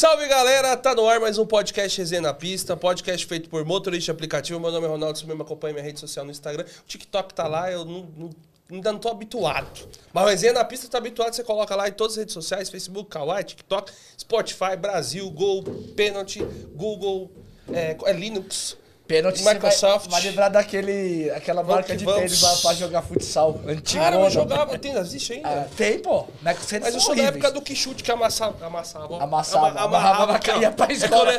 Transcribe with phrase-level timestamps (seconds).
[0.00, 0.74] Salve, galera!
[0.78, 4.58] Tá no ar mais um podcast Resenha na Pista, podcast feito por motorista aplicativo.
[4.58, 6.64] Meu nome é Ronaldo, você mesmo acompanha minha rede social no Instagram.
[6.64, 8.30] O TikTok tá lá, eu não, não-
[8.72, 9.86] ainda não tô habituado.
[10.10, 13.10] Mas Resenha na Pista tá habituado, você coloca lá em todas as redes sociais, Facebook,
[13.10, 16.42] Kawaii, TikTok, Spotify, Brasil, Gol, Penalty,
[16.74, 17.30] Google,
[17.70, 18.78] é, é Linux.
[19.10, 20.08] Pênalti Microsoft.
[20.08, 22.20] Vai, vai lembrar daquele, aquela Vamos marca que de vamos.
[22.20, 23.60] tênis lá pra jogar futsal.
[23.66, 24.04] Antigona.
[24.10, 25.48] Cara, eu jogava, tem, existe ainda?
[25.48, 26.28] Ah, tem, pô.
[26.40, 28.64] Mas, Mas eu sou da época do Quichute que amassava.
[28.64, 29.22] Amassava.
[29.22, 31.32] Amassava, ama- amarrava, amarrava, ia pra É escola.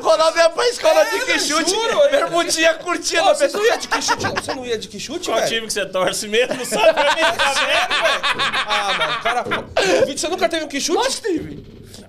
[0.02, 1.70] Ronaldo ia pra escola É, de que chute.
[1.70, 3.22] juro, eu- Bermudinha curtindo.
[3.28, 4.24] Ô, Você não ia de Quichute?
[4.42, 5.48] Você não ia de Quichute, Qual velho?
[5.52, 6.64] time que você torce mesmo?
[6.64, 7.20] Só pra mim
[7.54, 7.74] saber.
[8.66, 9.44] Ah, mano, cara.
[10.06, 10.96] Que você nunca teve um Quichute?
[10.98, 11.20] Nós,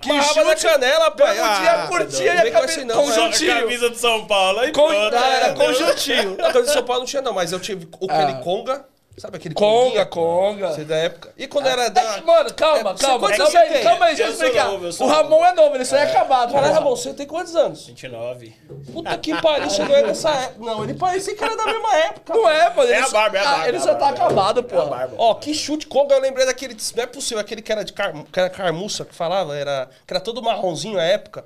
[0.01, 0.11] Steve.
[0.15, 1.39] Amarrava na canela, pai.
[1.39, 2.51] Ah, curtia não e a
[2.85, 3.11] não, Só velho.
[3.11, 3.59] a conjuntinho.
[3.59, 4.59] camisa do São Paulo.
[4.59, 4.87] Aí Con...
[4.87, 5.15] pronto.
[5.15, 5.65] Ah, era né?
[5.65, 6.29] conjuntinho.
[6.37, 8.41] Não, camisa de São Paulo não tinha, não, mas eu tive o Ah.
[8.43, 8.85] Conga.
[9.17, 10.67] Sabe aquele Conga, conga.
[10.73, 11.31] Você é da época.
[11.37, 12.01] E quando era É da.
[12.15, 12.95] que, mano, calma, É, calma.
[12.97, 14.65] Calma anos aí, calma aí, deixa eu explicar.
[14.67, 16.51] novo, eu O Ramon é novo, ele só é acabado.
[16.51, 16.79] Caralho, porra.
[16.83, 17.87] Ramon, você tem quantos anos?
[17.87, 18.53] 29.
[18.91, 20.65] Puta que pariu, você não é dessa época.
[20.65, 22.33] Não, ele parecia que era da mesma época.
[22.33, 22.81] Não é, mano.
[22.89, 24.25] É ele a só- barba, é a Ah, barba, Ele é a só tá barba.
[24.25, 24.85] acabado, É a porra.
[24.85, 25.15] barba.
[25.17, 26.75] Ó, que chute Conga, eu lembrei daquele.
[26.95, 30.13] Não é possível, aquele que era de car, que era carmuça que falava, era, que
[30.13, 31.45] era todo marronzinho à época.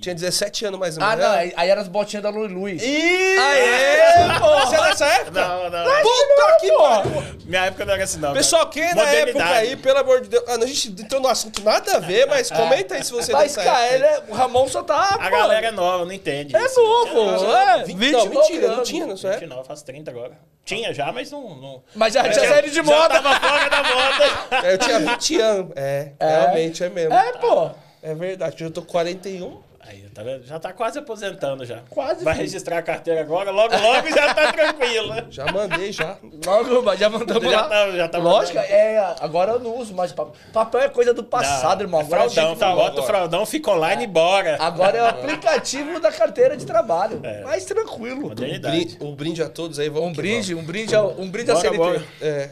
[0.00, 1.24] Tinha 17 anos mais ou Ah, menos.
[1.24, 2.72] não, Era- aí eram as botinhas da Lui Lui.
[2.80, 3.38] Ih!
[3.38, 4.66] Aê, porra!
[4.66, 5.30] Você é dessa época?
[5.48, 6.02] Não, não.
[6.02, 7.38] Puta que pariu!
[7.44, 8.32] Minha época não era assim, não.
[8.32, 10.44] Pessoal, quem é da época aí, pelo amor de Deus.
[10.46, 13.34] Ah, a gente entrou no assunto nada a ver, mas comenta aí se você é
[13.34, 15.16] Mas, cara, ele é, o Ramon só tá.
[15.18, 16.54] A galera é nova, não entende.
[16.54, 16.80] É isso.
[16.80, 17.82] novo, é.
[17.84, 19.46] 20, 20 não, mentira, não tinha na sua época.
[19.46, 20.32] 29, faz 30 agora.
[20.64, 21.56] Tinha já, mas não...
[21.56, 21.82] não...
[21.94, 23.20] Mas já tinha Já- saído de já moda.
[23.20, 24.28] tava fora da moda.
[24.68, 25.72] É, Eu tinha 20 anos.
[25.76, 27.14] É, realmente é mesmo.
[27.14, 27.70] É, pô.
[28.02, 28.62] É verdade.
[28.62, 29.60] Eu tô com 41.
[29.88, 30.44] Aí, tá vendo?
[30.46, 31.78] Já tá quase aposentando já.
[31.88, 32.44] Quase, Vai filho.
[32.46, 35.14] registrar a carteira agora, logo, logo já tá tranquilo.
[35.30, 36.16] Já mandei, já.
[36.44, 37.68] Logo, já mandamos Já lá.
[37.68, 38.72] tá- já tá Lógico, mandando.
[38.74, 40.34] é, agora eu não uso mais papel.
[40.52, 42.00] Papel é coisa do passado, irmão.
[42.00, 43.00] Agora, a Fraldão, tá bota agora.
[43.00, 44.56] o fraldão, fica online e bora.
[44.60, 47.20] agora é o aplicativo da carteira de trabalho.
[47.22, 47.42] É.
[47.44, 48.20] Mais tranquilo.
[48.22, 48.76] Modernidade.
[48.76, 49.88] Brinde- um brinde a todos aí.
[49.88, 51.78] Vamos Um brinde, um brinde, ao- um brinde a Bora, CLT.
[51.78, 51.98] bora.
[51.98, 52.08] vamos.
[52.22, 52.50] É.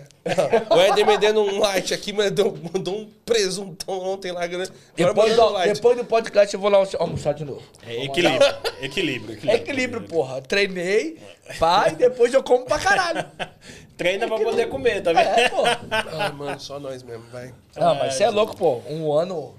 [0.70, 4.44] O Éder me dando um light aqui, mandou, mandou um presuntão ontem lá.
[4.44, 5.74] Agora Depois do, light.
[5.74, 7.62] depois do podcast eu vou lá almoçar de novo.
[7.86, 9.50] É equilíbrio, equilíbrio, equilíbrio.
[9.54, 10.40] equilíbrio, porra.
[10.42, 11.18] Treinei,
[11.58, 13.24] pai, depois eu como pra caralho.
[13.96, 15.26] Treina pra poder comer, tá vendo?
[15.26, 15.62] É, pô.
[15.90, 17.54] Ah, mano, só nós mesmo, vai.
[17.74, 18.82] Não, mas você é louco, pô.
[18.90, 19.54] Um ano.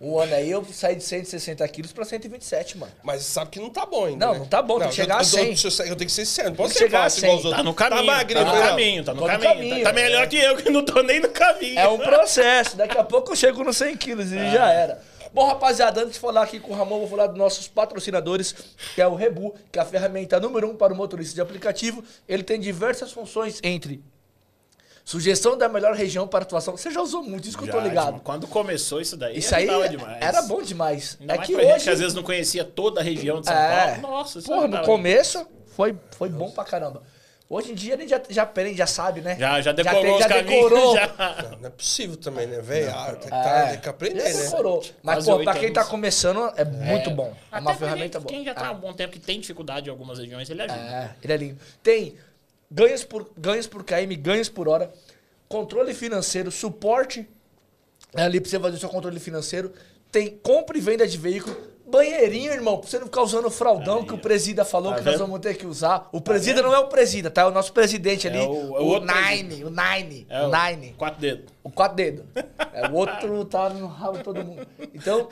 [0.00, 2.92] Um ano aí eu saí de 160 quilos pra 127, mano.
[3.02, 4.26] Mas sabe que não tá bom ainda.
[4.26, 4.38] Não, né?
[4.40, 5.40] não tá bom, tem que chegar eu, a 100.
[5.40, 7.42] Eu, eu, eu tenho que ser sério, não posso ser chegar a fácil igual os
[7.42, 7.46] 100.
[7.50, 7.56] outros.
[7.56, 8.70] Tá no caminho, magrinho, tá no falei, ó.
[8.70, 9.50] caminho, tá no Tô no caminho.
[9.54, 10.02] caminho, Tá, tá é.
[10.02, 11.78] melhor que eu, que não tô nem no caminho.
[11.78, 12.76] É um processo.
[12.76, 15.00] Daqui a pouco eu chego nos 100 quilos e já era.
[15.32, 18.54] Bom, rapaziada, antes de falar aqui com o Ramon, vou falar dos nossos patrocinadores,
[18.94, 22.04] que é o Rebu, que é a ferramenta número um para o motorista de aplicativo.
[22.28, 24.00] Ele tem diversas funções entre
[25.04, 26.76] sugestão da melhor região para atuação.
[26.76, 28.20] Você já usou muito, isso que eu tô Já, ligado.
[28.20, 30.16] Quando começou isso daí, Isso aí demais.
[30.20, 31.16] era bom demais.
[31.20, 31.84] Ainda é mais que pra gente hoje...
[31.84, 33.98] que às vezes não conhecia toda a região de São É.
[34.00, 34.16] Paulo.
[34.16, 37.02] Nossa, isso Porra, no começo foi, foi bom pra caramba.
[37.46, 39.36] Hoje em dia a gente já, já aprende, já sabe, né?
[39.38, 40.48] Já, já decorou tem- os já caminhos.
[40.70, 40.94] decorou.
[40.96, 41.06] Já.
[41.50, 42.90] Não, não é possível também, né, velho?
[42.90, 43.66] Ah, tem, que tá- É.
[43.72, 44.44] tem que aprender, Já né?
[44.46, 44.82] decorou.
[45.02, 45.90] Mas, Quase pô, pra quem tá anos.
[45.90, 47.26] começando, é muito bom.
[47.52, 48.26] É Até uma ferramenta gente, boa.
[48.34, 48.72] Quem já tá há Ah.
[48.72, 50.80] um bom tempo que tem dificuldade em algumas regiões, ele ajuda.
[50.80, 51.58] É, ele é lindo.
[51.82, 52.14] Tem
[52.70, 54.92] ganhos por, ganhos por KM, ganhos por hora,
[55.48, 57.26] controle financeiro, suporte
[58.14, 59.72] ali pra você fazer o seu controle financeiro.
[60.10, 61.56] Tem compra e venda de veículo.
[61.86, 64.98] Banheirinho, irmão, pra você não ficar usando o fraldão Aí, que o presida falou tá
[64.98, 65.26] que nós vendo?
[65.26, 66.08] vamos ter que usar.
[66.12, 67.42] O presida não é o presida, tá?
[67.42, 68.38] É o nosso presidente ali.
[68.38, 70.94] o- é o o, Nine, o Nine, É o Nine.
[70.96, 71.52] Quatro dedos.
[71.64, 72.26] O quatro dedos.
[72.74, 74.66] É, o outro tá no rabo de todo mundo.
[74.92, 75.28] Então,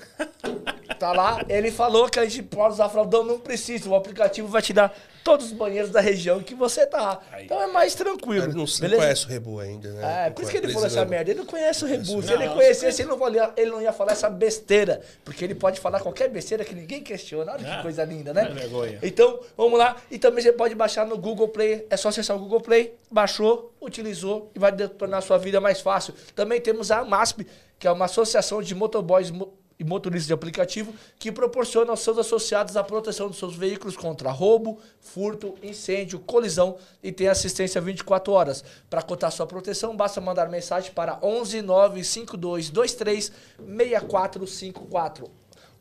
[0.99, 1.44] tá lá.
[1.49, 3.88] Ele falou que a gente pode usar fraldão, não precisa.
[3.88, 7.20] O aplicativo vai te dar todos os banheiros da região que você tá.
[7.31, 7.44] Aí.
[7.44, 8.44] Então é mais tranquilo.
[8.46, 10.26] Ele não, não conhece o Rebu ainda, né?
[10.26, 11.31] É, por isso que ele falou essa merda.
[11.31, 12.23] Ele não conhece o Rebu.
[12.23, 15.02] Se ele conhecesse, ele não, valia- ele não ia falar essa besteira.
[15.25, 17.52] Porque ele pode falar qualquer besteira que ninguém questiona.
[17.52, 18.49] Olha que Ah, coisa linda, né?
[18.50, 18.99] é vergonha.
[19.02, 19.96] Então, vamos lá.
[20.11, 21.87] E também você pode baixar no Google Play.
[21.90, 26.14] É só acessar o Google Play, baixou, utilizou e vai tornar sua vida mais fácil.
[26.34, 27.46] Também temos a MASP,
[27.78, 32.16] que é uma associação de motoboys mo- e motoristas de aplicativo que proporciona aos seus
[32.16, 38.32] associados a proteção dos seus veículos contra roubo, furto, incêndio, colisão e tem assistência 24
[38.32, 38.62] horas.
[38.88, 45.28] Para cotar sua proteção, basta mandar mensagem para 11 95223 6454.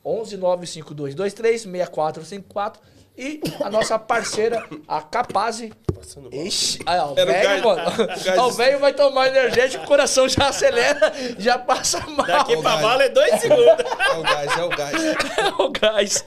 [0.04, 2.82] 11 95223 6454
[3.18, 5.72] e a nossa parceira, a mal.
[6.32, 7.82] Ixi, aí, ó, o Era o velho, gás- mano.
[8.04, 12.26] o gás- Ó, O velho vai tomar energético, o coração já acelera, já passa mal.
[12.26, 12.82] Daqui pra Vai.
[12.82, 13.86] bala é dois segundos.
[13.86, 14.94] É o gás, é o gás.
[15.60, 16.26] o gás.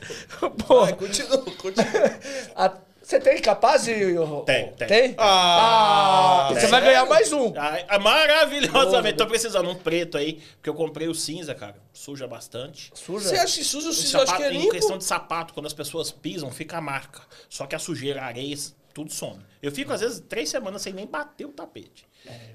[0.67, 2.11] Pô, Vai, continua, continua.
[2.55, 2.73] a-
[3.05, 3.87] Você tem capaz?
[3.87, 4.15] e-
[4.47, 4.89] Tem, tem.
[4.89, 5.15] Tem?
[5.19, 6.71] Ah, você sério?
[6.71, 7.53] vai ganhar mais um.
[7.55, 9.19] Ah, ah, maravilhosamente.
[9.19, 11.77] Tô precisando um preto aí, porque eu comprei o cinza, cara.
[11.93, 12.91] Suja bastante.
[12.95, 13.29] Suja.
[13.29, 13.91] Você acha que sujo?
[13.91, 14.71] O Você acha que é sapato, em limpo?
[14.73, 17.21] questão de sapato, quando as pessoas pisam, fica a marca.
[17.51, 18.57] Só que a sujeira, a areia,
[18.95, 19.41] tudo some.
[19.63, 22.07] Eu fico, às vezes, três semanas sem nem bater o tapete.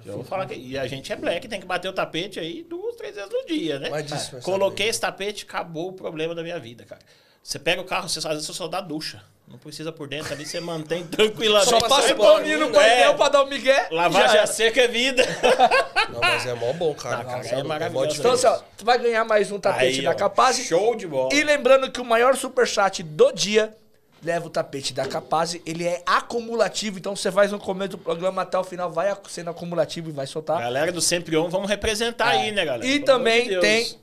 [0.03, 0.55] eu vou falar que.
[0.55, 3.45] E a gente é black, tem que bater o tapete aí duas, três vezes no
[3.45, 3.89] dia, né?
[3.91, 7.01] Mas disso Coloquei esse tapete, acabou o problema da minha vida, cara.
[7.43, 9.23] Você pega o carro, você, às vezes você só dá ducha.
[9.49, 11.69] Não precisa por dentro ali, você mantém tranquilamente.
[11.69, 13.17] Só passa o paninho no painel né?
[13.17, 13.87] pra dar o migué.
[13.89, 15.25] Lavagem já a seca é vida.
[16.13, 17.17] Não, mas é mó bom, cara.
[17.17, 18.19] Não, cara, é mó maravilhoso.
[18.19, 20.57] Então, assim, ó, tu vai ganhar mais um tapete Aí, da ó, Capaz.
[20.59, 21.33] Show de bola.
[21.33, 23.75] E lembrando que o maior superchat do dia
[24.23, 25.59] leva o tapete da Capaz.
[25.65, 29.49] Ele é acumulativo, então você faz no começo do programa até o final, vai sendo
[29.49, 30.59] acumulativo e vai soltar.
[30.59, 32.85] Galera do Sempre On, vamos representar aí, né, galera?
[32.85, 33.97] E Pelo também de tem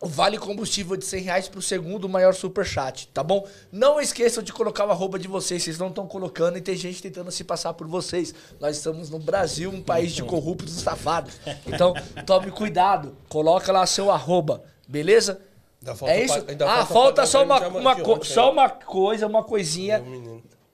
[0.00, 3.46] vale combustível de 100 reais pro segundo maior superchat, tá bom?
[3.72, 7.02] Não esqueçam de colocar o arroba de vocês, vocês não estão colocando e tem gente
[7.02, 8.32] tentando se passar por vocês.
[8.60, 11.40] Nós estamos no Brasil, um país de corruptos e safados.
[11.66, 15.40] Então, tome cuidado, coloca lá seu arroba, beleza?
[15.80, 16.42] Ainda falta é isso?
[16.42, 18.52] pa- ah, falta só uma, uma ontem, só né?
[18.52, 20.02] uma coisa, uma coisinha.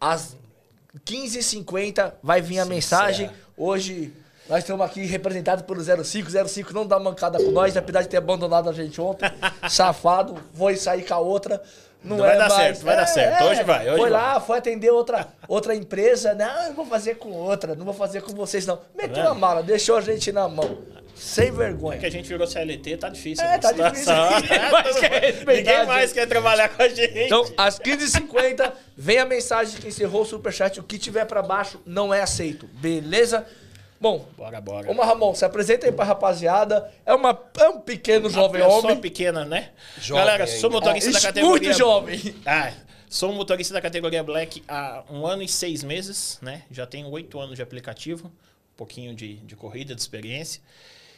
[0.01, 0.37] Às
[1.07, 3.31] 15h50 vai vir a mensagem.
[3.57, 4.13] Hoje
[4.49, 6.31] nós estamos aqui representados pelo 05.
[6.49, 9.31] 05 não dá mancada com nós, apesar de ter abandonado a gente ontem.
[9.69, 11.63] Safado, foi sair com a outra.
[12.03, 12.55] Não, Vai é dar mais.
[12.55, 13.45] certo, vai dar certo.
[13.45, 14.21] Hoje vai, hoje foi vai.
[14.21, 16.35] lá, foi atender outra, outra empresa.
[16.35, 18.79] Não, eu vou fazer com outra, não vou fazer com vocês, não.
[18.95, 19.29] Meteu vendo?
[19.29, 20.83] a mala, deixou a gente na mão.
[21.15, 21.97] Sem vergonha.
[21.97, 23.43] É que a gente virou CLT, tá difícil.
[23.43, 24.13] É, tá difícil.
[24.43, 27.19] Ninguém mais quer Ninguém mais quer trabalhar com a gente.
[27.21, 30.79] Então, às 15h50, vem a mensagem que encerrou o superchat.
[30.81, 32.67] O que tiver pra baixo não é aceito.
[32.75, 33.47] Beleza?
[34.05, 34.91] Bom, Bora, bora.
[34.93, 36.93] Ô, Ramon, se apresenta aí pra rapaziada.
[37.07, 39.01] É, uma, é um pequeno jovem Uma homem.
[39.01, 39.71] pequena, né?
[39.99, 40.59] Jovem Galera, ainda.
[40.61, 41.73] sou motorista É, da muito categoria...
[41.73, 42.35] jovem.
[42.45, 42.71] Ah,
[43.09, 46.65] sou motorista da categoria Black há um ano e seis meses, né?
[46.71, 50.61] Já tenho oito anos de aplicativo, um pouquinho de, de corrida, de experiência.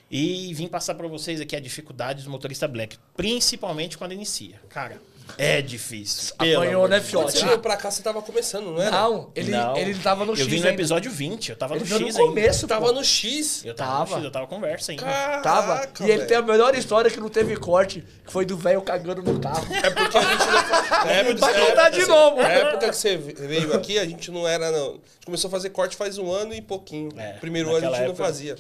[0.08, 4.60] E vim passar para vocês aqui a dificuldade do motorista Black, principalmente quando inicia.
[4.68, 5.02] Cara,
[5.38, 6.34] é difícil.
[6.36, 7.32] pelo Apanhou, né, fiote?
[7.38, 8.90] você veio pra cá, você tava começando, não era?
[8.90, 9.76] Não, ele, Não.
[9.76, 10.74] ele tava no X Eu vim no ainda.
[10.74, 12.18] episódio 20, eu tava Ele no X no ainda.
[12.18, 13.64] começo, Você tava no X.
[13.64, 14.14] Eu tava, no Tava.
[14.16, 15.02] X, eu tava conversa ainda.
[15.04, 15.88] Caraca, Tava.
[16.06, 19.22] e ele tem a melhor história que não teve corte, que foi do velho cagando
[19.22, 19.66] no carro.
[19.74, 21.10] É porque a gente não...
[21.10, 22.36] Época, Vai na contar época- de novo.
[22.42, 24.70] Na época que você veio aqui, a gente não era...
[24.70, 24.86] Não.
[24.88, 27.10] A gente começou a fazer corte faz um ano e pouquinho.
[27.18, 28.56] É, Primeiro ano a gente naquela não época- fazia.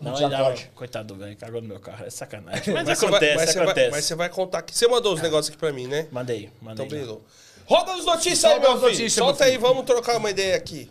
[0.00, 0.68] Não, não, corte.
[0.74, 2.74] coitado do velho, cagou no meu carro, é sacanagem.
[2.74, 3.90] Mas, Mas você vai- acontece, mas você vai- acontece.
[3.92, 4.76] mas você vai contar aqui.
[4.76, 5.91] Você mandou os negócios aqui pra mim, né?
[6.10, 6.84] Mandei, mandei.
[6.84, 6.90] Então, lá.
[6.90, 7.20] beleza.
[7.66, 8.82] Roda as notícias aí, meu filho.
[8.82, 10.90] notícias, Solta aí, vamos trocar uma ideia aqui.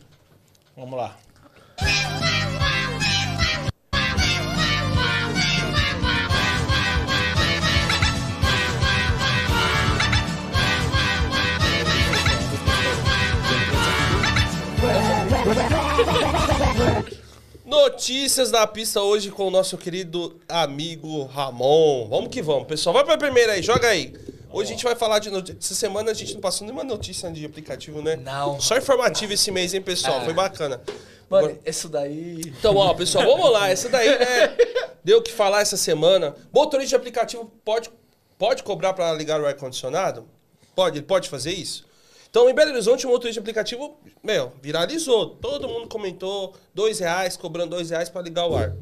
[0.75, 1.17] Vamos lá.
[17.65, 22.08] Notícias da pista hoje com o nosso querido amigo Ramon.
[22.10, 22.93] Vamos que vamos, pessoal.
[22.93, 24.13] Vai pra primeira aí, joga aí.
[24.53, 25.58] Hoje a gente vai falar de notícia.
[25.60, 28.17] Essa semana a gente não passou nenhuma notícia de aplicativo, né?
[28.17, 28.60] Não.
[28.60, 30.22] Só informativo esse mês, hein, pessoal?
[30.22, 30.25] É.
[30.25, 30.81] Foi bacana.
[31.29, 32.41] Mano, isso daí.
[32.46, 33.70] Então, ó, pessoal, vamos lá.
[33.70, 34.58] Essa daí, né?
[35.03, 36.36] Deu o que falar essa semana.
[36.51, 37.89] Motorista de aplicativo pode,
[38.38, 40.27] pode cobrar para ligar o ar-condicionado?
[40.75, 41.86] Pode, ele pode fazer isso?
[42.29, 45.29] Então, em Belo Horizonte, o motorista de aplicativo, meu, viralizou.
[45.29, 48.75] Todo mundo comentou, dois reais, cobrando dois reais para ligar o ar.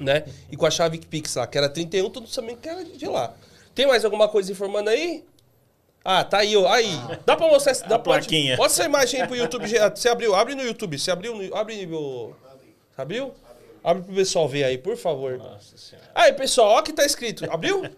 [0.00, 0.24] Né?
[0.50, 3.06] E com a chave Pix lá, que era 31, todo mundo sabia que era de
[3.06, 3.34] lá.
[3.78, 5.24] Tem mais alguma coisa informando aí?
[6.04, 6.66] Ah, tá aí, ó.
[6.68, 6.90] Aí.
[7.24, 7.86] Dá pra mostrar essa.
[7.86, 8.56] Dá, pode- plaquinha.
[8.56, 9.68] Pode essa imagem aí pro YouTube.
[9.68, 10.34] Você abriu?
[10.34, 10.98] Abre no YouTube.
[10.98, 11.54] Você abriu no.
[11.56, 12.34] Abre o.
[12.96, 13.32] Abriu?
[13.84, 15.38] Abre pro pessoal ver aí, por favor.
[15.38, 16.08] Nossa senhora.
[16.12, 17.48] Aí, pessoal, ó que tá escrito.
[17.48, 17.88] Abriu?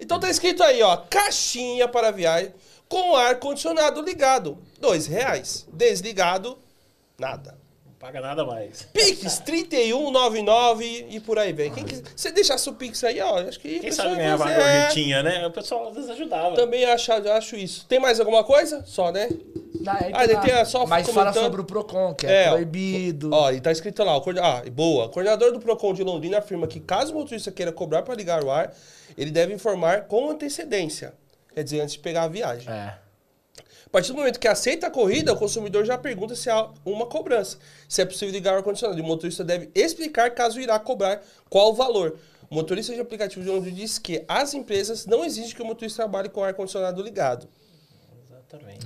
[0.00, 0.96] Então tá escrito aí, ó.
[0.96, 2.54] Caixinha para viagem
[2.88, 4.56] com ar-condicionado ligado.
[4.80, 5.68] Dois reais.
[5.70, 6.56] Desligado,
[7.18, 7.58] nada.
[8.04, 8.82] Paga nada mais.
[8.92, 11.72] Pix 3199 e por aí vem.
[11.72, 13.38] Quem quiser, você deixasse o Pix aí, ó.
[13.38, 15.46] Acho que Quem pessoal sabe ia ganhava uma fazer- é, gorjetinha, né?
[15.46, 16.54] O pessoal às vezes ajudava.
[16.54, 17.86] Também acho, acho isso.
[17.86, 18.84] Tem mais alguma coisa?
[18.84, 19.30] Só, né?
[20.12, 21.44] Ah, tem a- só mas fala comentando.
[21.44, 23.30] sobre o Procon, que é, É, proibido.
[23.32, 25.06] Ó, e tá escrito lá, o ah, boa.
[25.06, 28.44] O coordenador do PROCON de Londrina afirma que caso o motorista queira cobrar para ligar
[28.44, 28.70] o ar,
[29.16, 31.14] ele deve informar com antecedência.
[31.54, 32.70] Quer dizer, antes de pegar a viagem.
[32.70, 32.98] É.
[33.94, 37.06] A partir do momento que aceita a corrida, o consumidor já pergunta se há uma
[37.06, 37.58] cobrança.
[37.88, 38.98] Se é possível ligar o ar-condicionado.
[38.98, 42.16] E o motorista deve explicar caso irá cobrar qual o valor.
[42.50, 46.02] O motorista de aplicativo de Londrina diz que as empresas não exigem que o motorista
[46.02, 47.46] trabalhe com o ar-condicionado ligado.
[48.28, 48.84] Exatamente.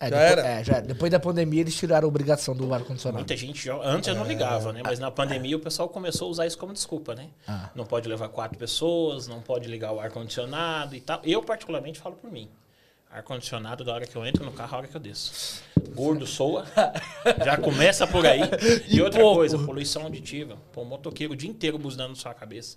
[0.00, 0.48] É, Já depois, era?
[0.48, 3.18] é, já- depois da pandemia, eles tiraram a obrigação do ar-condicionado.
[3.18, 3.76] Muita gente já.
[3.84, 4.80] Antes eu não ligava, né?
[4.82, 7.28] Mas na pandemia o pessoal começou a usar isso como desculpa, né?
[7.46, 7.70] Ah.
[7.72, 11.20] Não pode levar quatro pessoas, não pode ligar o ar-condicionado e tal.
[11.22, 12.48] Eu, particularmente, falo por mim.
[13.10, 15.62] Ar-condicionado da hora que eu entro no carro, a hora que eu desço.
[15.94, 16.66] Gordo soa.
[17.44, 18.40] Já começa por aí.
[18.88, 19.36] E, E outra pouco.
[19.36, 20.56] coisa, poluição auditiva.
[20.72, 22.76] Pô, motoqueiro o dia inteiro buzinando na sua cabeça.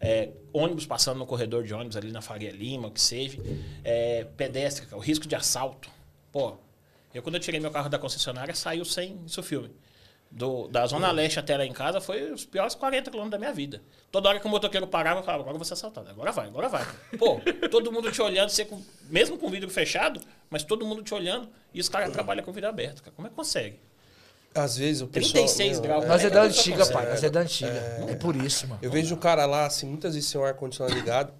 [0.00, 3.38] É, ônibus passando no corredor de ônibus ali na Faria Lima, o que seja.
[3.84, 5.88] É, pedestre, o risco de assalto.
[6.32, 6.56] Pô,
[7.14, 9.70] eu quando eu tirei meu carro da concessionária, saiu sem isso filme.
[10.34, 13.52] Do, da Zona Leste até lá em casa foi os piores 40 quilômetros da minha
[13.52, 13.82] vida.
[14.10, 16.08] Toda hora que o motoqueiro parava, eu falava, agora eu vou ser assaltado.
[16.08, 16.86] Agora vai, agora vai.
[17.18, 17.38] Pô,
[17.70, 21.12] todo mundo te olhando, você com- mesmo com o vidro fechado, mas todo mundo te
[21.12, 23.02] olhando, e os caras trabalham com vidro aberto.
[23.02, 23.14] Cara.
[23.14, 23.78] Como é que consegue?
[24.54, 25.32] Às vezes o pessoal...
[25.32, 26.04] 36 meu, graus.
[26.04, 27.10] é- Nós é É, da antiga, pai.
[27.10, 28.06] Nós é da antiga.
[28.08, 28.80] É por isso, mano.
[28.82, 31.32] Eu vejo o cara lá, assim, muitas vezes sem o ar-condicionado ligado.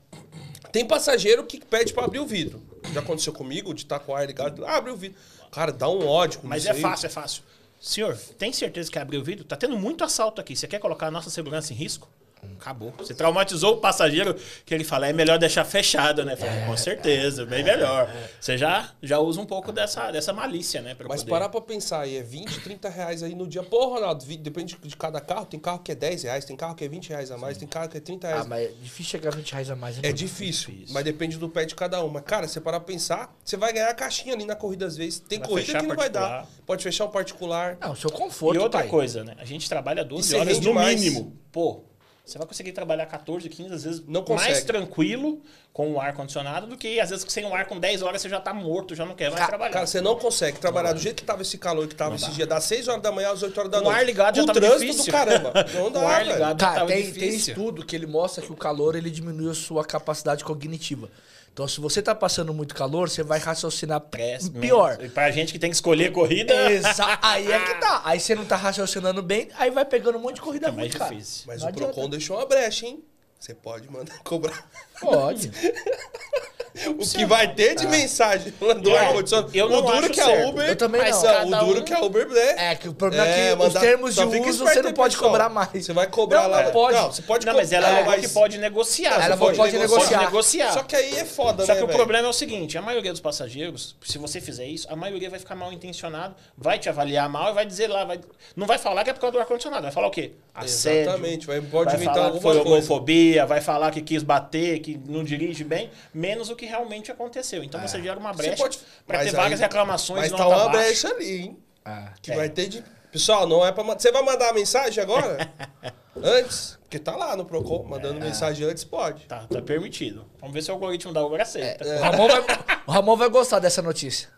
[0.70, 2.62] Tem passageiro que pede pra abrir o vidro.
[2.92, 4.64] Já aconteceu comigo, de estar com o ar ligado.
[4.66, 5.18] Ah, abre o vidro.
[5.50, 7.42] Cara, dá um ódio com Mas é fácil, é fácil.
[7.83, 9.45] Senhor, tem certeza que abriu o vidro?
[9.45, 10.55] Tá tendo muito assalto aqui.
[10.55, 12.09] Você quer colocar a nossa segurança em risco?
[12.58, 12.92] Acabou.
[12.99, 14.34] Você traumatizou o passageiro
[14.64, 16.37] que ele fala, é melhor deixar fechado, né?
[16.37, 18.08] Fala, com certeza, bem melhor.
[18.40, 20.94] Você já, já usa um pouco dessa, dessa malícia, né?
[20.94, 23.62] pra Mas poder- parar pra pensar aí, é 20, 30 reais aí no dia.
[23.62, 25.46] Pô, Ronaldo, depende de cada carro.
[25.46, 27.66] Tem carro que é 10 reais, tem carro que é 20 reais a mais, tem
[27.68, 28.42] carro que é 30 reais.
[28.44, 29.99] Ah, mas é difícil chegar a 20 reais a mais.
[29.99, 30.14] É mano?
[30.14, 30.94] difícil, Difícil.
[30.94, 32.08] mas depende do pé de cada um.
[32.08, 34.96] Mas, cara, você parar pra pensar, você vai ganhar a caixinha ali na corrida às
[34.96, 35.18] vezes.
[35.20, 36.20] Tem Vai corrida que não vai dar.
[36.20, 36.49] particular.
[36.66, 37.76] Pode fechar um particular.
[37.80, 38.88] Não, seu conforto, E outra pai.
[38.88, 39.34] coisa, né?
[39.38, 41.00] A gente trabalha E 12 você horas no mais.
[41.00, 41.37] mínimo.
[41.50, 41.84] Pô,
[42.25, 44.67] você vai conseguir trabalhar 14, 15, às vezes Não mais consegue.
[44.67, 48.29] tranquilo com o ar-condicionado do que às vezes sem o ar com 10 horas você
[48.29, 49.73] já tá morto, já não quer mais Ca- trabalhar.
[49.73, 52.47] Cara, você não consegue trabalhar do jeito que tava esse calor que tava esse dia,
[52.47, 53.97] das 6 horas da manhã às 8 horas da o noite.
[53.99, 55.05] ar ligado já o tava trânsito difícil.
[55.07, 55.52] do caramba.
[55.75, 56.59] Não dá, Com o ar ligado.
[56.61, 59.85] Cara, tava tem, tem estudo que ele mostra que o calor ele diminui a sua
[59.85, 61.11] capacidade cognitiva.
[61.52, 64.97] Então, se você tá passando muito calor, você vai raciocinar Press, pior.
[65.04, 68.00] E pra gente que tem que escolher corrida, Exa aí é que tá.
[68.06, 70.80] Aí você não tá raciocinando bem, aí vai pegando um monte de corrida é ruim,
[70.80, 71.11] mais cara.
[71.11, 71.44] difícil.
[71.47, 72.09] Mas Não o Procon adianta.
[72.09, 73.04] deixou uma brecha, hein?
[73.38, 74.66] Você pode mandar cobrar.
[75.00, 75.50] Pode.
[76.99, 79.50] O que vai ter de mensagem do É, ar-condicionado.
[79.55, 80.49] eu não o duro que a.
[80.49, 80.69] Uber.
[80.69, 81.62] Eu também mas não.
[81.62, 82.71] O duro que a Uber, né?
[82.73, 85.31] É, que o problema é, que mandar- os termos de uso você não pode pessoal.
[85.31, 85.85] cobrar mais.
[85.85, 86.62] Você vai cobrar Não, lá.
[86.64, 86.97] não pode.
[86.97, 89.23] Não, você pode Não, mas ela alegou que pode negociar.
[89.23, 90.09] Ela pode pode negociar.
[90.19, 90.73] Pode negociar.
[90.73, 93.11] Só que aí é foda, Só né, que o problema é o seguinte, a maioria
[93.12, 97.29] dos passageiros, se você fizer isso, a maioria vai ficar mal intencionado, vai te avaliar
[97.29, 98.19] mal e vai dizer lá, vai,
[98.57, 100.33] não vai falar que é por causa do ar-condicionado, vai falar o quê?
[100.55, 101.02] Assédio.
[101.02, 102.69] Exatamente, vai- pode vai inventar falar que alguma foi coisa.
[102.76, 107.62] homofobia, vai falar que quis bater, que não dirige bem, menos o que realmente aconteceu.
[107.64, 108.69] Então você gera uma brecha
[109.07, 110.71] para ter aí- várias reclamações Mas tá uma baixa.
[110.71, 111.59] brecha ali, hein?
[111.85, 112.37] Ah, Que É.
[112.37, 112.85] vai ter de.
[113.11, 113.83] Pessoal, não é pra.
[113.85, 115.37] ma- Você vai mandar a mensagem agora?
[116.23, 116.78] antes?
[116.83, 118.25] Porque tá lá no Procon, mandando É.
[118.25, 119.25] mensagem antes, pode.
[119.26, 120.26] Tá, tá permitido.
[120.38, 121.85] Vamos ver se o algoritmo da Uber aceita.
[121.85, 122.40] o, Ramon vai,
[122.87, 124.28] o Ramon vai gostar dessa notícia.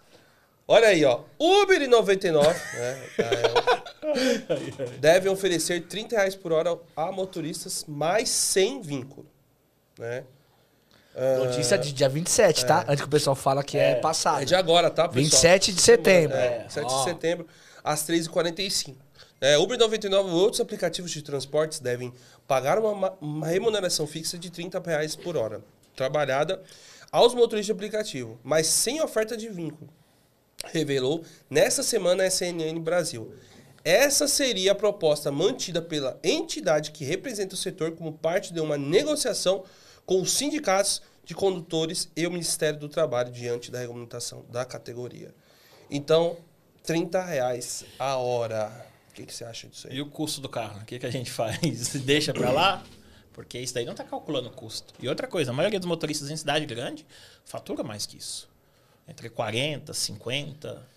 [0.67, 1.21] Olha aí, ó.
[1.39, 8.81] Uber e 99 né, é, devem oferecer 30 reais por hora a motoristas, mas sem
[8.81, 9.27] vínculo.
[9.99, 10.25] Né?
[11.39, 12.85] Notícia de dia 27, tá?
[12.89, 13.95] Antes que o pessoal fala que é, É.
[13.97, 14.43] passado.
[14.43, 15.25] É de agora, tá, pessoal?
[15.25, 16.37] 27 de setembro.
[16.37, 16.99] É, 7 Ó.
[16.99, 17.47] de setembro,
[17.85, 18.97] às 3h45.
[19.41, 22.13] É, Uber 99 e outros aplicativos de transportes devem
[22.49, 25.61] pagar uma, ma- uma remuneração fixa de 30 reais por hora,
[25.95, 26.63] trabalhada
[27.13, 29.89] aos motoristas de aplicativo, mas sem oferta de vínculo,
[30.73, 33.35] revelou nesta semana a CNN Brasil.
[33.85, 38.79] Essa seria a proposta mantida pela entidade que representa o setor como parte de uma
[38.79, 39.63] negociação
[40.07, 45.35] com os sindicatos de condutores e o Ministério do Trabalho diante da regulamentação da categoria.
[45.91, 46.37] Então,
[46.83, 48.71] 30 reais a hora.
[49.11, 49.97] O que, que você acha disso aí?
[49.97, 50.81] E o custo do carro?
[50.81, 51.59] O que, que a gente faz?
[52.05, 52.85] Deixa pra lá?
[53.33, 54.95] Porque isso daí não tá calculando o custo.
[55.01, 57.07] E outra coisa, a maioria dos motoristas em cidade grande
[57.45, 58.49] fatura mais que isso.
[59.09, 60.89] Entre 40, 50.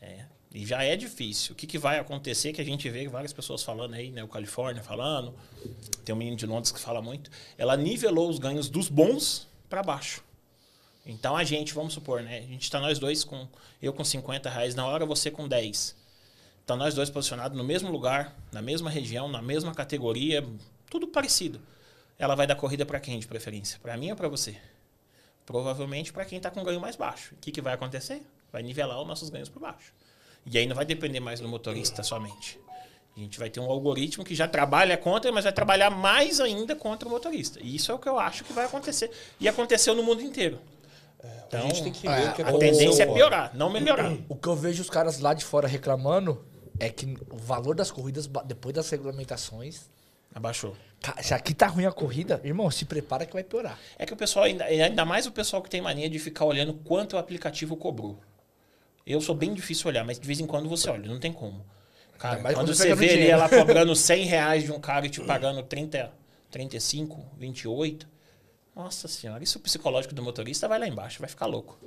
[0.00, 0.24] É.
[0.52, 1.52] E já é difícil.
[1.52, 2.52] O que, que vai acontecer?
[2.52, 4.24] Que a gente vê várias pessoas falando aí, né?
[4.24, 5.34] O Califórnia falando.
[6.04, 7.30] Tem um menino de Londres que fala muito.
[7.58, 10.24] Ela nivelou os ganhos dos bons para baixo.
[11.04, 12.38] Então a gente, vamos supor, né?
[12.38, 13.46] A gente está nós dois com.
[13.80, 15.94] Eu com 50 reais na hora, você com 10.
[16.64, 20.44] Então nós dois posicionados no mesmo lugar, na mesma região, na mesma categoria,
[20.90, 21.60] tudo parecido.
[22.18, 23.78] Ela vai dar corrida para quem de preferência?
[23.80, 24.56] Para mim ou para você?
[25.44, 27.34] Provavelmente para quem está com ganho mais baixo.
[27.34, 28.20] O que, que vai acontecer?
[28.50, 29.92] Vai nivelar os nossos ganhos por baixo.
[30.46, 32.58] E aí não vai depender mais do motorista somente.
[33.16, 36.76] A gente vai ter um algoritmo que já trabalha contra, mas vai trabalhar mais ainda
[36.76, 37.58] contra o motorista.
[37.62, 39.10] E isso é o que eu acho que vai acontecer.
[39.40, 40.60] E aconteceu no mundo inteiro.
[41.50, 44.12] a gente tem que ver é, o que A tendência é piorar, não melhorar.
[44.28, 46.44] O que eu vejo os caras lá de fora reclamando
[46.78, 49.88] é que o valor das corridas, depois das regulamentações.
[50.34, 50.76] Abaixou.
[51.22, 53.78] Se aqui tá ruim a corrida, irmão, se prepara que vai piorar.
[53.98, 56.74] É que o pessoal, ainda, ainda mais o pessoal que tem mania de ficar olhando
[56.74, 58.20] quanto o aplicativo cobrou.
[59.06, 61.64] Eu sou bem difícil olhar, mas de vez em quando você olha, não tem como.
[62.18, 63.30] Cara, quando quando você vê dinheiro.
[63.32, 66.10] ela cobrando 100 reais de um cara e te pagando 30,
[66.50, 68.08] 35, 28.
[68.74, 71.78] Nossa senhora, isso psicológico do motorista vai lá embaixo, vai ficar louco.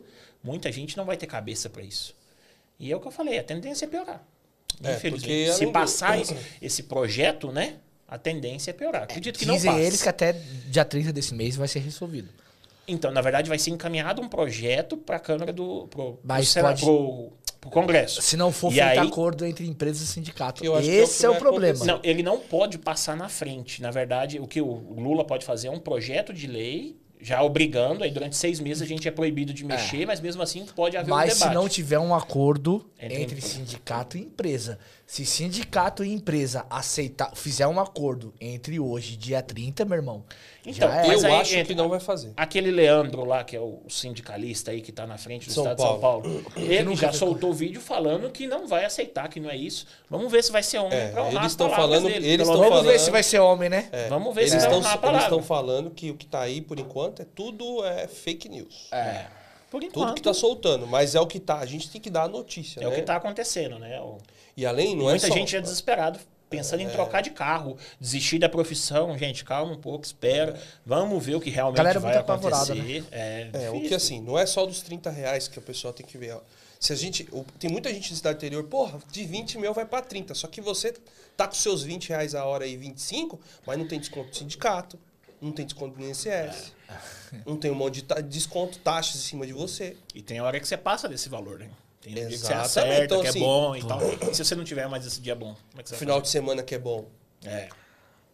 [0.43, 2.15] Muita gente não vai ter cabeça para isso.
[2.79, 4.23] E é o que eu falei, a tendência é piorar.
[4.83, 5.21] É, Infelizmente.
[5.49, 7.75] porque Se do- passar esse, esse projeto, né?
[8.07, 9.03] A tendência é piorar.
[9.03, 9.83] Acredito que não Dizem passe.
[9.83, 10.31] eles que até
[10.67, 12.29] dia 30 desse mês vai ser resolvido.
[12.91, 15.87] Então, na verdade, vai ser encaminhado um projeto para a Câmara do.
[15.87, 18.21] Pro, pro, Mas Sena- pode- pro- pro Congresso.
[18.21, 20.61] Se não for E feito aí- acordo entre empresas e sindicato.
[20.61, 21.83] Que é o Esse é o problema.
[21.85, 23.81] Não, ele não pode passar na frente.
[23.81, 28.03] Na verdade, o que o Lula pode fazer é um projeto de lei, já obrigando,
[28.05, 31.09] aí durante seis meses a gente é proibido de mexer, mas mesmo assim pode haver
[31.09, 31.49] Mas um debate.
[31.49, 34.79] se não tiver um acordo Entre- entre sindicato e empresa,
[35.11, 40.23] se sindicato e empresa aceitar, fizer um acordo entre hoje e dia 30, meu irmão,
[40.63, 41.07] Então, já é.
[41.07, 42.31] Mas eu aí acho entra- que não vai fazer.
[42.37, 45.77] Aquele Leandro lá, que é o sindicalista aí que tá na frente do São Estado
[45.77, 49.57] de São Paulo, ele já soltou vídeo falando que não vai aceitar, que não é
[49.57, 49.87] isso.
[50.07, 52.69] Vamos ver se vai ser homem É, pra honrar eles estão falando- dele, eles estão.
[52.69, 53.89] Vamos ver se vai ser homem, né?
[53.91, 56.27] É, Vamos ver eles se vai estão, honrar a eles estão falando que o que
[56.27, 58.89] tá aí, por enquanto, é tudo é fake news.
[58.91, 59.25] É.
[59.69, 61.59] Por Tudo enquanto, que tá soltando, mas é o que tá.
[61.59, 62.89] A gente tem que dar a notícia, é né?
[62.89, 63.99] o que tá acontecendo, né?
[64.01, 64.17] O-
[64.57, 65.33] E além, não Muita é só...
[65.35, 69.15] gente é desesperado, pensando em trocar de carro, desistir da profissão.
[69.17, 70.59] Gente, calma um pouco, espera.
[70.85, 73.05] Vamos ver o que realmente Galera vai muito apavorada, acontecer.
[73.11, 76.05] É, É, o que assim, não é só dos 30 reais que a pessoa tem
[76.05, 76.35] que ver.
[76.79, 77.29] Se a gente.
[77.59, 80.33] Tem muita gente de cidade interior, porra, de 20 mil vai pra 30.
[80.33, 80.93] Só que você
[81.37, 84.97] tá com seus 20 reais a hora e 25, mas não tem desconto do sindicato,
[85.41, 86.73] não tem desconto do INSS,
[87.45, 89.95] não tem um monte de ta- desconto, taxas em cima de você.
[90.13, 91.69] E tem hora que você passa desse valor, né?
[92.01, 93.99] Tem dia que você acerta, então, que é assim, bom e tal.
[94.01, 96.21] E se você não tiver mais esse dia bom, como é que você vai Final
[96.21, 97.05] de semana que é bom.
[97.43, 97.69] É.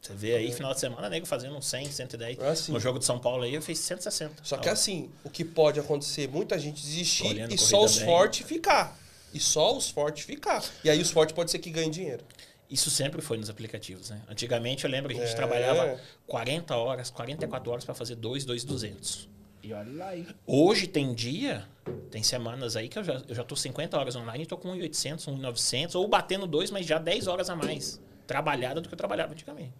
[0.01, 2.37] Você vê aí, final de semana, nego fazendo uns 100, 110.
[2.37, 2.71] É assim.
[2.71, 4.35] No jogo de São Paulo aí, eu fiz 160.
[4.43, 8.45] Só que Tá assim, o que pode acontecer, muita gente desistir e só os fortes
[8.47, 8.95] ficar.
[9.33, 10.63] E só os fortes ficar.
[10.83, 12.23] E aí os fortes pode ser que ganhem dinheiro.
[12.69, 14.21] Isso sempre foi nos aplicativos, né?
[14.27, 15.35] Antigamente eu lembro que a gente É.
[15.35, 19.29] trabalhava 40 horas, 44 horas para fazer 2, 2,200.
[19.61, 20.27] E olha lá aí.
[20.45, 21.67] Hoje tem dia,
[22.11, 24.69] tem semanas aí que eu já, eu já tô 50 horas online e tô com
[24.75, 28.97] 1.800, 1.900, ou batendo dois, mas já 10 horas a mais trabalhada do que eu
[28.97, 29.73] trabalhava antigamente.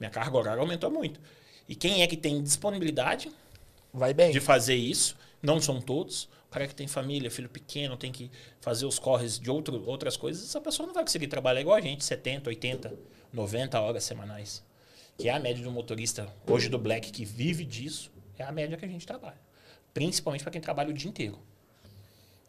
[0.00, 1.20] Minha carga horária aumentou muito.
[1.68, 3.30] E quem é que tem disponibilidade
[3.92, 4.32] Vai bem.
[4.32, 5.16] de fazer isso?
[5.42, 6.28] Não são todos.
[6.52, 10.44] Cara que tem família, filho pequeno, tem que fazer os corres de outro, outras coisas,
[10.44, 12.94] essa pessoa não vai conseguir trabalhar igual a gente, 70, 80,
[13.32, 14.62] 90 horas semanais.
[15.16, 18.76] Que é a média do motorista hoje do Black que vive disso, é a média
[18.76, 19.40] que a gente trabalha.
[19.94, 21.38] Principalmente para quem trabalha o dia inteiro.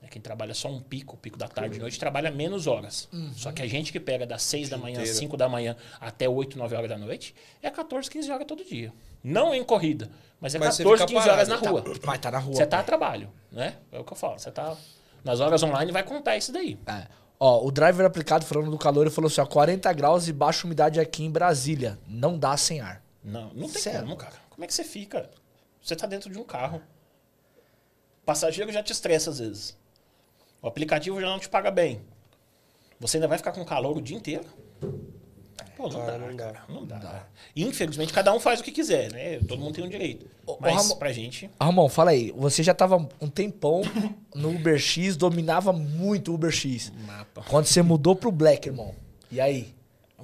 [0.02, 3.08] É Quem trabalha só um pico, pico da tarde e noite, trabalha menos horas.
[3.38, 5.18] Só que a gente que pega das 6 da manhã, inteiro.
[5.18, 8.92] 5 da manhã até 8, 9 horas da noite, é 14, 15 horas todo dia.
[9.24, 10.10] Não em corrida,
[10.40, 11.80] mas é Mas você 14, fica 15 horas na parado.
[11.90, 12.00] rua.
[12.04, 12.56] Vai estar na rua.
[12.56, 13.78] Você tá a trabalho, né?
[13.92, 14.38] É o que eu falo.
[14.38, 14.76] Você tá
[15.24, 16.78] nas horas online vai contar isso daí.
[16.86, 17.08] É.
[17.40, 20.66] Ó, o driver aplicado falando do calor, ele falou assim, ó, 40 graus e baixa
[20.66, 21.98] umidade aqui em Brasília.
[22.08, 23.02] Não dá sem ar.
[23.24, 24.02] Não, não tem Sério?
[24.02, 24.36] como, cara.
[24.50, 25.30] Como é que você fica?
[25.82, 26.82] Você tá dentro de um carro.
[28.22, 29.78] O passageiro já te estressa às vezes.
[30.62, 32.02] O aplicativo já não te paga bem.
[33.00, 34.46] Você ainda vai ficar com calor o dia inteiro?
[35.76, 36.44] Pô, não Cara, dá, não dá.
[36.52, 36.64] cara.
[36.70, 37.26] Não dá.
[37.56, 39.40] E, infelizmente, cada um faz o que quiser, né?
[39.48, 40.28] Todo mundo tem um direito.
[40.46, 41.50] Ô, Mas Ramon- pra gente...
[41.60, 43.82] Ramon, fala aí, você já tava um tempão
[44.36, 46.92] no Uber X, dominava muito o Uber X.
[47.06, 47.44] Mapa.
[47.50, 48.94] Quando você mudou pro Black, irmão.
[49.32, 49.74] E aí?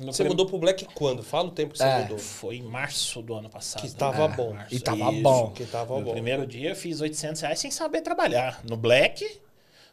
[0.01, 1.21] Você mudou pro Black quando?
[1.23, 2.01] Fala o tempo que você É.
[2.03, 2.17] mudou.
[2.19, 3.81] Foi em março do ano passado.
[3.81, 4.33] Que tava né?
[4.38, 4.53] bom.
[4.53, 4.73] Março.
[4.73, 5.21] E tava Isso.
[5.21, 5.51] bom.
[5.51, 6.12] Que tava No bom.
[6.13, 8.62] primeiro dia eu fiz 800 reais sem saber trabalhar.
[8.63, 9.25] No Black,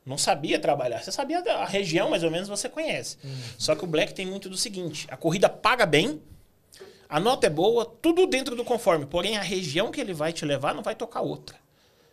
[0.07, 1.03] não sabia trabalhar.
[1.03, 3.19] Você sabia da a região, mais ou menos, você conhece.
[3.59, 6.23] Só que o Black tem muito do seguinte: a corrida paga bem,
[7.09, 9.05] a nota é boa, tudo dentro do conforme.
[9.05, 11.57] Porém, a região que ele vai te levar não vai tocar outra.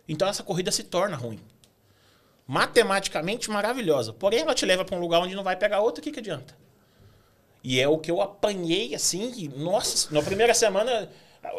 [0.08, 1.40] Então essa corrida se torna ruim.
[2.46, 4.12] Matematicamente maravilhosa.
[4.12, 6.18] Porém, ela te leva para um lugar onde não vai pegar outra, o que, que
[6.18, 6.54] adianta?
[7.62, 9.30] E é o que eu apanhei assim.
[9.30, 11.08] que, nossa, na primeira semana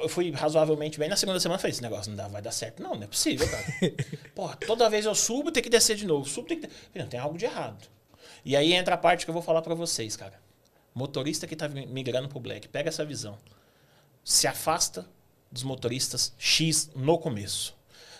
[0.01, 1.09] eu fui razoavelmente bem.
[1.09, 2.81] Na segunda semana eu falei: esse negócio não dá, vai dar certo.
[2.81, 3.65] Não, não é possível, cara.
[4.33, 6.27] Porra, toda vez eu subo, tem que descer de novo.
[6.27, 6.69] Subo, tem que.
[6.93, 7.87] Não, tem algo de errado.
[8.43, 10.39] E aí entra a parte que eu vou falar para vocês, cara.
[10.93, 13.37] Motorista que tá migrando pro Black, pega essa visão.
[14.23, 15.05] Se afasta
[15.51, 17.75] dos motoristas X no começo.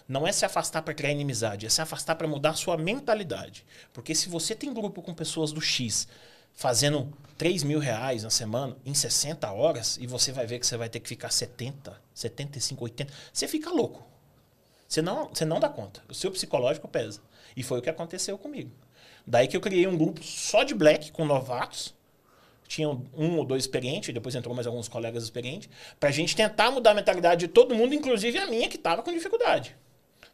[0.08, 3.66] Não é se afastar para criar inimizade, é se afastar para mudar a sua mentalidade.
[3.92, 6.08] Porque se você tem grupo com pessoas do X
[6.56, 10.78] fazendo 3 mil reais na semana em 60 horas e você vai ver que você
[10.78, 14.08] vai ter que ficar 70, 75, 80, você fica louco.
[14.88, 16.02] Você não, você não dá conta.
[16.08, 17.20] O seu psicológico pesa.
[17.56, 18.72] E foi o que aconteceu comigo.
[19.28, 21.94] Daí que eu criei um grupo só de black com novatos.
[22.68, 26.92] Tinha um ou dois experientes, depois entrou mais alguns colegas experientes, pra gente tentar mudar
[26.92, 29.76] a mentalidade de todo mundo, inclusive a minha, que tava com dificuldade.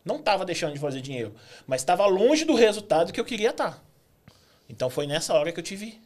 [0.04, 1.36] Não tava deixando de fazer dinheiro,
[1.68, 3.84] mas estava longe do resultado que eu queria estar.
[4.70, 6.00] Então foi nessa hora que eu tive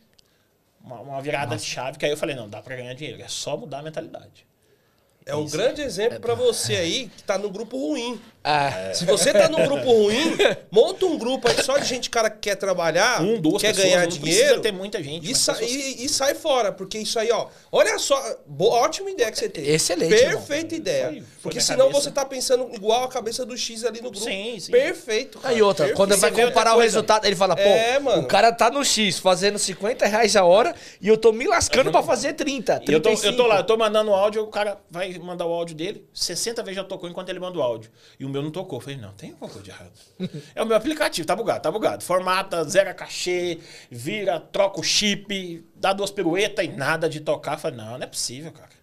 [0.85, 3.27] uma, uma virada de chave, que aí eu falei, não, dá pra ganhar dinheiro, é
[3.27, 4.45] só mudar a mentalidade.
[5.25, 8.21] É um grande exemplo pra você aí que tá no grupo ruim.
[8.47, 10.37] Ah, Se você tá num grupo ruim,
[10.69, 13.85] monta um grupo aí só de gente, cara, que quer trabalhar, Um, duas quer pessoas,
[13.87, 14.39] ganhar não dinheiro.
[14.43, 15.31] precisa ter muita gente.
[15.31, 17.47] E, sa- pessoas- e- e sai fora, porque isso aí, ó.
[17.71, 19.65] Olha só, boa, ótima ideia que você tem.
[19.67, 21.05] Excelente, Perfeita ideia.
[21.07, 22.01] Foi- foi porque senão cabeça.
[22.03, 24.23] você tá pensando igual a cabeça do X ali no grupo.
[24.23, 24.71] Sim, sim.
[24.71, 25.39] Perfeito.
[25.39, 25.53] cara.
[25.53, 25.97] Aí outra, Perfeito.
[25.97, 29.17] quando Você vai comparar o resultado, ele fala, pô, É, o cara tá no X
[29.17, 32.99] fazendo 50 reais a hora e eu tô me lascando pra fazer 30, E eu
[33.01, 33.25] tô, 35.
[33.33, 36.05] eu tô lá, eu tô mandando o áudio, o cara vai mandar o áudio dele,
[36.13, 37.89] 60 vezes já tocou enquanto ele manda o áudio.
[38.19, 38.77] E o meu não tocou.
[38.77, 39.91] Eu falei, não, tem alguma coisa de errado.
[40.53, 42.03] é o meu aplicativo, tá bugado, tá bugado.
[42.03, 47.53] Formata, zera cachê, vira, troca o chip, dá duas piruetas e nada de tocar.
[47.53, 48.75] Eu falei, não, não é possível, cara.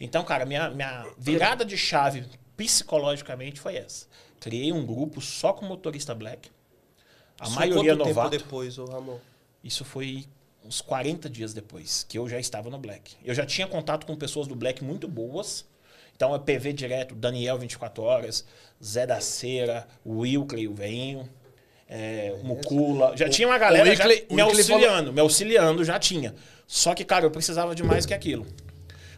[0.00, 2.24] Então, cara, minha, minha virada de chave
[2.56, 4.06] psicologicamente foi essa.
[4.40, 6.50] Criei um grupo só com motorista black.
[7.38, 8.30] A Isso maioria quanto novato.
[8.30, 9.18] tempo depois, ô Ramon?
[9.62, 10.26] Isso foi
[10.64, 13.16] uns 40 dias depois que eu já estava no Black.
[13.24, 15.64] Eu já tinha contato com pessoas do Black muito boas.
[16.20, 18.44] Então é PV direto, Daniel 24 horas,
[18.84, 21.26] Zé da Cera, Will Cleio Veinho,
[21.88, 23.16] é, Mucula.
[23.16, 26.34] Já tinha uma galera o já o me Wickley falou- auxiliando, me auxiliando, já tinha.
[26.66, 28.46] Só que, cara, eu precisava de mais que aquilo.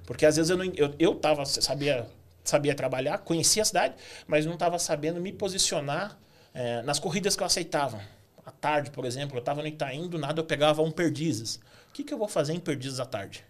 [0.07, 2.07] Porque às vezes eu não, eu, eu tava, sabia,
[2.45, 3.97] sabia trabalhar, conhecia a cidade,
[4.29, 6.17] mas não estava sabendo me posicionar
[6.55, 8.01] é, nas corridas que eu aceitava.
[8.47, 11.57] À tarde, por exemplo, eu estava no Itaim, do nada eu pegava um Perdizes.
[11.91, 13.45] O que, que eu vou fazer em Perdizes à tarde?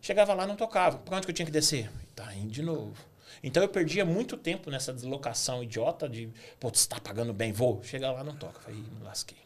[0.00, 0.98] Chegava lá, não tocava.
[0.98, 1.90] Pra onde que eu tinha que descer?
[2.02, 2.94] Itaim de novo.
[3.42, 7.82] Então eu perdia muito tempo nessa deslocação idiota de, pô, você tá pagando bem, vou.
[7.82, 8.60] Chega lá, não toca.
[8.60, 9.38] Falei, "Ih, me lasquei.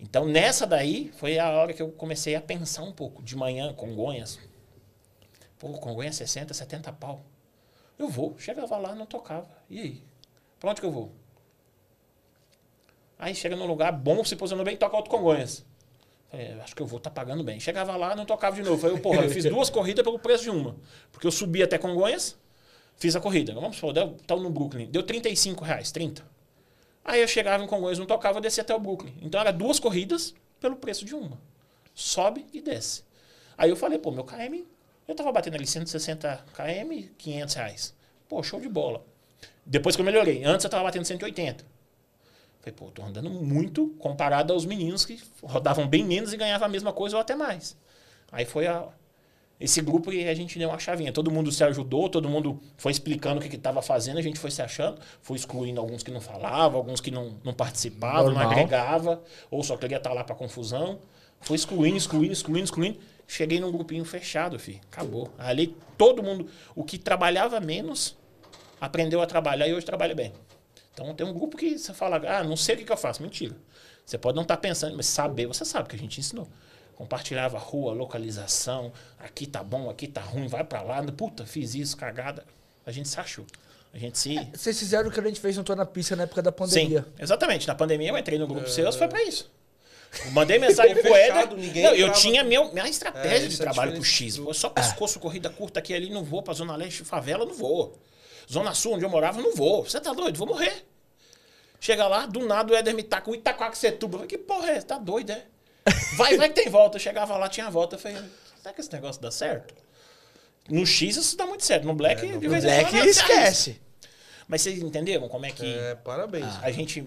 [0.00, 3.22] Então nessa daí foi a hora que eu comecei a pensar um pouco.
[3.22, 4.38] De manhã, Congonhas.
[5.58, 7.24] Pô, Congonhas 60, 70 pau.
[7.98, 8.38] Eu vou.
[8.38, 9.48] Chegava lá, não tocava.
[9.68, 10.02] E aí?
[10.60, 11.12] Pra onde que eu vou?
[13.18, 15.64] Aí chega num lugar bom, se posicionou bem, toca outro Congonhas.
[16.30, 17.58] Falei, acho que eu vou tá pagando bem.
[17.58, 18.78] Chegava lá, não tocava de novo.
[18.78, 20.76] Falei, porra, eu fiz duas corridas pelo preço de uma.
[21.10, 22.38] Porque eu subi até Congonhas,
[22.96, 23.54] fiz a corrida.
[23.54, 24.86] Vamos supor, deu, tá no Brooklyn.
[24.90, 26.22] Deu 35 reais, 30.
[27.04, 29.14] Aí eu chegava em Congonhas, não tocava, descia até o Brooklyn.
[29.22, 31.40] Então era duas corridas pelo preço de uma.
[31.94, 33.02] Sobe e desce.
[33.56, 34.66] Aí eu falei, pô, meu KM,
[35.08, 37.94] eu tava batendo ali 160 KM, 500 reais.
[38.28, 39.02] Pô, show de bola.
[39.64, 40.44] Depois que eu melhorei.
[40.44, 41.77] Antes eu tava batendo 180.
[42.60, 46.70] Falei, pô, tô andando muito comparado aos meninos que rodavam bem menos e ganhavam a
[46.70, 47.76] mesma coisa ou até mais.
[48.32, 48.88] Aí foi a,
[49.60, 51.12] esse grupo que a gente deu uma chavinha.
[51.12, 54.50] Todo mundo se ajudou, todo mundo foi explicando o que estava fazendo, a gente foi
[54.50, 58.44] se achando, foi excluindo alguns que não falavam, alguns que não, não participavam, Normal.
[58.44, 60.98] não agregava, ou só queria estar lá para confusão.
[61.40, 62.98] Foi excluindo, excluindo, excluindo, excluindo.
[63.26, 64.80] Cheguei num grupinho fechado, filho.
[64.90, 65.30] Acabou.
[65.38, 68.16] Ali todo mundo, o que trabalhava menos,
[68.80, 70.32] aprendeu a trabalhar e hoje trabalha bem.
[71.00, 73.22] Então tem um grupo que você fala, ah, não sei o que, que eu faço.
[73.22, 73.54] Mentira.
[74.04, 76.48] Você pode não estar pensando, mas saber, você sabe que a gente ensinou.
[76.96, 81.00] Compartilhava rua, localização, aqui tá bom, aqui tá ruim, vai pra lá.
[81.04, 82.44] Puta, fiz isso, cagada.
[82.84, 83.46] A gente se achou.
[83.94, 84.34] A gente se.
[84.52, 86.56] Vocês fizeram o que a gente fez no Tô na Pista na época da Sim,
[86.56, 87.06] pandemia.
[87.18, 87.68] exatamente.
[87.68, 89.48] Na pandemia eu entrei no grupo seus, foi pra isso.
[90.24, 91.48] Eu Mandei mensagem pro Éder.
[91.84, 94.36] Não, eu tinha meu, minha É, estratégia de isso é trabalho pro diferente X.
[94.36, 97.54] do- Pô, só pescoço, corrida curta aqui ali, não vou pra Zona Leste, favela, não
[97.54, 97.96] vou.
[98.50, 99.84] Zona Sul, onde eu morava, não vou.
[99.84, 100.36] Você tá doido?
[100.38, 100.86] Vou morrer.
[101.80, 104.14] Chega lá, do nada o Éder me taca um Itacoaxetuba.
[104.14, 104.86] Eu falei, que porra é essa?
[104.86, 105.44] Tá doido, é?
[106.16, 106.96] Vai, vai que tem volta.
[106.96, 107.96] Eu chegava lá, tinha volta.
[107.96, 108.18] Eu falei,
[108.60, 109.74] será que esse negócio dá certo?
[110.68, 111.86] No X isso dá muito certo.
[111.86, 113.80] No Black, É, no de vez em Black quando, dá esquece.
[114.46, 116.62] Mas vocês entenderam como é que É, parabéns.
[116.62, 117.06] a gente.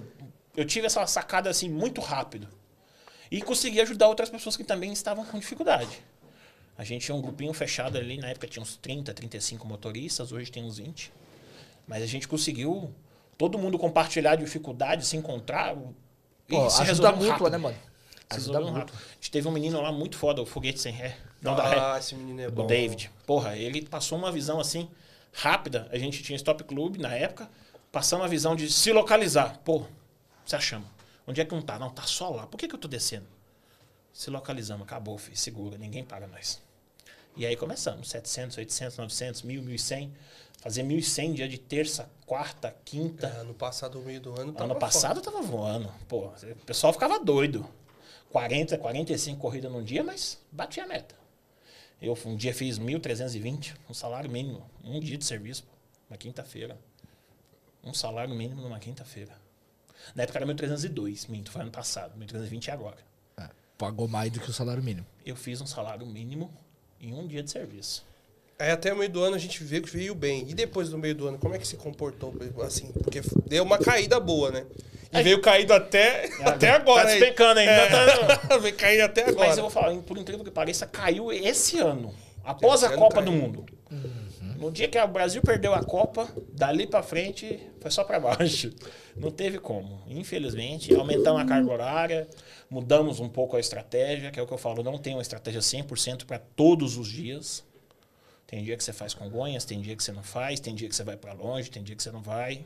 [0.55, 2.47] Eu tive essa sacada assim muito rápido.
[3.29, 6.01] E consegui ajudar outras pessoas que também estavam com dificuldade.
[6.77, 10.51] A gente tinha um grupinho fechado ali, na época tinha uns 30, 35 motoristas, hoje
[10.51, 11.13] tem uns 20.
[11.87, 12.93] Mas a gente conseguiu
[13.41, 15.75] todo mundo compartilhar dificuldade, se encontrar.
[16.47, 17.49] E Pô, se ajuda resolveu mútua, rápido.
[17.49, 17.75] né, mano?
[17.75, 18.77] Se Ajuda resolveu muito.
[18.77, 18.95] rápido.
[19.09, 21.17] A gente teve um menino lá muito foda, o Foguete Sem Ré.
[21.41, 21.79] Não dá ré.
[21.79, 22.67] ah, esse menino é O bom.
[22.67, 23.09] David.
[23.25, 24.87] Porra, ele passou uma visão assim,
[25.33, 25.87] rápida.
[25.91, 27.49] A gente tinha Stop Club na época,
[27.91, 29.59] passando uma visão de se localizar.
[29.65, 29.85] Pô,
[30.45, 30.87] se achamos.
[31.25, 31.79] Onde é que não tá?
[31.79, 32.45] Não, tá só lá.
[32.45, 33.25] Por que, que eu tô descendo?
[34.13, 35.35] Se localizamos, acabou, filho.
[35.35, 36.61] Segura, ninguém paga nós.
[37.35, 40.13] E aí começamos, 700, 800, 900, 1000, 1100.
[40.61, 43.27] Fazer 1100 dia de terça, quarta, quinta.
[43.27, 45.91] É, no passado, no meio do ano, tava Ano passado eu tava voando.
[46.07, 47.67] Pô, o pessoal ficava doido.
[48.31, 51.15] 40, 45 corridas num dia, mas batia a meta.
[51.99, 54.63] Eu um dia fiz 1.320, um salário mínimo.
[54.83, 55.71] Um dia de serviço, pô,
[56.11, 56.77] uma quinta-feira.
[57.83, 59.33] Um salário mínimo numa quinta-feira.
[60.13, 62.17] Na época era 1.302, minto, foi ano passado.
[62.19, 62.97] 1.320 é agora.
[63.37, 65.07] É, pagou mais do que o salário mínimo.
[65.25, 66.53] Eu fiz um salário mínimo
[66.99, 68.10] em um dia de serviço.
[68.61, 70.45] Aí até o meio do ano a gente vê que veio bem.
[70.47, 72.31] E depois do meio do ano, como é que se comportou?
[72.61, 74.67] Assim, porque deu uma caída boa, né?
[75.11, 77.05] E Aí- veio caído até, até agora.
[77.05, 77.71] Tá despencando ainda.
[77.71, 78.37] É.
[78.37, 78.57] Tá...
[78.61, 79.47] veio caindo até agora.
[79.47, 82.13] Mas eu vou falar, por incrível que pareça, caiu esse ano.
[82.43, 83.25] Após Esse a ano Copa caiu.
[83.25, 83.65] do Mundo.
[84.59, 88.71] No dia que o Brasil perdeu a Copa, dali pra frente foi só pra baixo.
[89.15, 90.03] Não teve como.
[90.07, 92.27] Infelizmente, aumentamos a carga horária,
[92.69, 95.61] mudamos um pouco a estratégia, que é o que eu falo, não tem uma estratégia
[95.61, 97.63] 100% para todos os dias.
[98.51, 100.93] Tem dia que você faz Congonhas, tem dia que você não faz, tem dia que
[100.93, 102.65] você vai para longe, tem dia que você não vai.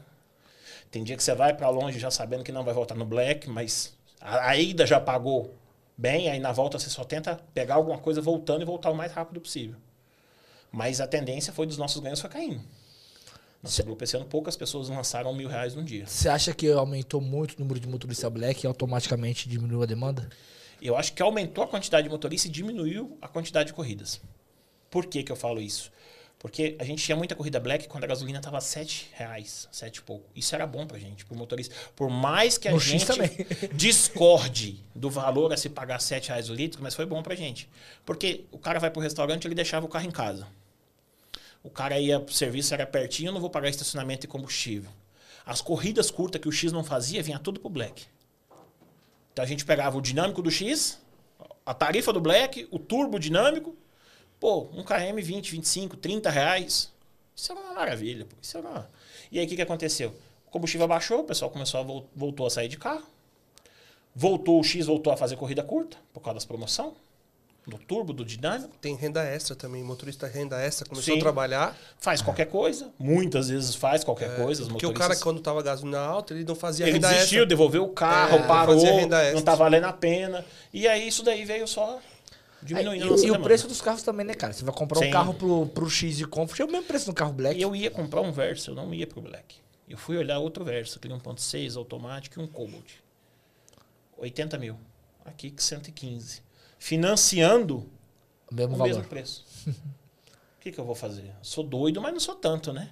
[0.90, 3.48] Tem dia que você vai para longe já sabendo que não vai voltar no black,
[3.48, 5.54] mas a, a ida já pagou
[5.96, 9.12] bem, aí na volta você só tenta pegar alguma coisa voltando e voltar o mais
[9.12, 9.76] rápido possível.
[10.72, 12.64] Mas a tendência foi dos nossos ganhos foi caindo.
[13.62, 16.08] Nosso grupo esse ano, poucas pessoas lançaram mil reais num dia.
[16.08, 20.28] Você acha que aumentou muito o número de motorista black e automaticamente diminuiu a demanda?
[20.82, 24.20] Eu acho que aumentou a quantidade de motoristas e diminuiu a quantidade de corridas.
[24.96, 25.92] Por que, que eu falo isso?
[26.40, 30.02] Porque a gente tinha muita corrida black quando a gasolina estava sete reais, sete e
[30.02, 30.24] pouco.
[30.34, 31.76] Isso era bom pra gente, pro motorista.
[31.94, 33.06] Por mais que a No gente
[33.76, 37.70] discorde do valor a se pagar sete reais o litro, mas foi bom pra gente.
[38.06, 40.48] Porque o cara vai pro restaurante, ele deixava o carro em casa.
[41.62, 44.90] O cara ia pro serviço, era pertinho, eu não vou pagar estacionamento e combustível.
[45.46, 48.06] As corridas curtas que o X não fazia, vinha tudo pro Black.
[49.34, 51.02] Então a gente pegava o dinâmico do X,
[51.66, 53.76] a tarifa do Black, o turbo dinâmico,
[54.46, 56.92] pô, um KM 20, 25, 30 reais.
[57.36, 58.36] Isso era uma maravilha, pô.
[58.40, 58.90] Isso era uma...
[59.32, 60.14] E aí o que, que aconteceu?
[60.46, 63.04] O combustível baixou, o pessoal começou a vol- voltou a sair de carro.
[64.16, 66.94] Voltou, o X voltou a fazer corrida curta, por causa das promoção,
[67.68, 68.70] do turbo, do dinâmico.
[68.80, 69.84] Tem renda extra também.
[69.84, 71.20] Motorista renda extra começou Sim.
[71.20, 71.76] a trabalhar.
[72.00, 74.62] Faz qualquer coisa, muitas vezes faz qualquer coisa.
[74.62, 77.40] É, Porque o motoristas- cara, quando tava gasolina alta, ele não fazia Ele renda desistiu,
[77.40, 77.46] extra.
[77.48, 79.42] devolveu o carro, É, parou, não extra.
[79.42, 80.46] tá valendo a pena.
[80.72, 82.00] E aí isso daí veio só
[82.64, 84.54] diminuindo É, e, e o preço dos carros também, né, cara?
[84.54, 85.08] Você vai comprar Sim.
[85.08, 87.58] um carro pro, pro X de Comfort, é o mesmo preço do carro Black.
[87.58, 89.58] E eu ia comprar um Versa, eu não ia pro Black.
[89.88, 92.94] Eu fui olhar outro Versa, aquele 1.6 automático e um Cobalt.
[94.18, 94.78] 80 mil.
[95.24, 96.42] Aqui que 115.
[96.80, 97.90] Financiando
[98.50, 98.88] O mesmo o valor.
[98.94, 99.46] mesmo preço.
[100.58, 101.32] O que, que eu vou fazer?
[101.44, 102.90] Sou doido, mas não sou tanto, né?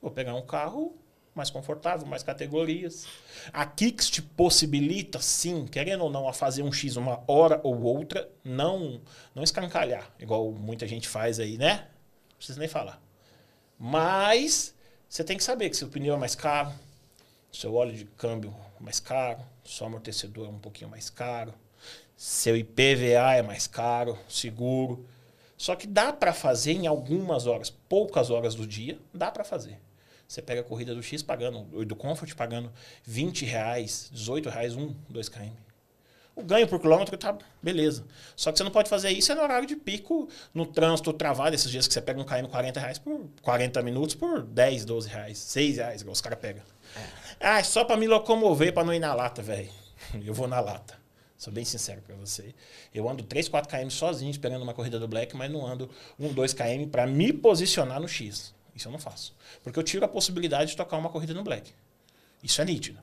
[0.00, 0.92] Vou pegar um carro
[1.34, 3.06] mais confortável, mais categorias.
[3.52, 7.82] A Kicks te possibilita, sim, querendo ou não, a fazer um X uma hora ou
[7.82, 9.00] outra, não,
[9.34, 11.88] não escancalhar, igual muita gente faz aí, né?
[12.30, 13.00] Não precisa nem falar.
[13.78, 14.74] Mas
[15.08, 16.72] você tem que saber que seu pneu é mais caro,
[17.50, 21.54] seu óleo de câmbio é mais caro, seu amortecedor é um pouquinho mais caro,
[22.16, 25.04] seu IPVA é mais caro, seguro.
[25.56, 29.78] Só que dá para fazer em algumas horas, poucas horas do dia, dá para fazer.
[30.32, 32.72] Você pega a corrida do X pagando, do Comfort pagando
[33.04, 35.50] 20 reais, 18 reais, 1, 2 km.
[36.34, 38.06] O ganho por quilômetro tá beleza.
[38.34, 41.54] Só que você não pode fazer isso é no horário de pico, no trânsito travado,
[41.54, 45.06] esses dias que você pega um KM 40 reais por 40 minutos por 10, 12
[45.10, 46.62] reais, 6 reais, igual os caras pegam.
[47.38, 49.68] Ah, é só para me locomover, para não ir na lata, velho.
[50.24, 50.98] Eu vou na lata.
[51.36, 52.54] Sou bem sincero pra você.
[52.94, 56.32] Eu ando 3, 4 km sozinho esperando uma corrida do Black, mas não ando 1,
[56.32, 58.54] 2 km para me posicionar no X.
[58.74, 59.34] Isso eu não faço.
[59.62, 61.72] Porque eu tiro a possibilidade de tocar uma corrida no Black.
[62.42, 62.98] Isso é nítido.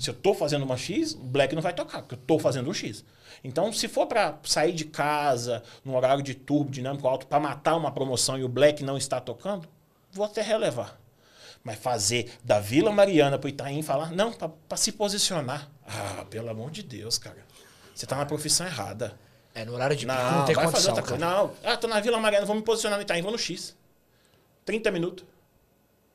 [0.00, 2.68] Se eu tô fazendo uma X, o Black não vai tocar, porque eu tô fazendo
[2.68, 3.04] um X.
[3.44, 7.76] Então, se for para sair de casa no horário de turbo dinâmico alto para matar
[7.76, 9.68] uma promoção e o Black não está tocando,
[10.10, 10.98] vou até relevar.
[11.62, 15.70] Mas fazer da Vila Mariana pro Itaim falar, não, para se posicionar.
[15.86, 17.38] Ah, pelo amor de Deus, cara.
[17.94, 19.16] Você tá na profissão errada.
[19.54, 21.24] É, no horário de pico Não, não tem vai fazer condição, outra coisa.
[21.24, 23.76] Não, ah, tô na Vila Mariana, vou me posicionar no Itaim, vou no X.
[24.64, 25.24] 30 minutos.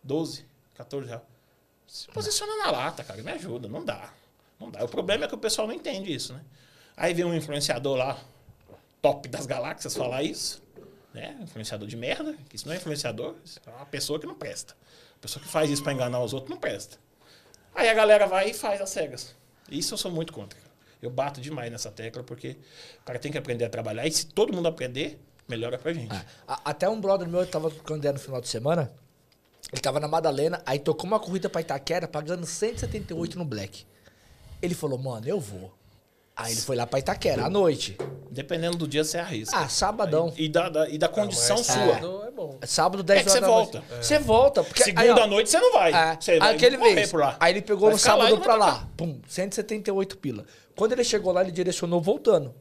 [0.03, 1.23] 12, 14 reais.
[1.88, 3.67] Se posiciona na lata, cara, me ajuda.
[3.67, 4.13] Não dá.
[4.59, 4.83] Não dá.
[4.83, 6.41] O problema é que o pessoal não entende isso, né?
[6.95, 8.19] Aí vem um influenciador lá,
[9.01, 10.62] top das galáxias, falar isso.
[11.13, 11.38] Né?
[11.41, 14.75] Influenciador de merda, que isso não é influenciador, isso é uma pessoa que não presta.
[15.15, 16.97] A pessoa que faz isso pra enganar os outros não presta.
[17.73, 19.35] Aí a galera vai e faz as cegas.
[19.69, 20.59] Isso eu sou muito contra.
[21.01, 22.57] Eu bato demais nessa tecla, porque
[23.01, 24.05] o cara tem que aprender a trabalhar.
[24.05, 26.15] E se todo mundo aprender, melhora pra gente.
[26.47, 28.91] A- Até um brother meu tava tocando ideia no final de semana.
[29.71, 33.85] Ele tava na Madalena, aí tocou uma corrida pra Itaquera, pagando 178 no Black.
[34.62, 35.73] Ele falou, mano, eu vou.
[36.35, 37.97] Aí ele foi lá pra Itaquera, à noite.
[38.31, 39.57] Dependendo do dia, você arrisca.
[39.57, 40.33] Ah, sabadão.
[40.38, 41.75] E da, da- e da condição Mas sua.
[41.75, 42.57] sábado É bom.
[42.65, 43.79] Sábado, 10 É horas você volta.
[43.89, 44.05] noite.
[44.05, 44.63] Você volta.
[44.63, 45.91] Porque, Segunda aí, ó, noite você não vai.
[45.93, 47.12] É, Você vai aquele morrer mês.
[47.12, 47.35] por lá.
[47.39, 48.89] Aí ele pegou Vai no lá sábado não pra vai lá.
[48.95, 50.45] Pum, 178 pila.
[50.77, 52.55] Quando ele chegou lá, ele direcionou voltando.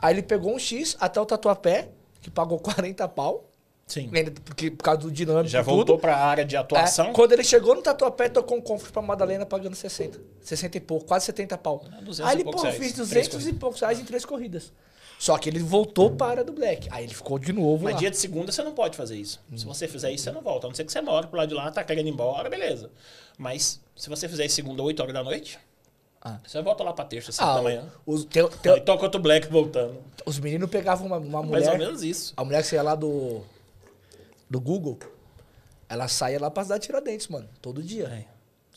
[0.00, 1.88] Aí ele pegou um X até o Tatuapé,
[2.24, 3.50] que pagou 40 pau.
[3.86, 4.10] Sim.
[4.46, 7.08] Porque, por causa do dinâmico Já voltou pra área de atuação.
[7.08, 10.18] É, quando ele chegou no Tatuapé, tocou um Comfort pra Madalena pagando 60.
[10.40, 11.84] 60 e pouco, quase 70 pau.
[11.98, 12.76] É, 200 Aí ele, pô, reais.
[12.76, 14.72] fiz Três 200 e poucos reais em três corridas.
[15.18, 16.88] Só que ele voltou para a área do Black.
[16.90, 18.00] Aí ele ficou de novo Mas lá.
[18.00, 19.38] dia de segunda você não pode fazer isso.
[19.52, 19.58] Hum.
[19.58, 20.66] Se você fizer isso, você não volta.
[20.66, 22.90] A não ser que você mora pro lado de lá, tá querendo ir embora, beleza.
[23.36, 25.58] Mas se você fizer segunda, 8 horas da noite,
[26.26, 26.40] Ah.
[26.46, 27.84] você volta lá pra terça, 5 Ah, da manhã.
[28.06, 29.98] os, teu- teu- Aí toca outro black voltando.
[30.24, 31.86] os meninos pegavam uma, uma Mais ou mulher...
[31.86, 32.32] menos isso.
[32.36, 33.42] A mulher que saía lá do.
[34.48, 34.98] Do Google.
[35.88, 37.48] ela saía lá pra cidade Tiradentes, mano.
[37.60, 38.04] Todo dia.
[38.06, 38.24] É.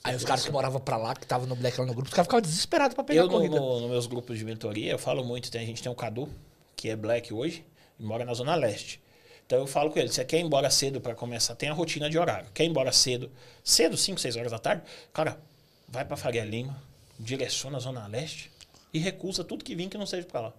[0.03, 2.13] Aí os caras que moravam pra lá, que estavam no Black lá no grupo, os
[2.13, 3.55] caras ficavam desesperados pra pegar Eu, a no, corrida.
[3.59, 5.49] no- nos meus grupos de mentoria, eu falo muito.
[5.51, 6.29] Tem, a gente tem o Cadu,
[6.75, 7.65] que é black hoje,
[7.99, 9.01] e mora na Zona Leste.
[9.45, 12.09] Então eu falo com ele, você quer ir embora cedo para começar, tem a rotina
[12.09, 12.47] de horário.
[12.53, 13.31] Quer ir embora cedo,
[13.63, 14.83] cedo, 5, 6 horas da tarde,
[15.13, 15.37] cara,
[15.87, 16.81] vai para Faria Lima,
[17.19, 18.51] direciona a Zona Leste
[18.93, 20.53] e recusa tudo que vir que não seja para lá.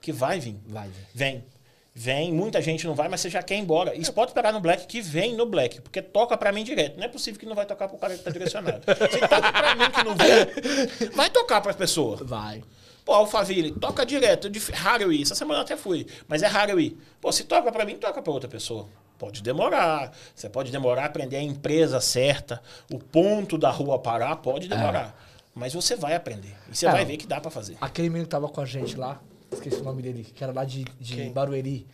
[0.00, 0.56] Que vai vir.
[0.66, 1.06] Vai, velho.
[1.14, 1.44] Vem.
[1.92, 3.94] Vem, muita gente não vai, mas você já quer ir embora.
[3.96, 6.96] Isso pode pegar no Black, que vem no Black, porque toca pra mim direto.
[6.96, 8.80] Não é possível que não vai tocar pro cara que tá direcionado.
[9.10, 12.16] Se toca pra mim que não vem, vai tocar pra pessoa.
[12.22, 12.62] Vai.
[13.04, 14.46] Pô, Alphaville, toca direto.
[14.46, 15.22] É raro eu ir.
[15.22, 16.96] Essa semana eu até fui, mas é raro eu ir.
[17.20, 18.88] Pô, se toca pra mim, toca pra outra pessoa.
[19.18, 20.16] Pode demorar.
[20.34, 25.14] Você pode demorar a aprender a empresa certa, o ponto da rua parar, pode demorar.
[25.54, 26.54] Mas você vai aprender.
[26.70, 26.90] E você É.
[26.92, 27.76] vai ver que dá pra fazer.
[27.80, 30.64] Aquele menino que tava com a gente lá, esqueci o nome dele, que era lá
[30.64, 31.32] de, de Quem?
[31.32, 31.86] Barueri,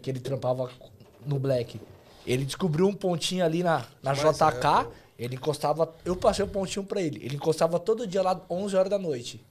[0.00, 0.70] que ele trampava
[1.24, 1.80] no Black.
[2.26, 5.92] Ele descobriu um pontinho ali na, na Mas JK, ele encostava.
[6.04, 7.24] Eu passei o pontinho pra ele.
[7.24, 9.44] Ele encostava todo dia lá 11 horas da noite.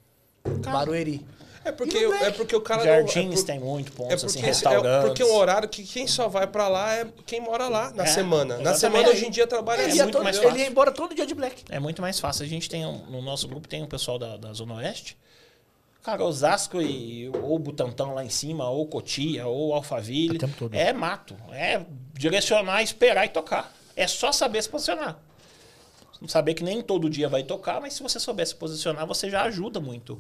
[0.64, 1.26] Barueri.
[1.64, 3.34] É porque, é porque o cara Jardins não...
[3.34, 5.08] É por- tem muito É pontos, porque, assim, é restaurantes.
[5.10, 8.08] porque um horário que quem só vai pra lá é quem mora lá na É,
[8.08, 8.56] semana.
[8.58, 8.80] Na exatamente.
[8.80, 10.60] semana hoje em dia trabalha Ele, assim, ia muito todo- mais ele fácil.
[10.60, 11.64] ia embora todo dia de Black.
[11.70, 12.44] É muito mais fácil.
[12.46, 15.16] A gente tem, um- no nosso grupo, tem um pessoal da, da Zona Oeste.
[16.04, 20.38] Cara, Osasco e ou Butantão lá em cima, ou Cotia, ou Alphaville.
[20.38, 20.74] O tempo todo.
[20.74, 21.36] É mato.
[21.52, 21.80] É
[22.16, 23.72] direcionar, esperar e tocar.
[23.96, 25.20] É só saber se posicionar.
[26.28, 29.44] Saber que nem todo dia vai tocar, mas se você souber se posicionar, você já
[29.44, 30.20] ajuda muito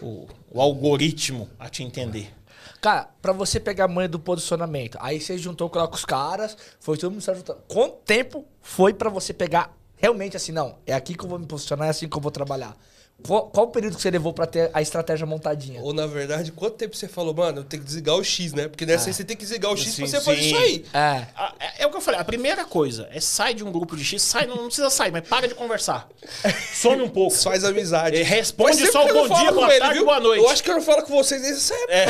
[0.00, 2.32] o, o algoritmo a te entender.
[2.80, 6.96] Cara, pra você pegar a manha do posicionamento, aí você juntou com os caras, foi
[6.96, 7.60] todo mundo se juntando.
[7.68, 11.46] Quanto tempo foi pra você pegar realmente assim, não, é aqui que eu vou me
[11.46, 12.74] posicionar, é assim que eu vou trabalhar?
[13.26, 15.80] Qual, qual o período que você levou pra ter a estratégia montadinha?
[15.82, 18.68] Ou na verdade, quanto tempo você falou, mano, eu tenho que desligar o X, né?
[18.68, 20.46] Porque nessa aí você tem que desligar o X Sim, pra você fazer sim.
[20.48, 20.84] isso aí.
[20.92, 21.26] É.
[21.58, 24.04] É, é o que eu falei, a primeira coisa é sai de um grupo de
[24.04, 26.08] X, sai, não, não precisa sair, mas para de conversar.
[26.74, 27.34] Some um pouco.
[27.34, 28.16] Faz amizade.
[28.16, 30.04] É, responde só eu bom não dia, com boa ele, tarde, viu?
[30.04, 30.42] boa noite.
[30.42, 31.94] Eu acho que eu não falo com vocês desde essa época.
[31.94, 32.06] É.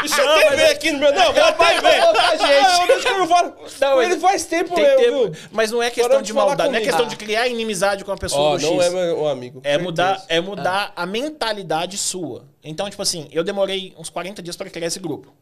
[0.00, 1.12] Deixa eu até ver aqui no meu.
[1.12, 1.96] Não, vou até ver.
[2.38, 3.52] Ah, eu acho que eu não falo.
[3.52, 5.48] com ele faz tempo Tem mesmo, tempo, viu?
[5.50, 8.58] mas não é questão de maldade, não é questão de criar inimizade com a pessoa
[8.58, 8.92] do não X.
[9.06, 9.60] é meu amigo.
[9.64, 12.44] É mudar, é mudar a mentalidade sua.
[12.62, 15.32] Então, tipo assim, eu demorei uns 40 dias para criar esse grupo.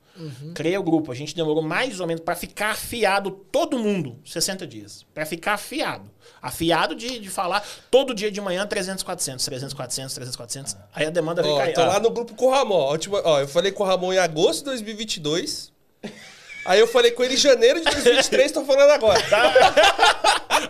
[0.54, 4.64] Criei o grupo, a gente demorou mais ou menos para ficar afiado todo mundo, 60
[4.64, 5.04] dias.
[5.12, 6.08] Para ficar afiado.
[6.40, 10.76] Afiado de, de falar todo dia de manhã 300, 400, 300, 400, 300, 400.
[10.94, 11.74] Aí a demanda vem Ó, cair.
[11.74, 12.76] tô Ah, lá no grupo com o Ramon.
[12.76, 15.72] Ó, tipo, ó, eu falei com o Ramon em agosto de 2022.
[16.64, 19.20] Aí eu falei com ele em janeiro de 2023, tô falando agora.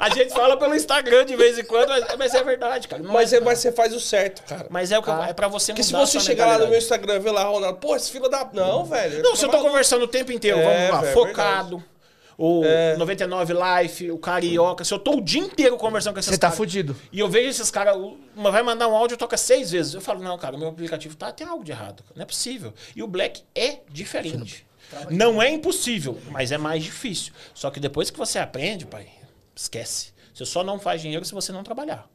[0.00, 3.02] A gente fala pelo Instagram de vez em quando, mas, mas é verdade, cara.
[3.02, 4.66] Não Mas, é, é, mas você faz o certo, cara.
[4.70, 6.58] mas é o que eu- é para você Porque mudar se a você chegar lá
[6.58, 6.78] no meu.
[6.78, 8.48] Instagram e ver lá, Ronaldo, pô, esse fila da.
[8.52, 9.22] Não, velho.
[9.22, 11.84] Não, se eu tô conversando o tempo inteiro, É, vamos lá, velho, focado.
[12.36, 12.96] O É.
[12.96, 14.84] 99 Life, o Carioca.
[14.84, 16.56] Se eu tô o dia inteiro conversando com esses Você tá caras.
[16.56, 16.96] fudido.
[17.12, 17.96] E eu vejo esses caras,
[18.34, 19.94] uma vai mandar um áudio, toca seis vezes.
[19.94, 22.02] Eu falo, não, cara, meu aplicativo tá, tem algo de errado.
[22.16, 22.74] Não é possível.
[22.96, 24.66] E o Black é diferente.
[25.10, 27.32] Não é impossível, mas é mais difícil.
[27.54, 29.08] Só que depois que você aprende, pai,
[29.54, 30.12] esquece.
[30.34, 32.08] Você só não faz dinheiro se você não trabalhar.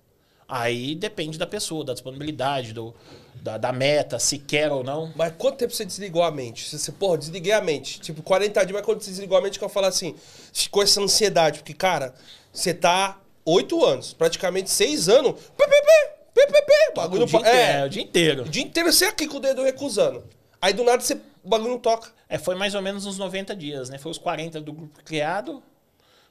[0.47, 2.93] Aí depende da pessoa, da disponibilidade, do,
[3.35, 5.13] da, da meta, se quer ou não.
[5.15, 6.67] Mas quanto tempo você desligou a mente?
[6.67, 7.99] Você, você, porra, desliguei a mente.
[7.99, 10.15] Tipo, 40 dias, mas quando você desligou a mente, que eu falo assim,
[10.51, 11.59] ficou essa ansiedade.
[11.59, 12.15] Porque, cara,
[12.51, 15.33] você tá 8 anos, praticamente 6 anos.
[15.55, 17.89] Pê, pê, pê, pê, pê, pê, O bagulho dia, não pa- inteiro, é, É, o
[17.89, 18.41] dia inteiro.
[18.43, 20.23] o dia inteiro você aqui com o dedo recusando.
[20.59, 22.09] Aí do nada você, o bagulho não toca.
[22.27, 23.97] É, foi mais ou menos uns 90 dias, né?
[23.97, 25.61] Foi os 40 do grupo criado.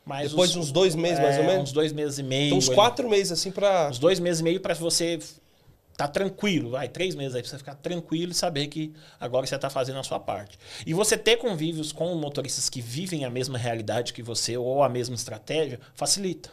[0.04, 1.62] Mais Depois os- de uns dois meses, mais ou é, menos?
[1.64, 2.46] Uns dois meses e meio.
[2.46, 2.74] Então, uns ali.
[2.74, 3.88] 4 meses, assim, pra.
[3.90, 5.18] Uns dois meses e meio pra você
[5.96, 9.58] tá tranquilo, vai, três meses aí pra você ficar tranquilo e saber que agora você
[9.58, 10.56] tá fazendo a sua parte.
[10.86, 14.88] E você ter convívios com motoristas que vivem a mesma realidade que você ou a
[14.88, 16.50] mesma estratégia, facilita.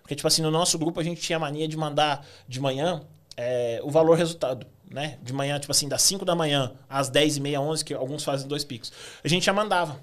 [0.00, 3.02] Porque, tipo assim, no nosso grupo a gente tinha a mania de mandar de manhã
[3.36, 4.66] é, o valor resultado.
[4.92, 5.18] Né?
[5.22, 8.24] De manhã, tipo assim, das 5 da manhã às 10 e meia, 11, que alguns
[8.24, 8.92] fazem dois picos.
[9.24, 9.98] A gente já mandava.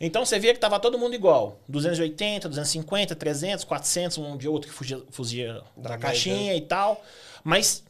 [0.00, 1.58] Então você via que tava todo mundo igual.
[1.68, 7.02] 280, 250, 300, 400, um de outro que fugia, fugia da, Da caixinha e tal.
[7.42, 7.84] Mas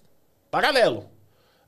[0.50, 1.08] paralelo.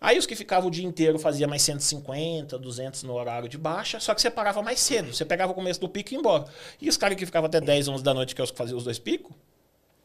[0.00, 3.98] Aí os que ficavam o dia inteiro fazia mais 150, 200 no horário de baixa,
[3.98, 5.12] só que você parava mais cedo.
[5.12, 6.44] Você pegava o começo do pico e ia embora.
[6.80, 8.78] E os caras que ficavam até 10, 11 da noite, que é os que faziam
[8.78, 9.32] os dois picos,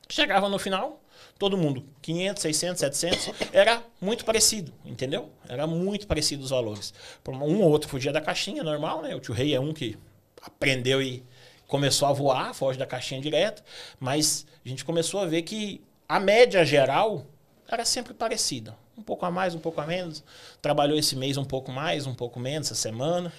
[0.09, 1.02] chegavam no final,
[1.37, 5.29] todo mundo 500, 600, 700, era muito parecido, entendeu?
[5.47, 6.93] Era muito parecido os valores.
[7.27, 9.15] Um ou outro fugia da caixinha, normal, né?
[9.15, 9.97] O tio Rei é um que
[10.41, 11.23] aprendeu e
[11.67, 13.63] começou a voar, foge da caixinha direto,
[13.99, 17.25] mas a gente começou a ver que a média geral
[17.67, 18.77] era sempre parecida.
[18.97, 20.23] Um pouco a mais, um pouco a menos.
[20.61, 23.33] Trabalhou esse mês um pouco mais, um pouco menos, essa semana.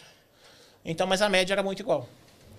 [0.84, 2.09] Então, mas a média era muito igual.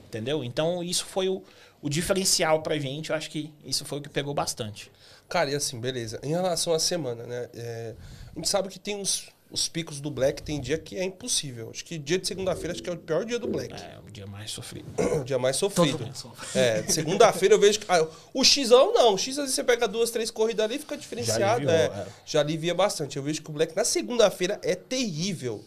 [0.08, 0.44] Entendeu?
[0.44, 1.44] Então, isso foi o,
[1.82, 3.10] o diferencial pra gente.
[3.10, 4.90] Eu acho que isso foi o que pegou bastante.
[5.28, 6.20] Cara, e assim, beleza.
[6.24, 7.50] Em relação à semana, né?
[7.54, 7.96] é,
[8.36, 11.70] a gente sabe que tem os, os picos do Black, tem dia que é impossível.
[11.72, 13.74] Acho que dia de segunda-feira acho que é o pior dia do Black.
[13.74, 14.88] É o dia mais sofrido.
[15.20, 15.98] O dia mais sofrido.
[15.98, 16.60] Todo sofre.
[16.60, 17.86] É, segunda-feira eu vejo que.
[17.90, 19.14] ah, o Xão não.
[19.14, 21.44] O X, às vezes você pega duas, três corridas ali fica diferenciado.
[21.44, 22.08] aliviou, é, é.
[22.26, 23.18] Já alivia bastante.
[23.18, 25.64] Eu vejo que o Black na segunda-feira é terrível.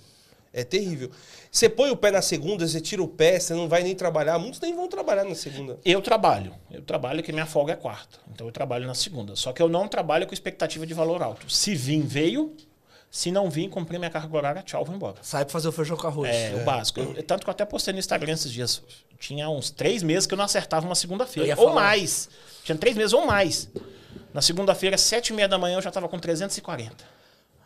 [0.53, 1.11] É terrível.
[1.51, 4.39] Você põe o pé na segunda, você tira o pé, você não vai nem trabalhar.
[4.39, 5.79] Muitos nem vão trabalhar na segunda.
[5.85, 6.55] Eu trabalho.
[6.71, 8.19] Eu trabalho que minha folga é quarta.
[8.33, 9.35] Então eu trabalho na segunda.
[9.35, 11.51] Só que eu não trabalho com expectativa de valor alto.
[11.51, 12.55] Se vir, veio.
[13.11, 15.17] Se não vir, cumpri minha carga horária, tchau, vou embora.
[15.23, 16.29] Sai pra fazer o feijão com arroz.
[16.31, 17.01] É, o básico.
[17.01, 18.83] Eu- tanto que eu até postei no Instagram esses dias.
[19.19, 21.49] Tinha uns três meses que eu não acertava uma segunda-feira.
[21.59, 22.29] Ou mais.
[22.63, 23.71] Tinha três meses ou mais.
[24.35, 27.03] Na segunda-feira, sete e meia da manhã, eu já tava com 340.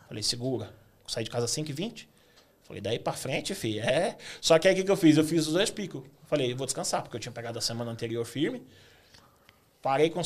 [0.07, 0.69] Falei, segura.
[1.05, 2.07] Saí de casa às 5h20.
[2.63, 4.17] Falei, daí pra frente, filho, é.
[4.39, 5.17] Só que aí o que, que eu fiz?
[5.17, 6.01] Eu fiz os dois picos.
[6.27, 8.63] Falei, vou descansar, porque eu tinha pegado a semana anterior firme.
[9.81, 10.21] Parei com,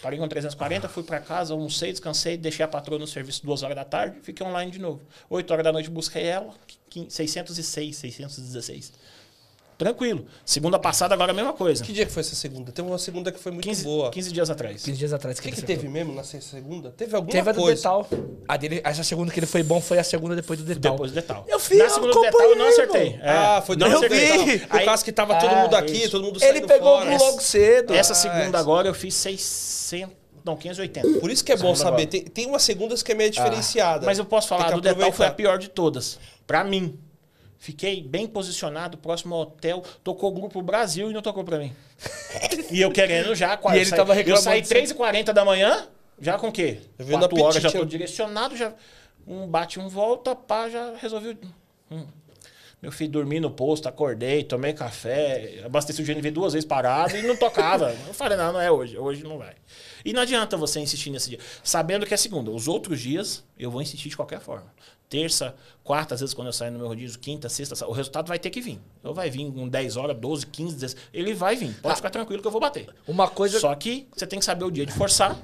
[0.00, 3.76] parei com 340, fui pra casa, almocei, descansei, deixei a patroa no serviço duas horas
[3.76, 5.02] da tarde, fiquei online de novo.
[5.28, 6.54] 8 horas da noite busquei ela,
[6.88, 8.92] quin- 606, 616.
[9.76, 10.24] Tranquilo.
[10.44, 11.82] Segunda passada, agora a mesma coisa.
[11.82, 12.70] Que dia que foi essa segunda?
[12.70, 14.10] Teve uma segunda que foi muito 15, boa.
[14.10, 14.82] 15 dias atrás.
[14.84, 15.76] 15 dias atrás O que, que acertou.
[15.76, 16.90] teve mesmo na segunda?
[16.90, 17.76] Teve alguma Teve a do coisa.
[17.76, 18.08] Detal.
[18.46, 20.92] A dele, essa segunda que ele foi bom foi a segunda depois do Detal.
[20.92, 21.44] Depois do detal.
[21.48, 23.18] Eu fiz, Na eu segunda do detal eu não acertei.
[23.20, 24.44] É, Ah, foi não do eu acertei.
[24.44, 24.58] vi.
[24.66, 26.10] Por causa que tava todo Ah, mundo aqui, isso.
[26.12, 27.16] todo mundo saindo Ele pegou fora.
[27.18, 27.92] logo cedo.
[27.94, 28.60] Essa Ah, segunda é.
[28.60, 30.14] agora eu fiz 600.
[30.44, 31.20] Não, 580.
[31.20, 32.06] Por isso que é bom saber.
[32.06, 34.04] Tem, tem umas segundas que é meio diferenciada.
[34.04, 36.18] Mas eu posso falar, do que detal foi a pior de todas.
[36.46, 36.98] Pra mim.
[37.64, 39.82] Fiquei bem posicionado, próximo ao hotel.
[40.02, 41.74] Tocou o Grupo Brasil e não tocou pra mim.
[42.70, 43.58] e eu querendo já.
[43.58, 45.88] E ele eu saí, tava Eu reclamando saí de 3h40 da manhã,
[46.20, 46.82] já com o quê?
[46.98, 48.74] Eu vi no 4 horas, já tô direcionado, já
[49.26, 51.38] um bate, um volta, pá, já resolvi.
[51.90, 52.04] Hum.
[52.82, 57.22] Meu filho dormi no posto, acordei, tomei café, abasteci o GNV duas vezes parado e
[57.22, 57.96] não tocava.
[58.06, 59.54] eu falei, não, não é hoje, hoje não vai.
[60.04, 62.50] E não adianta você insistir nesse dia, sabendo que é segunda.
[62.50, 64.70] Os outros dias eu vou insistir de qualquer forma.
[65.08, 68.38] Terça, quarta, às vezes quando eu saio no meu rodízio, quinta, sexta, o resultado vai
[68.38, 68.80] ter que vir.
[69.02, 70.96] Ou vai vir em 10 horas, 12, 15, 16.
[71.12, 71.72] Ele vai vir.
[71.80, 71.96] Pode Ah.
[71.96, 72.88] ficar tranquilo que eu vou bater.
[73.06, 73.60] Uma coisa.
[73.60, 75.38] Só que você tem que saber o dia de forçar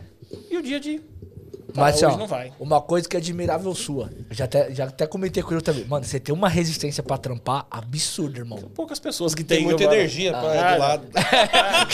[0.50, 1.00] e o dia de.
[1.74, 2.52] Mas, Ah, ó, hoje não vai.
[2.60, 4.10] uma coisa que é admirável sua.
[4.30, 5.84] Já até, já até comentei com ele também.
[5.84, 8.58] Mano, você tem uma resistência pra trampar absurda, irmão.
[8.74, 11.06] Poucas pessoas que Tem têm muita eu- energia pra, Ah, do lado.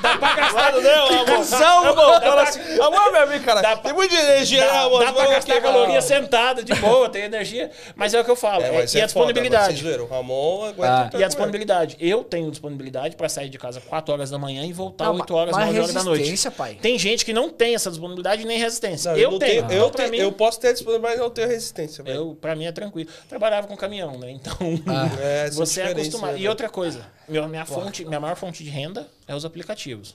[0.00, 1.36] Dá pra gastar, Lado, né, amor?
[1.36, 4.80] Cusão, Amor, Dá fala pra- assim, amor, meu amigo, cara, Dá tem muita energia, Dá,
[4.82, 5.04] amor?
[5.04, 7.70] dá pra gastar aqui, caloria sentada, de boa, tem energia.
[7.96, 8.62] Mas é o que eu falo.
[8.62, 9.66] É, é- mas e é a foda, mas disponibilidade.
[9.66, 11.00] vocês viram, o Ramon aguenta Ah.
[11.02, 11.96] muita E a disponibilidade.
[12.00, 15.34] Eu tenho disponibilidade pra sair de casa 4 horas da manhã e voltar Não, 8
[15.34, 16.18] horas, mas 9 horas da noite.
[16.20, 16.78] resistência, pai.
[16.80, 19.12] Tem gente que não tem essa disponibilidade nem resistência.
[19.12, 19.60] Não, eu, não tenho.
[19.62, 22.54] eu, Então, pra tenho- mim, eu posso ter disponibilidade, mas eu tenho resistência, eu, pra
[22.54, 23.10] mim é tranquilo.
[23.28, 24.30] Trabalhava com caminhão, né?
[24.30, 24.54] Então,
[25.20, 26.32] É, essa você é acostumado.
[26.34, 30.14] né, E outra coisa, minha, minha, fonte, minha maior fonte de renda é os aplicativos.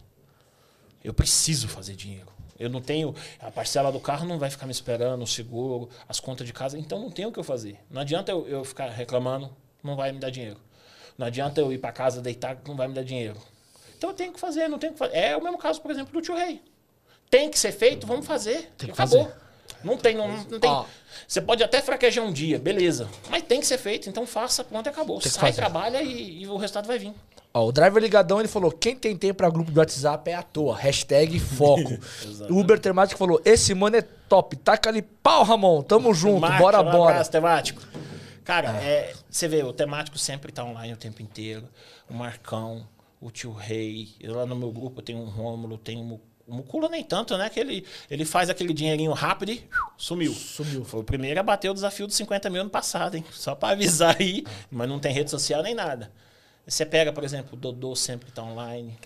[1.03, 2.27] Eu preciso fazer dinheiro.
[2.59, 3.13] Eu não tenho.
[3.39, 6.77] A parcela do carro não vai ficar me esperando, o seguro, as contas de casa.
[6.77, 7.77] Então não tem o que eu fazer.
[7.89, 9.49] Não adianta eu, eu ficar reclamando,
[9.83, 10.59] não vai me dar dinheiro.
[11.17, 13.35] Não adianta eu ir para casa deitar, não vai me dar dinheiro.
[13.97, 15.15] Então eu tenho que fazer, não tenho que fazer.
[15.17, 16.61] É o mesmo caso, por exemplo, do tio Rei.
[17.33, 18.71] Tem que ser feito, vamos fazer.
[18.77, 19.23] Tem que Acabou.
[19.23, 19.35] fazer.
[19.83, 20.69] Não tem, não, não tem.
[20.69, 20.85] Ó.
[21.27, 23.09] Você pode até fraquejar um dia, beleza.
[23.27, 25.19] Mas tem que ser feito, então faça, pronto, acabou.
[25.19, 25.55] Sai, fazer.
[25.55, 27.11] trabalha e, e o resultado vai vir.
[27.51, 30.43] Ó, o Driver Ligadão, ele falou, quem tem tempo pra grupo de WhatsApp é à
[30.43, 30.77] toa.
[30.77, 31.97] Hashtag foco.
[32.51, 34.55] o Uber Temático falou, esse mano é top.
[34.57, 35.81] Taca ali pau, Ramon.
[35.81, 37.13] Tamo junto, Marcos, bora, um bora.
[37.13, 37.81] abraço, temático.
[38.43, 41.67] Cara, é, você vê, o temático sempre tá online o tempo inteiro.
[42.07, 42.87] O Marcão,
[43.19, 44.09] o tio Rei.
[44.19, 47.37] Eu lá no meu grupo eu tenho um Rômulo, tenho um o Mucula nem tanto,
[47.37, 47.49] né?
[47.49, 49.63] Que ele, ele faz aquele dinheirinho rápido e
[49.97, 50.33] sumiu.
[50.33, 50.83] Sumiu.
[50.83, 53.23] Foi o primeiro a bater o desafio dos 50 mil ano passado, hein?
[53.31, 54.43] Só pra avisar aí.
[54.69, 56.11] Mas não tem rede social nem nada.
[56.67, 58.97] Você pega, por exemplo, o Dodô sempre tá online.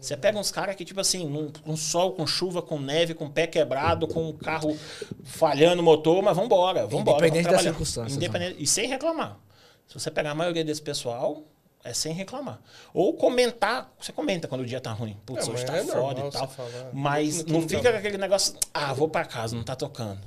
[0.00, 3.30] Você pega uns caras que, tipo assim, num, com sol, com chuva, com neve, com
[3.30, 4.76] pé quebrado, com o carro
[5.24, 7.26] falhando o motor, mas vambora, vambora.
[7.26, 9.38] Independente das circunstâncias, Independente, E sem reclamar.
[9.86, 11.42] Se você pegar a maioria desse pessoal,
[11.82, 12.60] é sem reclamar.
[12.92, 15.16] Ou comentar, você comenta quando o dia tá ruim.
[15.24, 16.48] Putz, É, hoje tá é foda e tal.
[16.48, 16.90] falar.
[16.92, 20.20] Mas Não- não não fica com aquele negócio, ah, vou pra casa, não tá tocando.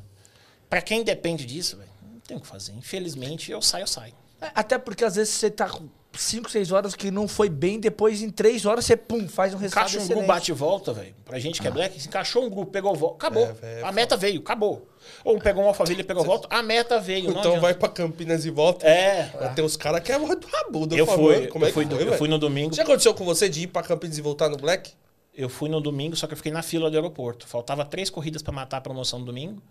[0.69, 2.71] Pra quem depende disso, velho, não tem o que fazer.
[2.73, 4.13] Infelizmente, eu saio, eu saio.
[4.41, 5.69] É, Até porque às vezes você tá
[6.15, 9.57] 5, 6 horas que não foi bem, depois em 3 horas você, pum, faz um
[9.57, 10.17] resultado Encaixa um excelente.
[10.19, 11.15] grupo bate e volta, velho.
[11.25, 13.45] Pra gente que é black, se encaixou um grupo, pegou volta, acabou.
[13.47, 14.87] É, velho, é a meta veio, acabou.
[15.25, 17.29] Ou pegou um alfaville e pegou volta, a meta veio.
[17.29, 17.59] Então adianta.
[17.59, 18.85] vai pra Campinas e volta.
[18.87, 19.23] É.
[19.55, 20.95] Tem uns caras que é muito rabudo.
[20.95, 22.73] Eu fui, Como é eu, fui, que do- foi, eu fui no domingo.
[22.75, 24.91] Já aconteceu com você de ir pra Campinas e voltar no Black?
[25.35, 27.47] Eu fui no domingo, só que eu fiquei na fila do aeroporto.
[27.47, 29.61] Faltava três corridas pra matar a promoção no domingo.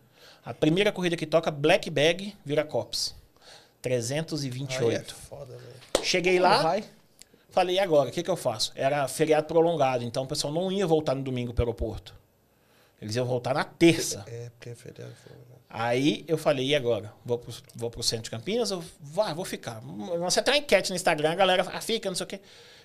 [0.44, 3.14] A primeira corrida que toca, Black Bag, vira Cops.
[3.44, 5.14] Aí é 328.
[5.14, 5.91] foda, velho.
[6.02, 6.84] Cheguei lá, Vai.
[7.50, 8.08] Falei, e agora?
[8.08, 8.72] O que, que eu faço?
[8.74, 12.14] Era feriado prolongado, então o pessoal não ia voltar no domingo para o aeroporto.
[13.00, 14.24] Eles iam voltar na terça.
[14.26, 15.12] É, porque é feriado.
[15.68, 17.12] Aí eu falei, e agora?
[17.24, 18.70] Vou pro, vou pro centro de Campinas?
[18.70, 19.80] Eu vou, vou ficar.
[19.80, 22.40] Você uma enquete no Instagram, a galera ah, fica, não sei o quê.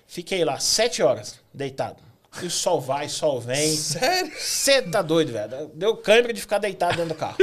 [0.06, 2.02] Fiquei lá sete horas, deitado.
[2.42, 3.74] E o sol vai, sol vem.
[3.76, 4.32] Sério?
[4.38, 5.70] Você tá doido, velho.
[5.74, 7.36] Deu câimbra de ficar deitado dentro do carro.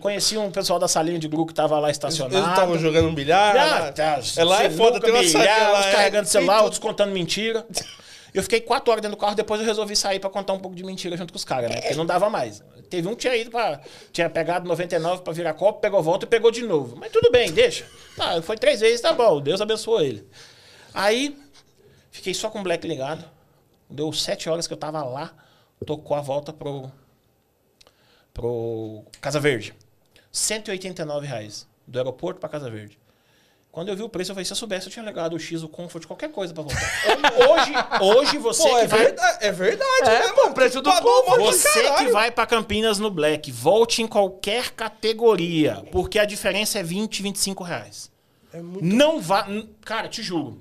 [0.00, 2.36] Conheci um pessoal da salinha de grupo que tava lá estacionado.
[2.36, 3.56] Eles estavam jogando um bilhar.
[3.56, 3.92] Ah, lá.
[3.92, 7.66] tá, é lá é foda, tem uma bilhar, uns é, carregando celular, outros contando mentira.
[8.32, 10.76] Eu fiquei quatro horas dentro do carro, depois eu resolvi sair pra contar um pouco
[10.76, 11.80] de mentira junto com os caras, né?
[11.80, 12.62] Porque não dava mais.
[12.88, 13.80] Teve um que tinha ido pra.
[14.12, 16.96] Tinha pegado 99 pra virar copo, pegou volta e pegou de novo.
[16.96, 17.84] Mas tudo bem, deixa.
[18.16, 19.40] Tá, foi três vezes, tá bom.
[19.40, 20.26] Deus abençoou ele.
[20.94, 21.36] Aí,
[22.10, 23.24] fiquei só com o Black ligado.
[23.90, 25.32] Deu sete horas que eu tava lá,
[25.86, 26.90] tocou a volta pro.
[28.32, 29.74] pro Casa Verde.
[30.32, 31.66] 189 reais.
[31.86, 32.98] Do aeroporto pra Casa Verde.
[33.70, 35.62] Quando eu vi o preço, eu falei, se eu soubesse, eu tinha legado o X,
[35.62, 36.80] o Comfort, qualquer coisa pra voltar.
[37.48, 37.72] hoje,
[38.02, 38.98] hoje você Pô, que é vai.
[39.04, 40.50] verdade, é verdade, É, né, pô, mano?
[40.50, 41.00] o preço do pra
[41.36, 42.12] Você que caralho.
[42.12, 47.62] vai pra Campinas no Black, volte em qualquer categoria, porque a diferença é 20, 25
[47.62, 48.10] reais.
[48.52, 48.84] É muito...
[48.84, 49.46] Não vá.
[49.84, 50.60] Cara, te juro.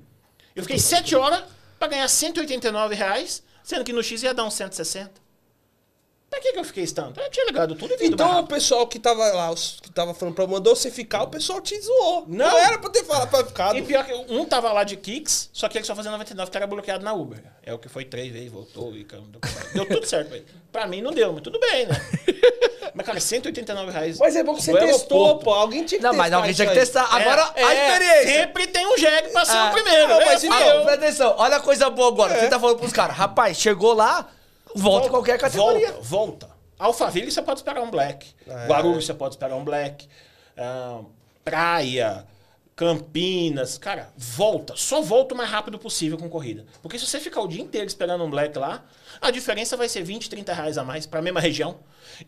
[0.56, 1.44] Eu fiquei 7 horas
[1.78, 5.28] pra ganhar 189 reais, sendo que no X ia dar uns 160.
[6.30, 7.20] Pra que, que eu fiquei esse tanto?
[7.22, 10.36] Eu tinha ligado tudo e Então o pessoal que tava lá, os que tava falando
[10.36, 12.26] pra mandou você ficar, o pessoal te zoou.
[12.28, 12.58] Não, Não.
[12.58, 13.76] era pra ter falado pra ficar.
[13.78, 16.58] E pior que um tava lá de Kicks, só que ele só fazia 99 que
[16.58, 17.42] era bloqueado na Uber.
[17.64, 19.06] É o que foi três vezes, voltou e
[19.74, 20.46] deu tudo certo pra ele.
[20.70, 21.96] Pra mim não deu, mas tudo bem, né?
[22.98, 24.18] Mas, cara, 189 reais.
[24.18, 25.52] Mas é bom que você no testou, pô.
[25.54, 26.24] Alguém tinha que Não, testar.
[26.24, 26.80] mas alguém tinha que aí.
[26.80, 27.04] testar.
[27.04, 28.39] Agora, a É, experiência.
[28.41, 30.08] Sempre tem um jegue pra ser Ah, o primeiro.
[30.08, 30.26] não, né?
[30.26, 31.36] mas então, presta atenção.
[31.38, 32.34] Olha a coisa boa agora.
[32.34, 32.39] É.
[32.39, 34.28] Você tá falando pros caras, rapaz, chegou lá,
[34.76, 35.91] volta em qualquer categoria.
[35.91, 36.50] Volta, volta.
[36.80, 38.28] Alphaville você pode esperar um black.
[38.48, 38.66] É.
[38.68, 40.08] Guarulhos você pode esperar um black.
[40.58, 41.02] Ah,
[41.45, 42.26] praia,
[42.78, 43.80] Campinas.
[43.80, 44.76] Cara, volta.
[44.76, 46.64] Só volta o mais rápido possível com corrida.
[46.80, 48.86] Porque se você ficar o dia inteiro esperando um black lá,
[49.20, 51.80] a diferença vai ser 20, 30 reais a mais pra mesma região.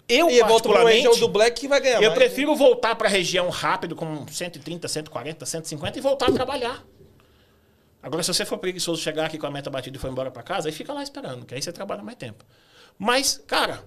[0.08, 2.16] Eu, E particularmente, região do Black que vai ganhar eu mais, né?
[2.16, 6.84] prefiro voltar pra região rápido com 130, 140, 150 e voltar a trabalhar.
[8.02, 10.41] Agora, se você for preguiçoso chegar aqui com a meta batida e for embora pra
[10.41, 12.43] casa, aí fica lá esperando, que aí você trabalha mais tempo.
[12.97, 13.84] Mas, cara,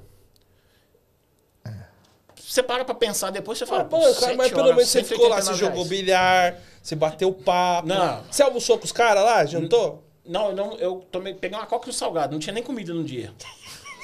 [2.53, 5.27] você para pra pensar depois, você fala, Ah, pô, cara, mas pelo menos você ficou
[5.29, 7.89] lá, você 189 jogou bilhar, você bateu papo.
[7.89, 8.23] Não.
[8.31, 9.45] Você almoçou com os caras lá?
[9.47, 10.05] Jantou?
[10.27, 12.93] Não, eu, não, eu tomei, peguei uma coca e um salgado, não tinha nem comida
[12.93, 13.33] no dia.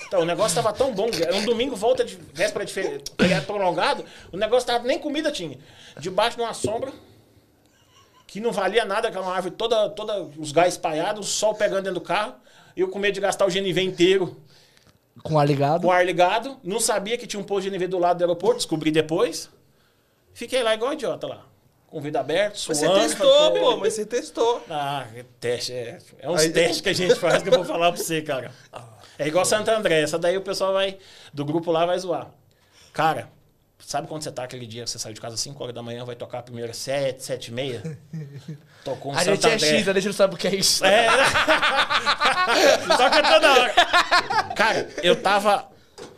[0.06, 3.44] Então, o negócio tava tão bom, era um domingo, volta de véspera de fe- feriado
[3.44, 5.58] prolongado, o negócio tava, nem comida tinha.
[6.00, 6.90] Debaixo de uma sombra,
[8.26, 11.54] que não valia nada, que era uma árvore toda, toda os gás espalhados, o sol
[11.54, 12.34] pegando dentro do carro,
[12.74, 14.40] e eu com medo de gastar o GNV inteiro
[15.22, 15.82] Com ar ligado.
[15.82, 18.22] com o ar ligado, não sabia que tinha um posto de GNV do lado do
[18.24, 19.50] aeroporto, descobri depois.
[20.32, 21.44] Fiquei lá igual idiota lá,
[21.88, 22.94] com o vidro aberto, Mas suando.
[23.00, 24.62] você testou, falei, pô, mas você testou.
[24.70, 25.72] ah, que teste.
[25.72, 28.22] É, é uns Aí- testes que a gente faz que eu vou falar pra você,
[28.22, 28.52] cara.
[29.18, 30.00] É igual Santo André.
[30.02, 30.96] Essa daí o pessoal vai.
[31.34, 32.30] Do grupo lá vai zoar.
[32.92, 33.28] Cara,
[33.78, 35.82] sabe quando você tá aquele dia que você sai de casa às 5 horas da
[35.82, 37.98] manhã, vai tocar a primeira 7, 7 e meia?
[38.84, 39.78] Tocou um A Santo gente é.
[39.78, 40.84] X, a gente não sabe o que é isso.
[40.84, 41.06] É.
[42.96, 43.74] Toca toda hora.
[44.54, 45.68] Cara, eu tava.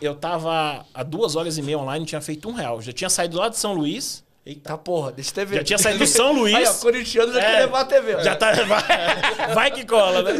[0.00, 2.82] Eu tava há duas horas e meia online, não tinha feito um real.
[2.82, 4.22] Já tinha saído lá de São Luís.
[4.50, 4.70] Eita.
[4.70, 5.56] Tá porra, deixa eu ver.
[5.58, 6.54] Já tinha saído do São Luís.
[6.54, 7.44] Aí, ó, corintiano já É.
[7.52, 8.14] quer levar a TV.
[8.16, 8.20] ó.
[8.22, 8.52] Já tá.
[8.64, 10.32] Vai, vai que cola, né?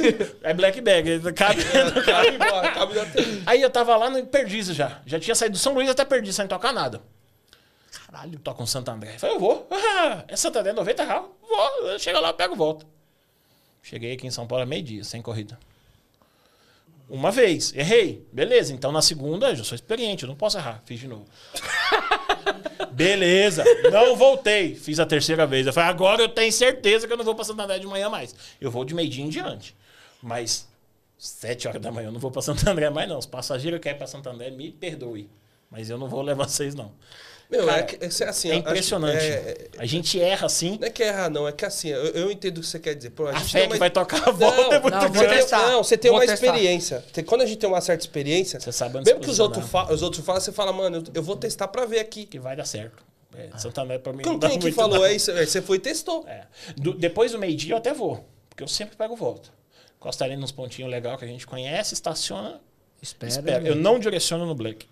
[0.43, 1.21] É black bag.
[1.33, 3.43] Cabe, Cabe embora, cabe na TV.
[3.47, 5.01] Aí eu tava lá no Perdiz já.
[5.07, 7.01] Já tinha saído do São Luís até Perdiz sem tocar nada.
[8.07, 8.39] Caralho.
[8.41, 9.17] Toca um Santo André.
[9.19, 9.69] Falei, eu vou.
[9.71, 11.25] Ah, é Santo André 90 reais?
[11.49, 11.99] Vou.
[11.99, 12.87] Chega lá, pego e volto.
[13.83, 15.59] Cheguei aqui em São Paulo a meio-dia, sem corrida.
[17.09, 18.25] Uma vez, errei.
[18.33, 20.81] Beleza, então na segunda eu já sou experiente, eu não posso errar.
[20.85, 21.25] Fiz de novo.
[22.93, 24.74] Beleza, não voltei.
[24.74, 25.66] Fiz a terceira vez.
[25.66, 28.34] Eu falei, agora eu tenho certeza que eu não vou Santo André de manhã mais.
[28.61, 29.76] Eu vou de meio-dia em diante.
[30.22, 30.68] Mas
[31.16, 33.18] sete horas da manhã eu não vou pra Santo André mais, não.
[33.18, 35.28] Os passageiros que querem pra Santo André, me perdoe.
[35.70, 36.93] Mas eu não vou levar vocês, não.
[37.51, 39.17] Meu, Cara, é, é assim, É impressionante.
[39.25, 40.79] é- é- a gente erra assim.
[40.81, 41.49] não é que é errar, não.
[41.49, 43.11] É que assim, eu, eu entendo o que você quer dizer.
[43.11, 44.95] Pô, a, A gente fé tem que uma- vai tocar a volta Não, é muito
[44.95, 45.35] não, grande.
[45.35, 45.69] testar.
[45.71, 46.47] não, você tem Vou uma testar.
[46.47, 47.05] experiência.
[47.27, 49.93] Quando a gente tem uma certa experiência, Você sabe onde mesmo que os outros, fa-
[49.93, 52.25] os outros falam, você fala, mano, eu, eu vou testar pra ver aqui.
[52.25, 53.03] Que vai dar certo.
[53.37, 55.05] É, Santana pra mim dá quem que falou não.
[55.05, 55.31] é isso?
[55.33, 56.25] É, Você foi e testou.
[56.29, 56.45] É.
[56.77, 58.25] Do- depois do meio-dia eu até vou.
[58.49, 59.49] Porque eu sempre pego volta.
[59.99, 62.61] Costa ali nos pontinhos legais que a gente conhece, estaciona,
[63.03, 63.33] Espera.
[63.33, 63.67] espera.
[63.69, 64.87] Eu não direciono no Black.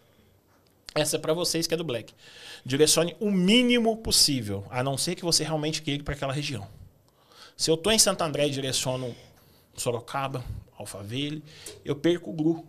[0.94, 2.12] Essa é pra vocês que é do Black.
[2.68, 6.68] Direcione o mínimo possível, a não ser que você realmente queira ir para aquela região.
[7.56, 9.16] Se eu tô em Santo André e direciono
[9.74, 10.44] Sorocaba,
[10.76, 11.42] Alphaville,
[11.82, 12.66] eu perco o GRU.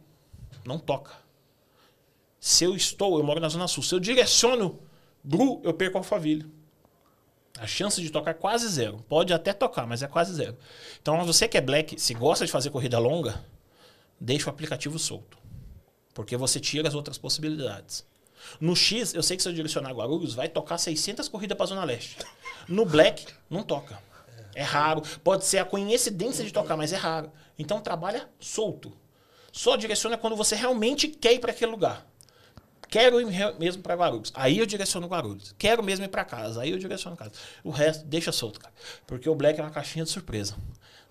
[0.63, 1.11] Não toca.
[2.39, 3.83] Se eu estou, eu moro na Zona Sul.
[3.83, 4.79] Se eu direciono
[5.21, 6.49] GRU, eu perco Alphaville.
[7.59, 9.03] A chance de tocar é quase zero.
[9.09, 10.57] Pode até tocar, mas é quase zero.
[11.01, 13.43] Então, você que é black, se gosta de fazer corrida longa,
[14.17, 15.37] deixa o aplicativo solto.
[16.13, 18.07] Porque você tira as outras possibilidades.
[18.59, 21.83] No X, eu sei que se eu direcionar Guarulhos, vai tocar 600 corridas para Zona
[21.83, 22.17] Leste.
[22.67, 23.99] No Black, não toca.
[24.55, 25.01] É raro.
[25.23, 27.31] Pode ser a coincidência de tocar, mas é raro.
[27.57, 28.95] Então, trabalha solto.
[29.51, 32.05] Só direciona quando você realmente quer ir para aquele lugar.
[32.89, 33.27] Quero ir
[33.59, 34.31] mesmo para Guarulhos.
[34.33, 35.53] Aí eu direciono Guarulhos.
[35.57, 36.61] Quero mesmo ir para casa.
[36.61, 37.31] Aí eu direciono casa.
[37.63, 38.73] O resto, deixa solto, cara.
[39.05, 40.55] Porque o Black é uma caixinha de surpresa.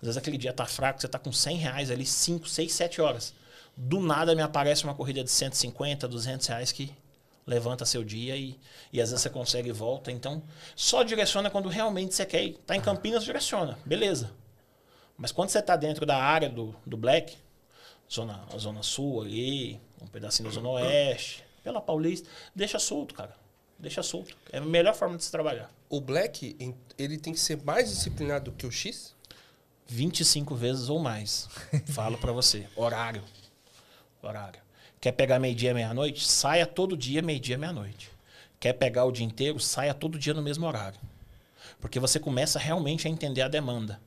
[0.01, 3.01] Às vezes aquele dia tá fraco, você tá com 100 reais ali, 5, 6, 7
[3.01, 3.33] horas.
[3.75, 6.93] Do nada me aparece uma corrida de 150, 200 reais que
[7.49, 8.57] levanta seu dia e,
[8.93, 10.11] e às vezes você consegue e volta.
[10.11, 10.43] Então,
[10.75, 12.53] só direciona quando realmente você quer ir.
[12.65, 13.77] Tá em Campinas, direciona.
[13.83, 14.31] Beleza.
[15.17, 17.35] Mas quando você tá dentro da área do, do Black,
[18.09, 23.35] zona, zona sul ali, um pedacinho da zona oeste, pela Paulista, deixa solto, cara.
[23.79, 24.37] Deixa solto.
[24.51, 25.71] É a melhor forma de se trabalhar.
[25.89, 26.55] O Black,
[26.97, 29.15] ele tem que ser mais disciplinado do que o X?
[29.87, 31.49] 25 vezes ou mais.
[31.93, 32.67] Falo para você.
[32.75, 33.23] Horário.
[34.21, 34.61] Horário.
[35.01, 36.27] Quer pegar meio-dia, meia-noite?
[36.27, 38.11] Saia todo dia, meio-dia, meia-noite.
[38.59, 39.59] Quer pegar o dia inteiro?
[39.59, 40.99] Saia todo dia no mesmo horário.
[41.79, 44.01] Porque você começa realmente a entender a demanda.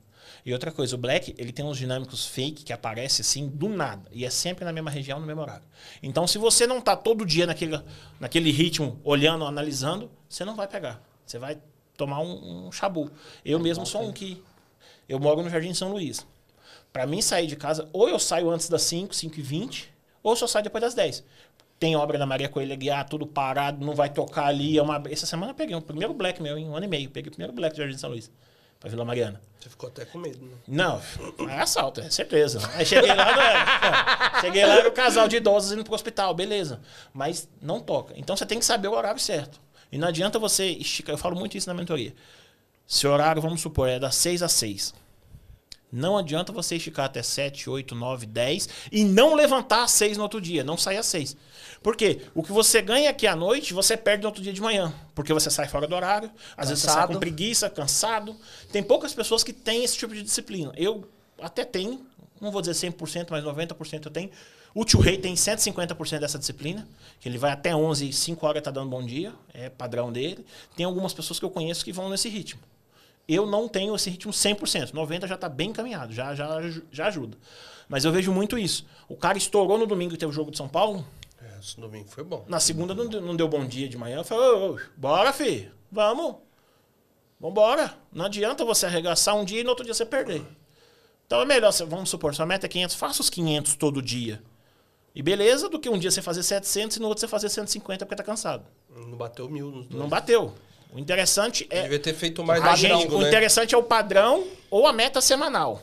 [0.45, 4.03] E outra coisa, o Black, ele tem uns dinâmicos fake que aparecem assim do nada.
[4.11, 5.63] E é sempre na mesma região, no mesmo horário.
[6.01, 7.81] Então, se você não está todo dia naquele,
[8.19, 11.01] naquele ritmo, olhando, analisando, você não vai pegar.
[11.25, 11.57] Você vai
[11.97, 13.09] tomar um, um chabu.
[13.43, 14.43] Eu mesmo sou um que
[15.09, 16.25] eu moro no Jardim São Luís.
[16.91, 19.92] Para mim sair de casa, ou eu saio antes das 5, 5 e 20,
[20.23, 21.23] ou só saio depois das 10.
[21.77, 24.77] Tem obra da Maria Coelho guiar, tudo parado, não vai tocar ali.
[24.77, 25.03] É uma...
[25.09, 27.09] Essa semana eu peguei o primeiro black meu em um ano e meio.
[27.09, 28.31] Peguei o primeiro black do Jardim São Luís,
[28.79, 29.41] pra Vila Mariana.
[29.59, 30.55] Você ficou até com medo, né?
[30.67, 31.01] Não,
[31.49, 32.59] é assalto, é certeza.
[32.73, 36.79] Aí cheguei lá, é, cheguei lá, era o casal de idosos indo pro hospital, beleza.
[37.13, 38.13] Mas não toca.
[38.17, 39.59] Então você tem que saber o horário certo.
[39.91, 42.13] E não adianta você esticar, eu falo muito isso na mentoria.
[42.85, 44.93] Se o horário, vamos supor, é das 6 às 6.
[45.93, 50.23] Não adianta você esticar até 7, 8, 9, 10 e não levantar às 6 no
[50.23, 51.37] outro dia, não sair às 6.
[51.83, 52.21] Por quê?
[52.33, 54.91] O que você ganha aqui à noite, você perde no outro dia de manhã.
[55.13, 56.67] Porque você sai fora do horário, às cansado.
[56.69, 58.35] vezes você sai com preguiça, cansado.
[58.71, 60.73] Tem poucas pessoas que têm esse tipo de disciplina.
[60.75, 61.07] Eu
[61.39, 62.03] até tenho,
[62.41, 64.31] não vou dizer 100%, mas 90% eu tenho.
[64.73, 66.87] O tio Rei tem 150% dessa disciplina,
[67.19, 70.43] que ele vai até 11, 5 horas tá dando bom dia, é padrão dele.
[70.75, 72.59] Tem algumas pessoas que eu conheço que vão nesse ritmo.
[73.27, 74.91] Eu não tenho esse ritmo 100%.
[74.91, 76.47] 90% já está bem encaminhado, já, já,
[76.91, 77.37] já ajuda.
[77.87, 78.85] Mas eu vejo muito isso.
[79.07, 81.05] O cara estourou no domingo e teve o jogo de São Paulo.
[81.41, 82.43] É, esse domingo foi bom.
[82.47, 84.21] Na segunda não deu, não deu bom dia de manhã.
[84.21, 85.71] Ô, bora, filho.
[85.91, 86.35] Vamos.
[87.39, 87.93] Vambora.
[88.11, 90.41] Não adianta você arregaçar um dia e no outro dia você perder.
[91.27, 94.41] Então é melhor, vamos supor, sua meta é 500, faça os 500 todo dia.
[95.13, 98.05] E beleza, do que um dia você fazer 700 e no outro você fazer 150
[98.05, 98.65] porque tá cansado.
[98.89, 100.01] Não bateu mil nos dois.
[100.01, 100.53] Não bateu.
[100.93, 101.81] O interessante é.
[101.83, 103.27] Devia ter feito mais a gente, O né?
[103.27, 105.81] interessante é o padrão ou a meta semanal.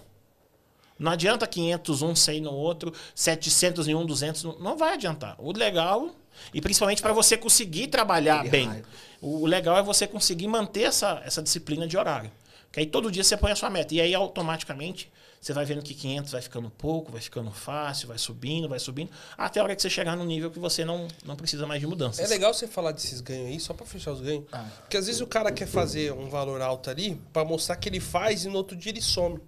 [0.96, 4.44] Não adianta 500 um sair no outro, 700 em um, 200.
[4.60, 5.34] Não vai adiantar.
[5.38, 6.10] O legal,
[6.54, 8.82] e principalmente para você conseguir trabalhar bem,
[9.20, 12.30] o legal é você conseguir manter essa, essa disciplina de horário.
[12.70, 13.94] Que aí todo dia você põe a sua meta.
[13.94, 15.10] E aí automaticamente
[15.40, 19.10] você vai vendo que 500 vai ficando pouco, vai ficando fácil, vai subindo, vai subindo,
[19.38, 21.86] até a hora que você chegar no nível que você não, não precisa mais de
[21.86, 22.24] mudanças.
[22.24, 24.44] É legal você falar desses ganhos aí, só para fechar os ganhos.
[24.52, 24.66] Ah.
[24.80, 28.00] Porque às vezes o cara quer fazer um valor alto ali para mostrar que ele
[28.00, 29.40] faz e no outro dia ele some.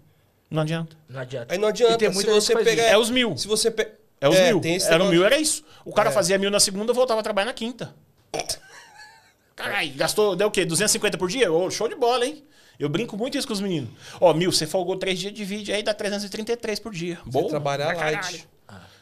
[0.51, 0.97] Não adianta.
[1.09, 1.53] Não adianta.
[1.53, 1.99] Aí não adianta.
[1.99, 2.84] tem se você pegar.
[2.84, 3.36] É os mil.
[3.36, 3.88] Se você pe...
[4.18, 4.62] É os é, mil.
[4.88, 5.62] Era o mil, era isso.
[5.84, 6.12] O cara é.
[6.12, 7.95] fazia mil na segunda, voltava a trabalhar na quinta.
[9.55, 10.64] Caralho, gastou, deu o quê?
[10.64, 11.53] 250 por dia?
[11.53, 12.43] Oh, show de bola, hein?
[12.82, 13.90] Eu brinco muito isso com os meninos.
[14.20, 17.16] Ó, mil, você folgou três dias de vídeo, aí dá 333 por dia.
[17.24, 17.48] Boa.
[17.48, 18.48] trabalhar light.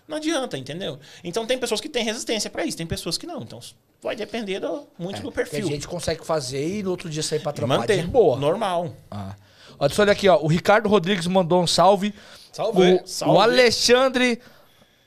[0.06, 0.98] Não adianta, entendeu?
[1.24, 3.40] Então tem pessoas que têm resistência para isso, tem pessoas que não.
[3.40, 3.58] Então
[4.02, 5.66] vai depender do, muito é, do perfil.
[5.66, 8.06] a gente consegue fazer e no outro dia sair para trabalhar manter.
[8.06, 8.38] boa.
[8.38, 8.94] Normal.
[9.10, 9.34] Ah.
[9.78, 10.38] Olha aqui, ó.
[10.42, 12.12] O Ricardo Rodrigues mandou um salve.
[12.52, 13.00] Salve.
[13.02, 13.34] O, salve.
[13.34, 14.42] o Alexandre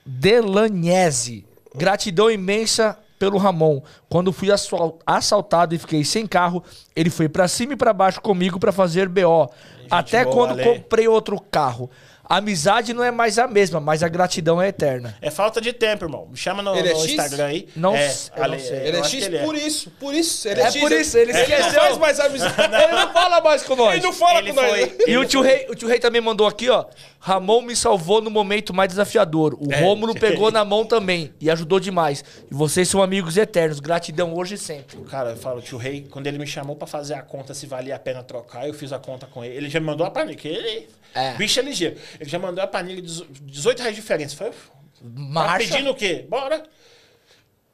[0.04, 1.46] Delagnese.
[1.76, 3.82] Gratidão imensa pelo Ramon.
[4.10, 4.50] Quando fui
[5.06, 6.62] assaltado e fiquei sem carro,
[6.94, 9.50] ele foi para cima e para baixo comigo para fazer BO.
[9.90, 11.90] Até quando comprei outro carro.
[12.34, 15.16] A amizade não é mais a mesma, mas a gratidão é eterna.
[15.22, 16.26] É falta de tempo, irmão.
[16.32, 17.70] Me chama no, ele é no Instagram aí.
[17.76, 18.78] Não, é, Ale, não sei.
[18.88, 19.44] Ele é X ele é.
[19.44, 19.92] por isso.
[20.00, 20.48] Por isso.
[20.48, 20.82] Ele é, é X.
[20.82, 21.16] por isso.
[21.16, 21.58] Ele esqueceu.
[21.58, 22.56] Ele não faz mais amizade.
[22.74, 23.94] ele não fala mais com nós.
[23.94, 24.92] Ele não fala ele com foi, nós.
[25.06, 26.86] E o tio, Rei, o tio Rei também mandou aqui, ó.
[27.20, 29.56] Ramon me salvou no momento mais desafiador.
[29.62, 29.82] O é.
[29.82, 32.26] Rômulo pegou na mão também e ajudou demais.
[32.50, 33.80] E vocês são amigos eternos.
[33.80, 34.98] Gratidão hoje e sempre.
[35.02, 37.96] Cara, eu falo, tio Rei, quando ele me chamou para fazer a conta se valia
[37.96, 39.56] a pena trocar, eu fiz a conta com ele.
[39.56, 40.40] Ele já me mandou a planilha.
[40.44, 41.34] Ele, é.
[41.36, 42.00] Bicho é ligeiro.
[42.20, 44.36] Ele já mandou a planilha de 18 reais de diferença.
[44.36, 44.52] Foi,
[45.02, 45.68] Marcha.
[45.68, 46.26] Tá pedindo o quê?
[46.30, 46.64] Bora.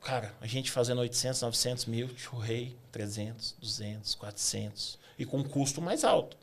[0.03, 4.99] Cara, a gente fazendo 800, 900 mil, tio Rei, 300, 200, 400.
[5.17, 6.37] e com um custo mais alto.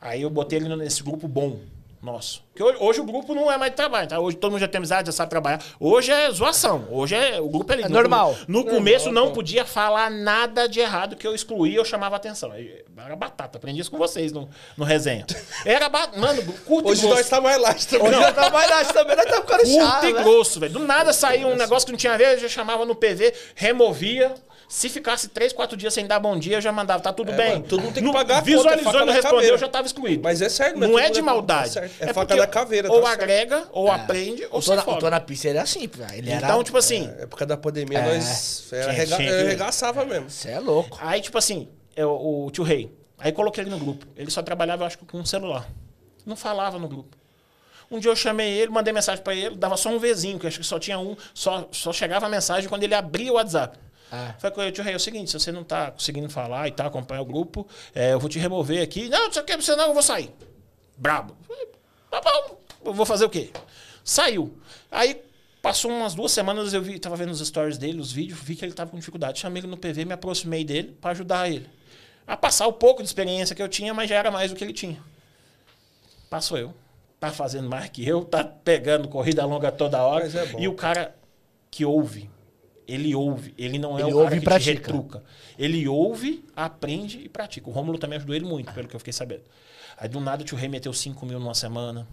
[0.00, 1.60] Aí eu botei ele nesse grupo bom
[2.02, 2.44] nosso.
[2.48, 4.18] Porque hoje, hoje o grupo não é mais de trabalho, tá?
[4.18, 5.62] Hoje todo mundo já tem amizade, já sabe trabalhar.
[5.78, 6.86] Hoje é zoação.
[6.90, 8.36] Hoje é o grupo é, É normal.
[8.48, 12.52] No, começo não podia falar nada de errado que eu excluía, eu chamava atenção.
[12.96, 15.26] Era batata, aprendi isso com vocês no, no resenha.
[15.64, 17.16] Era batata, mano, curto Hoje e grosso.
[17.16, 18.08] nós tá mais light também.
[18.08, 20.22] Hoje eu trabalho lá, também nós tá ficando Curto chato, e né?
[20.22, 20.72] grosso, velho.
[20.72, 23.34] Do nada saía um negócio que não tinha a ver, eu já chamava no PV,
[23.54, 24.34] removia.
[24.68, 27.52] Se ficasse três, quatro dias sem dar bom dia, eu já mandava, tá tudo bem.
[27.52, 29.58] mano, todo mundo tem que Não- pagar é Visualizou faca e não na respondeu, eu
[29.58, 30.22] já tava excluído.
[30.24, 31.70] Mas é certo, Não todo é de tá maldade.
[31.70, 31.94] certo.
[32.00, 33.22] É faca na caveira, Ou tá certo.
[33.22, 34.98] agrega, ou aprende, ou se Tona, o.
[34.98, 36.46] Tona Pista ele é assim, ele era...
[36.46, 38.14] Então, tipo assim, Na época da pandemia, É.
[38.16, 40.28] nós era que- arregaçava mesmo.
[40.28, 40.98] Você é louco.
[41.00, 42.92] Aí, tipo assim, eu, o tio Rei.
[43.18, 44.04] Aí coloquei ele no grupo.
[44.16, 45.66] Ele só trabalhava, eu acho que com um celular.
[46.26, 47.16] Não falava no grupo.
[47.88, 50.48] Um dia eu chamei ele, mandei mensagem pra ele, dava só um Vzinho, que eu
[50.48, 53.78] acho que só tinha um, só, só chegava a mensagem quando ele abria o WhatsApp.
[54.10, 54.34] Ah.
[54.38, 56.70] Falei com ele, tio Rei, é o seguinte, se você não tá conseguindo falar e
[56.70, 59.08] tá, acompanhar o grupo, é, eu vou te remover aqui.
[59.08, 60.32] Não, não sei o que, você não, eu vou sair.
[60.96, 61.36] Brabo.
[62.10, 63.50] Tá bom, eu vou fazer o quê?
[64.04, 64.56] Saiu.
[64.90, 65.20] Aí
[65.60, 68.64] passou umas duas semanas, eu vi, tava vendo os stories dele, os vídeos, vi que
[68.64, 69.40] ele tava com dificuldade.
[69.40, 71.68] Chamei ele no PV, me aproximei dele pra ajudar ele.
[72.26, 74.64] A passar o pouco de experiência que eu tinha, mas já era mais do que
[74.64, 74.98] ele tinha.
[76.30, 76.74] Passou eu.
[77.18, 80.26] Tá fazendo mais que eu, tá pegando corrida longa toda hora.
[80.26, 81.14] É e o cara
[81.70, 82.30] que ouve,
[82.86, 83.54] ele ouve.
[83.58, 84.72] Ele não é Ele o cara ouve que pratica.
[84.72, 85.22] te retruca.
[85.58, 87.68] Ele ouve, aprende e pratica.
[87.68, 89.42] O Rômulo também ajudou ele muito, pelo que eu fiquei sabendo.
[89.98, 92.06] Aí do nada o tio Rei meteu 5 mil numa semana,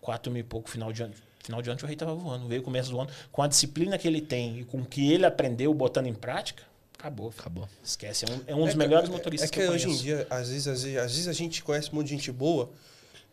[0.00, 1.14] 4 mil e pouco final de ano.
[1.42, 2.46] Final de ano o tio Rei tava voando.
[2.46, 3.10] Veio começo do ano.
[3.30, 6.62] Com a disciplina que ele tem e com o que ele aprendeu botando em prática,
[6.98, 7.30] acabou.
[7.30, 7.40] filho.
[7.40, 7.68] Acabou.
[7.82, 8.26] Esquece.
[8.26, 10.02] É um, é um dos melhores motoristas É que, que, eu hoje em conheço.
[10.04, 12.70] dia, às vezes, às vezes, às vezes a gente conhece um monte de gente boa.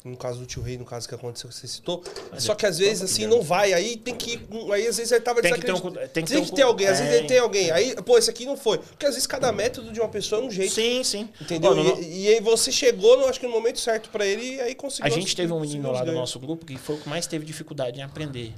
[0.06, 2.02] No caso do tio Rei, no caso que aconteceu, que você citou.
[2.38, 3.74] só que às vezes, assim, não vai.
[3.74, 4.40] Aí tem que.
[4.74, 6.56] Aí às vezes ele tava Tem que ter um tem que tem ter que um
[6.56, 6.88] ter alguém.
[6.88, 7.18] Às vezes É.
[7.18, 7.70] ele tem alguém.
[7.70, 8.78] Aí, pô, esse aqui não foi.
[8.78, 10.74] Porque às vezes cada método de uma pessoa é um jeito.
[10.74, 11.28] Sim, sim.
[11.42, 11.76] Entendeu?
[11.76, 14.62] No- E, e aí você chegou, no, acho que no momento certo pra ele e
[14.62, 15.06] aí conseguiu.
[15.06, 17.44] A gente teve um menino lá do nosso grupo que foi o que mais teve
[17.46, 18.54] dificuldade em aprender.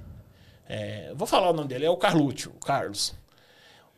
[0.70, 3.16] É, vou falar o nome dele, é o Carlucci, o Carlos.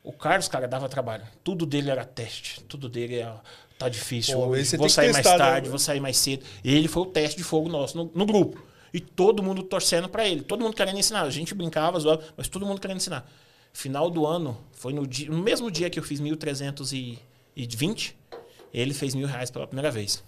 [0.02, 1.24] O Carlos, cara, dava trabalho.
[1.44, 2.62] Tudo dele era teste.
[2.66, 3.40] Tudo dele era.
[3.78, 4.38] Tá difícil.
[4.38, 5.70] Pô, hoje, vou sair mais testar, né, tarde, mano?
[5.72, 6.46] vou sair mais cedo.
[6.64, 8.62] E ele foi o teste de fogo nosso no, no grupo.
[8.94, 10.42] E todo mundo torcendo pra ele.
[10.42, 11.24] Todo mundo querendo ensinar.
[11.24, 13.30] A gente brincava, zoava, mas todo mundo querendo ensinar.
[13.74, 18.14] Final do ano, foi no, dia, no mesmo dia que eu fiz 1.320,
[18.72, 20.24] ele fez mil reais pela primeira vez.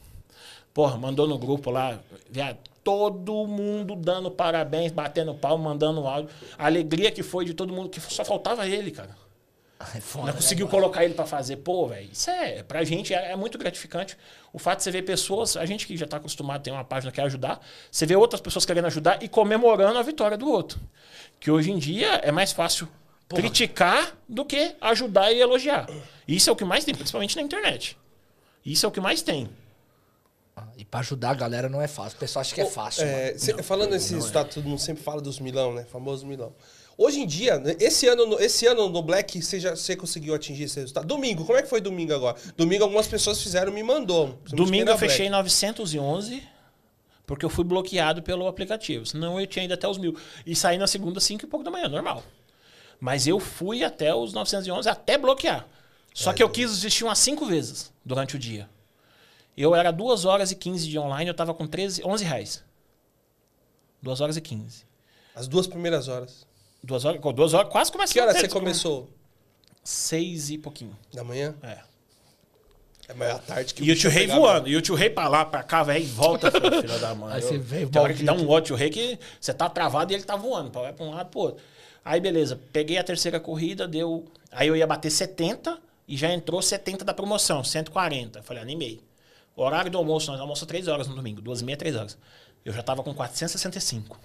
[0.73, 6.29] Porra, mandou no grupo lá, viado, todo mundo dando parabéns, batendo pau, mandando áudio.
[6.57, 9.15] A alegria que foi de todo mundo, que só faltava ele, cara.
[9.93, 10.77] É foda, Não né, conseguiu mano?
[10.79, 11.57] colocar ele pra fazer.
[11.57, 14.17] Pô, velho, isso é, pra gente é, é muito gratificante.
[14.53, 16.83] O fato de você ver pessoas, a gente que já tá acostumado a ter uma
[16.83, 17.59] página que quer ajudar,
[17.91, 20.79] você vê outras pessoas querendo ajudar e comemorando a vitória do outro.
[21.39, 22.87] Que hoje em dia é mais fácil
[23.29, 25.87] criticar do que ajudar e elogiar.
[26.27, 27.97] Isso é o que mais tem, principalmente na internet.
[28.65, 29.49] Isso é o que mais tem.
[30.77, 32.15] E pra ajudar a galera não é fácil.
[32.15, 33.03] O pessoal acha que é fácil.
[33.03, 35.83] É, cê- falando nesse resultado, todo mundo sempre fala dos milão, né?
[35.85, 36.53] Famoso milão.
[36.97, 40.33] Hoje em dia, né, esse ano, no- esse ano no Black, você, já, você conseguiu
[40.33, 41.05] atingir esse resultado?
[41.05, 42.37] Domingo, como é que foi domingo agora?
[42.55, 44.39] Domingo algumas pessoas fizeram, me mandou.
[44.45, 45.31] Domingo eu fechei Black.
[45.31, 46.41] 911
[47.27, 49.05] porque eu fui bloqueado pelo aplicativo.
[49.05, 50.15] Senão eu tinha ido até os mil.
[50.45, 52.23] E saí na segunda, 5 e pouco da manhã, normal.
[52.99, 55.67] Mas eu fui até os 911 até bloquear.
[56.13, 58.69] Só que eu quis desistir umas 5 vezes durante o dia.
[59.57, 62.63] Eu era 2 horas e 15 de online, eu tava com 13, 11 reais.
[64.01, 64.85] 2 horas e 15.
[65.35, 66.45] As duas primeiras horas.
[66.85, 68.13] 2 horas, 2 horas quase começou.
[68.13, 69.09] Que hora você começou?
[69.83, 70.95] 6 e pouquinho.
[71.13, 71.55] Da manhã?
[71.61, 71.79] É.
[73.07, 74.67] É mais à tarde que E o tio Rei voando.
[74.67, 77.35] E o tio Rei pra lá, pra cá, velho, e volta, filho filho da mãe.
[77.35, 80.11] Aí você vem, Tem hora que dá um ódio, tio Rei, que você tá travado
[80.11, 80.71] e ele tá voando.
[80.71, 81.63] Pra, pra um lado pro outro.
[82.03, 82.59] Aí, beleza.
[82.71, 84.25] Peguei a terceira corrida, deu...
[84.51, 85.77] Aí eu ia bater 70
[86.07, 88.41] e já entrou 70 da promoção, 140.
[88.41, 89.01] Falei, animei.
[89.55, 91.41] Horário do almoço, nós almoçamos 3 horas no domingo.
[91.41, 92.17] 2 e meia, 3 horas.
[92.63, 94.19] Eu já tava com 465.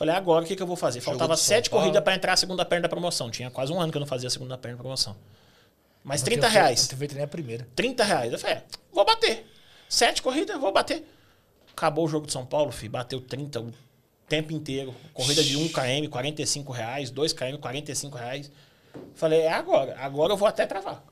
[0.00, 1.02] Falei, agora o que, que eu vou fazer?
[1.02, 1.82] Faltava de São 7 Paulo.
[1.84, 3.30] corridas pra entrar a segunda perna da promoção.
[3.30, 5.14] Tinha quase um ano que eu não fazia a segunda perna da promoção.
[6.02, 6.90] Mas Eu 30 tenho- reais.
[6.90, 7.68] Eu nem a primeira.
[7.76, 8.32] 30 reais.
[8.32, 9.46] Eu falei, é, vou bater.
[9.90, 11.06] Sete corridas, vou bater.
[11.76, 12.92] Acabou o jogo de São Paulo, filho.
[12.92, 13.74] Bateu 30 o
[14.26, 14.94] tempo inteiro.
[15.12, 17.10] Corrida de 1 km, 45 reais.
[17.10, 18.50] 2 km, 45 reais.
[19.14, 19.98] Falei, é agora.
[19.98, 21.04] Agora eu vou até travar.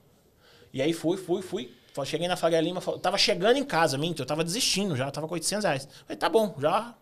[0.73, 1.75] E aí fui, fui, fui.
[2.07, 5.35] Cheguei na Faria Lima, tava chegando em casa, minto, eu tava desistindo já, tava com
[5.35, 5.89] 800 reais.
[6.07, 6.95] Falei, tá bom, já,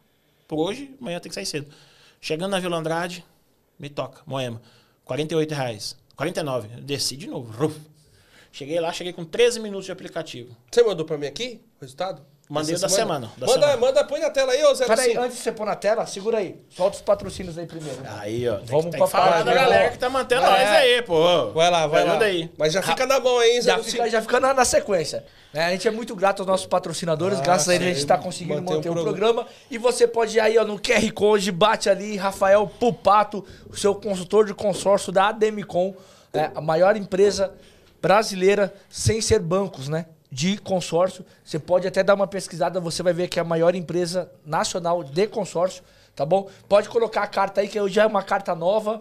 [0.46, 1.72] por hoje, amanhã tem que sair cedo.
[2.20, 3.24] Chegando na Vila Andrade,
[3.78, 4.60] me toca, Moema,
[5.04, 5.96] 48 reais.
[6.16, 7.72] 49, eu desci de novo.
[8.50, 10.56] Cheguei lá, cheguei com 13 minutos de aplicativo.
[10.70, 12.24] Você mandou pra mim aqui o resultado?
[12.48, 13.30] Mandei o da semana.
[13.36, 13.76] da manda, semana.
[13.76, 14.86] manda, põe na tela aí, ô Zé.
[14.86, 16.54] Peraí, antes de você pôr na tela, segura aí.
[16.70, 17.98] Solta os patrocínios aí primeiro.
[18.18, 18.58] Aí, ó.
[18.58, 20.50] Tem Vamos que, tem pra falar da galera que tá mantendo É.
[20.50, 21.50] nós aí, pô.
[21.50, 22.12] Vai lá, vai lá.
[22.12, 22.48] Manda aí.
[22.56, 23.72] Mas já fica na mão aí, Zé.
[23.72, 25.24] Já fica, já fica na, na sequência.
[25.52, 25.64] né?
[25.64, 28.16] A gente é muito grato aos nossos patrocinadores, Ah, graças a eles a gente está
[28.16, 29.46] conseguindo Manter manter, o o programa.
[29.68, 33.92] E você pode ir aí ó, no QR Code, bate ali, Rafael Pupato, o seu
[33.92, 35.96] consultor de consórcio da Ademicon,
[36.32, 36.52] né?
[36.54, 37.52] a maior empresa
[38.00, 40.06] brasileira, sem ser bancos, né?
[40.36, 41.24] De consórcio.
[41.42, 45.02] Você pode até dar uma pesquisada, você vai ver que é a maior empresa nacional
[45.02, 45.82] de consórcio,
[46.14, 46.46] tá bom?
[46.68, 49.00] Pode colocar a carta aí, que hoje é uma carta nova.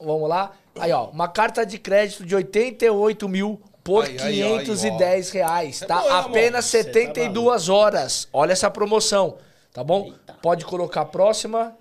[0.00, 0.52] Vamos lá.
[0.78, 5.80] Aí, ó, uma carta de crédito de 88 mil por Aí, aí, aí, 510 reais,
[5.80, 5.98] tá?
[5.98, 8.26] É bom, Apenas Você tá 72 horas.
[8.32, 9.36] Olha essa promoção,
[9.74, 10.10] tá bom?
[10.40, 11.76] Pode colocar a próxima.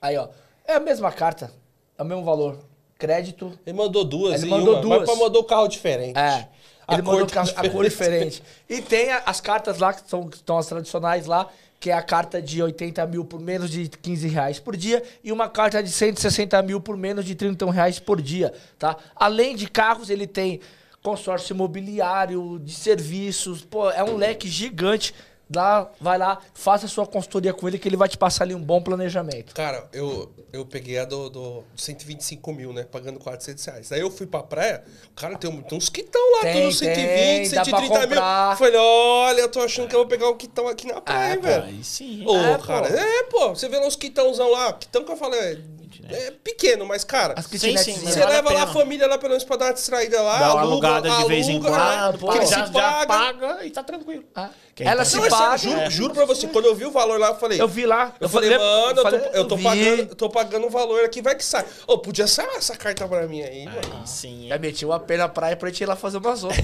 [0.00, 0.28] Aí, ó.
[0.66, 1.52] É a mesma carta,
[1.98, 2.58] é o mesmo valor.
[2.98, 3.58] Crédito.
[3.66, 5.08] Ele mandou duas Ele mandou uma, duas.
[5.08, 6.18] mas mandou o carro diferente.
[6.18, 6.48] É.
[6.88, 8.42] A Ele cor mandou tá a cor diferente.
[8.68, 12.02] E tem as cartas lá, que são, que estão as tradicionais lá, que é a
[12.02, 15.90] carta de 80 mil por menos de 15 reais por dia e uma carta de
[15.90, 18.96] 160 mil por menos de 31 reais por dia, tá?
[19.14, 20.60] Além de carros, ele tem
[21.02, 25.14] consórcio imobiliário, de serviços, pô, é um leque gigante.
[25.54, 28.60] Lá, vai lá, faça sua consultoria com ele que ele vai te passar ali um
[28.60, 29.54] bom planejamento.
[29.54, 32.82] Cara, eu, eu peguei a do, do 125 mil, né?
[32.90, 33.92] Pagando 400 reais.
[33.92, 34.82] Aí eu fui pra praia,
[35.12, 38.06] o cara tem, tem uns quitão lá, Tem, tem, uns 120, tem, dá pra 130
[38.08, 38.16] mil.
[38.18, 41.36] Eu falei, olha, eu tô achando que eu vou pegar um quitão aqui na praia,
[41.36, 41.62] pô, velho.
[41.64, 42.26] Aí sim.
[42.26, 42.94] Ô, É, cara, pô.
[42.96, 45.62] é, pô, você vê lá uns quitãozão lá, quitão que eu falei,
[46.10, 49.06] é, é pequeno, mas, cara, As Sim, sim, você vale a leva lá a família
[49.06, 51.60] lá pelo menos pra dar uma distraída lá, Dá uma aluga, alugada de vez em
[51.60, 52.18] quando, né?
[52.18, 52.28] pô.
[52.32, 53.06] que já, se já paga.
[53.06, 54.24] paga e tá tranquilo.
[54.34, 54.50] Ah,
[54.80, 55.56] ela tá se Não, é paga.
[55.58, 55.90] juro, É.
[55.90, 57.60] juro pra você, quando eu vi o valor lá, eu falei...
[57.60, 58.12] Eu vi lá.
[58.20, 61.22] Eu, falei, mano, eu, falei, tô, eu tô pagando, eu tô pagando um valor aqui,
[61.22, 61.64] vai que sai.
[61.86, 63.78] Ô, podia sair essa carta pra mim aí, mano.
[64.00, 64.46] Aí sim.
[64.48, 66.62] Já metiu a pena na praia pra gente ir lá fazer umas outras.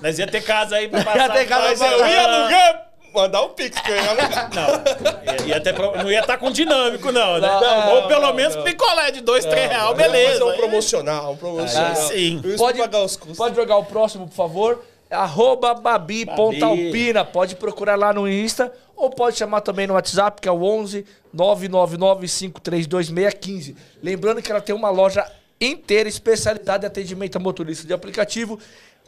[0.00, 1.32] Nós ia ter casa aí pra Ia passar.
[1.32, 2.86] ter casa mas pra eu Eu ia ia alugar,
[3.16, 4.50] mandar o pix que eu ia alugar.
[4.54, 7.48] Não, ter pro- não ia estar com dinâmico, não, né?
[7.48, 8.62] Não, Ou pelo não, menos não.
[8.62, 10.44] picolé de 2, 3 reais, Mas beleza.
[10.44, 11.92] um aí- promocional, um promocional.
[11.92, 12.40] Ah, sim.
[12.56, 13.36] Pode, pra pagar os custos.
[13.36, 14.84] pode jogar o próximo, por favor.
[15.10, 17.24] Arroba babi.alpina.
[17.24, 21.04] Pode procurar lá no Insta ou pode chamar também no WhatsApp, que é o 11
[21.34, 23.76] 999-532-615.
[24.02, 25.24] Lembrando que ela tem uma loja
[25.60, 28.58] inteira especializada em atendimento a motorista de aplicativo.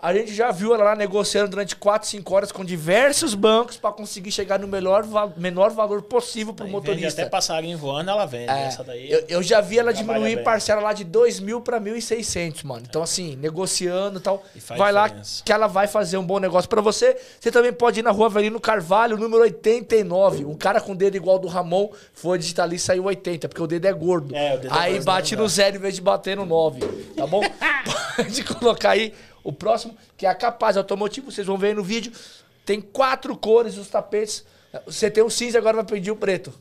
[0.01, 3.91] A gente já viu ela lá negociando durante 4, 5 horas com diversos bancos para
[3.91, 5.05] conseguir chegar no melhor,
[5.37, 7.23] menor valor possível para o vende motorista.
[7.23, 8.49] até passarinho voando, ela vende.
[8.51, 9.11] É, Essa daí.
[9.11, 10.45] eu, eu já vi ela diminuir bem.
[10.45, 12.85] parcela lá de 2 mil para 1.600, mano.
[12.89, 14.45] Então, assim, negociando e tal.
[14.55, 15.43] E faz Vai lá diferença.
[15.45, 17.17] que ela vai fazer um bom negócio para você.
[17.41, 20.45] Você também pode ir na rua Avelino Carvalho, número 89.
[20.45, 23.67] Um cara com dedo igual do Ramon foi digitar ali e saiu 80, porque o
[23.67, 24.33] dedo é gordo.
[24.35, 26.47] É, o dedo é aí gordo, bate não no zero em vez de bater no
[26.47, 26.81] 9.
[27.17, 27.41] Tá bom?
[28.17, 29.13] pode colocar aí
[29.49, 31.33] o próximo, que é a Capaz Automotivo.
[31.33, 32.13] Vocês vão ver aí no vídeo.
[32.67, 34.45] Tem quatro cores os tapetes.
[34.85, 36.53] Você tem o cinza, agora vai pedir o preto.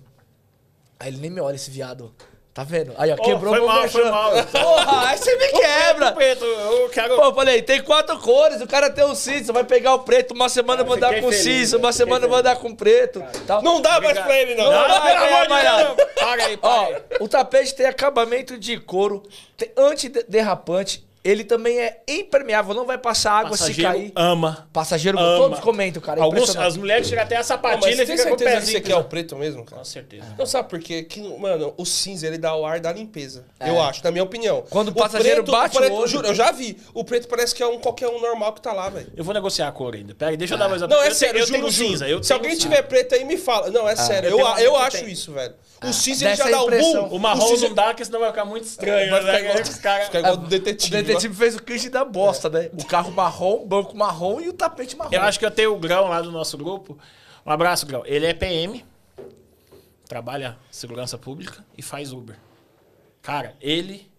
[0.98, 2.14] Aí ele nem me olha esse viado.
[2.54, 2.92] Tá vendo?
[2.98, 4.32] Aí, ó, Ô, quebrou foi meu mal, foi mal.
[4.46, 6.12] Porra, aí você me quebra.
[6.14, 7.16] Preto, eu quero.
[7.16, 10.34] Pô, eu falei, tem quatro cores, o cara tem o cinza, vai pegar o preto,
[10.34, 11.84] uma semana Cara, mandar fiquei com feliz, cinza, né?
[11.84, 12.36] uma semana feliz.
[12.36, 13.24] mandar com preto.
[13.46, 13.62] tal.
[13.62, 14.64] Não dá mais pra ele, não.
[14.72, 16.10] Não, Não, não, pelo amor de Deus.
[16.20, 17.04] Paga aí, Ó, paga aí.
[17.20, 19.22] o tapete tem acabamento de couro,
[19.56, 24.12] tem antiderrapante, ele também é impermeável, não vai passar água se Passageiro cair.
[24.16, 24.68] ama.
[24.72, 25.38] Passageiro, ama.
[25.38, 26.20] todos comentam, cara.
[26.20, 28.36] é Alguns, as mulheres chegam até a Não, mas sapatilha você e tem fica com
[28.36, 28.78] o certeza que pezinho.
[28.78, 29.78] você quer o preto mesmo, cara?
[29.80, 30.36] Com certeza.
[30.38, 31.04] Não sabe por quê?
[31.04, 33.46] Que, mano, o cinza ele dá o ar da limpeza.
[33.60, 34.64] Eu acho, na minha opinião.
[34.70, 36.78] Quando o passageiro bate o olho- Juro, eu já vi.
[36.94, 39.12] O preto parece que é um qualquer um normal que tá lá, velho.
[39.16, 40.16] Eu vou negociar a cor ainda.
[40.16, 41.90] Pera aí, deixa eu dar mais uma Não, é eu sério, tenho, eu juro, juro.
[41.90, 42.08] cinza.
[42.08, 43.70] Eu Se tenho alguém tiver preto aí, me fala.
[43.70, 44.30] Não, é sério.
[44.30, 45.54] eu Eu, acho isso, velho.
[45.84, 47.08] O cinza ele já dá impressão.
[47.10, 47.16] boom.
[47.16, 49.12] O marrom não dá, porque senão vai ficar muito estranho.
[49.12, 49.40] Vai ficar né?
[49.42, 50.92] igual, Os caras- fica igual do O detetive.
[51.18, 52.70] Detetive fez o kit da bosta, né?
[52.74, 55.12] O carro marrom, o banco marrom e o tapete marrom.
[55.14, 56.98] Eu acho que eu tenho o Grão lá do nosso grupo.
[57.46, 58.04] Um abraço, Grão.
[58.06, 58.86] Ele é PM,
[60.08, 62.38] trabalha segurança pública e faz Uber.
[63.22, 64.10] Cara, ele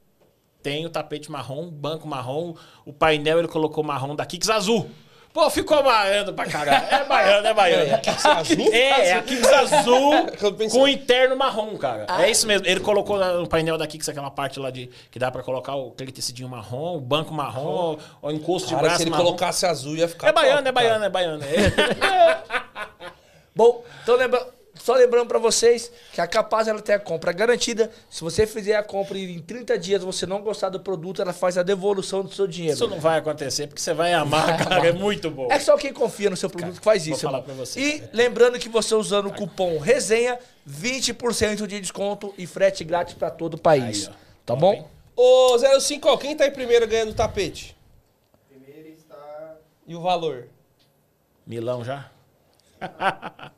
[0.62, 4.90] tem o tapete marrom, banco marrom, o painel ele colocou marrom da Kicks azul.
[5.38, 6.84] Pô, ficou baiano pra caralho.
[6.90, 8.00] É baiano, é baiano.
[8.24, 8.72] azul?
[8.72, 10.10] É, é a Kicks azul
[10.68, 12.06] com interno marrom, cara.
[12.20, 12.66] É isso mesmo.
[12.66, 15.90] Ele colocou no painel da Kicks aquela parte lá de que dá pra colocar o,
[15.90, 19.26] aquele tecidinho marrom, o banco marrom, o encosto de Cara, braço se ele marrom.
[19.26, 21.44] colocasse azul, ia ficar É baiano, top, é baiano, é baiano.
[23.54, 24.44] Bom, então lembra,
[24.78, 27.90] só lembrando pra vocês que a Capaz ela tem a compra garantida.
[28.08, 31.32] Se você fizer a compra e em 30 dias você não gostar do produto, ela
[31.32, 32.74] faz a devolução do seu dinheiro.
[32.74, 34.88] Isso não vai acontecer, porque você vai amar, cara.
[34.88, 35.48] É muito bom.
[35.50, 37.22] É só quem confia no seu produto que faz vou isso.
[37.22, 37.54] falar irmão.
[37.56, 37.80] pra você.
[37.80, 43.30] E lembrando que você usando o cupom RESENHA, 20% de desconto e frete grátis pra
[43.30, 44.08] todo o país.
[44.08, 44.14] Aí.
[44.46, 44.88] Tá bom?
[45.16, 47.76] Ô, 05, ó, quem tá em primeiro ganhando o tapete?
[48.48, 49.56] Primeiro está
[49.86, 50.46] E o valor?
[51.46, 52.10] Milão já?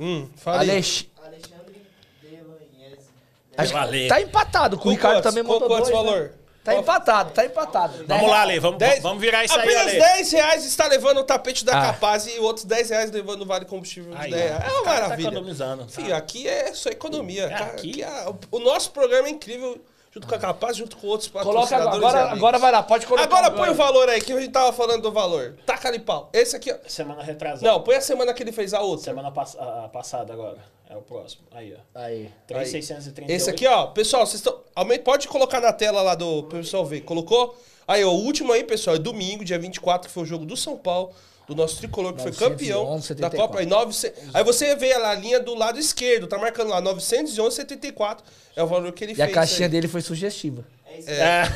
[0.00, 0.58] Hum, fala.
[0.60, 1.82] Alex, Alexandre
[2.22, 3.08] Delanhese.
[3.56, 4.78] acho que tá empatado.
[4.78, 5.30] Com o Ricardo quantos?
[5.30, 6.10] também montou quantos dois, né?
[6.10, 6.32] valor?
[6.62, 8.04] Tá empatado, tá empatado.
[8.06, 8.42] Vamos lá.
[8.42, 9.98] Ale, vamos, Dez- vamos virar isso aí, Apenas Ale.
[9.98, 11.86] 10 reais está levando o tapete da Ah.
[11.92, 14.64] Capaz e outros 10 reais levando o vale combustível de Aí, 10 reais.
[14.64, 15.28] É uma tá maravilha.
[15.28, 15.90] economizando, tá?
[15.90, 17.48] Filho, aqui é só economia.
[17.48, 19.80] Cara, aqui- aqui é- o nosso programa é incrível,
[20.12, 23.24] junto com a Capaz, junto com outros Coloca agora, e agora, vai lá, pode colocar.
[23.24, 25.56] Agora põe o valor aí, que a gente tava falando do valor.
[25.64, 26.28] Taca ali pau.
[26.32, 26.76] Esse aqui, ó.
[26.86, 27.66] Semana retrasada.
[27.66, 29.04] Não, põe a semana que ele fez a outra.
[29.04, 30.58] Semana pass a- passada agora.
[30.88, 31.42] É o próximo.
[31.52, 31.98] Aí, ó.
[32.00, 32.28] Aí.
[32.48, 33.30] 3,638.
[33.30, 34.58] Esse aqui, ó, pessoal, vocês estão.
[35.04, 37.02] Pode colocar na tela lá do pessoal ver.
[37.02, 37.56] Colocou?
[37.86, 40.56] Aí, ó, o último aí, pessoal, é domingo, dia 24, que foi o jogo do
[40.56, 41.12] São Paulo,
[41.50, 43.48] do nosso tricolor, que foi 911, campeão da 74.
[43.48, 43.58] Copa.
[43.60, 48.18] Aí, 900, aí você vê lá a linha do lado esquerdo, tá marcando lá 911,74.
[48.54, 49.28] É o valor que ele E fez.
[49.28, 49.70] a caixinha aí.
[49.72, 50.64] dele foi sugestiva.
[50.86, 51.42] É isso É.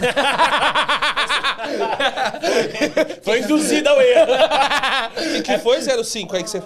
[3.23, 4.33] Foi induzida ao erro.
[4.33, 6.63] O que, que foi 05 aí que você.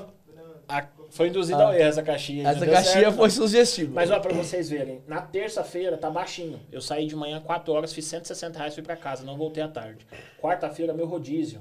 [0.68, 2.48] A- Foi induzida ao erro essa caixinha.
[2.48, 3.92] aí, Essa caixinha certo, foi sugestiva.
[3.94, 6.60] Mas ó, pra vocês verem, na terça-feira tá baixinho.
[6.70, 9.68] Eu saí de manhã 4 horas, fiz 160 reais, fui pra casa, não voltei à
[9.68, 10.06] tarde.
[10.40, 11.60] Quarta-feira, meu rodízio.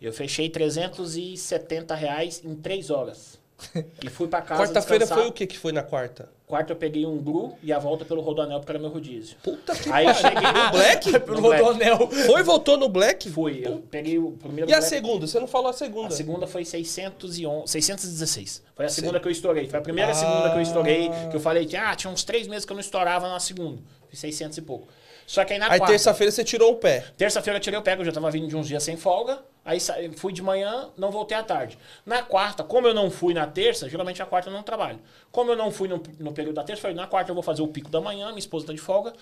[0.00, 3.38] Eu fechei 370 reais em 3 horas.
[4.04, 6.28] E fui pra casa Quarta-feira foi o que que foi na quarta?
[6.46, 9.36] Quarta eu peguei um gru e a volta pelo Rodoanel, porque era meu rodízio.
[9.42, 11.20] Puta que Aí eu cheguei no Black?
[11.20, 11.62] Pelo Black.
[11.62, 12.08] Rodonel.
[12.26, 13.30] Foi e voltou no Black?
[13.30, 14.90] Fui, eu peguei o primeiro E a Black.
[14.90, 15.26] segunda?
[15.26, 16.08] Você não falou a segunda.
[16.08, 18.62] A segunda foi 611, 616.
[18.74, 19.66] Foi a segunda que eu estourei.
[19.68, 20.50] Foi a primeira segunda Ah.
[20.50, 22.82] que eu estourei, que eu falei que ah, tinha uns três meses que eu não
[22.82, 23.80] estourava na segunda.
[24.08, 24.86] Fiz 600 e pouco.
[25.26, 25.86] Só que aí na Aí quarta...
[25.94, 27.04] terça-feira você tirou o pé.
[27.16, 29.40] Terça-feira eu tirei o pé, eu já tava vindo de uns dias sem folga.
[29.66, 29.80] Aí
[30.16, 31.76] fui de manhã, não voltei à tarde.
[32.06, 35.00] Na quarta, como eu não fui na terça, geralmente a quarta eu não trabalho.
[35.32, 37.62] Como eu não fui no, no período da terça, falei, na quarta eu vou fazer
[37.62, 39.12] o pico da manhã, minha esposa tá de folga.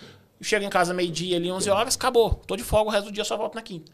[0.42, 2.34] Chego em casa meio-dia ali, 11 horas, acabou.
[2.46, 3.90] Tô de folga, o resto do dia só volto na quinta.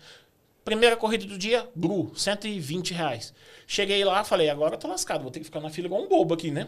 [0.65, 3.33] Primeira corrida do dia, Gru, 120 reais.
[3.65, 6.09] Cheguei lá, falei, agora eu tô lascado, vou ter que ficar na fila igual um
[6.09, 6.67] bobo aqui, né?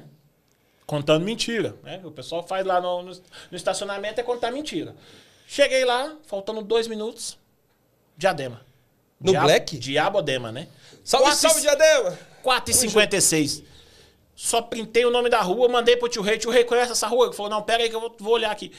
[0.86, 2.00] Contando mentira, né?
[2.04, 4.94] O pessoal faz lá no, no, no estacionamento é contar mentira.
[5.44, 7.36] Cheguei lá, faltando dois minutos,
[8.16, 8.60] diadema.
[9.22, 9.78] No Black?
[9.78, 10.68] Diabodema, né?
[11.04, 12.18] Salve, Quatro e- salve, Diadema!
[12.44, 13.62] 4,56.
[14.34, 16.38] Só printei o nome da rua, mandei pro tio Rei.
[16.38, 17.26] Tio Rei conhece essa rua?
[17.26, 18.72] Ele falou, não, pera aí que eu vou, vou olhar aqui.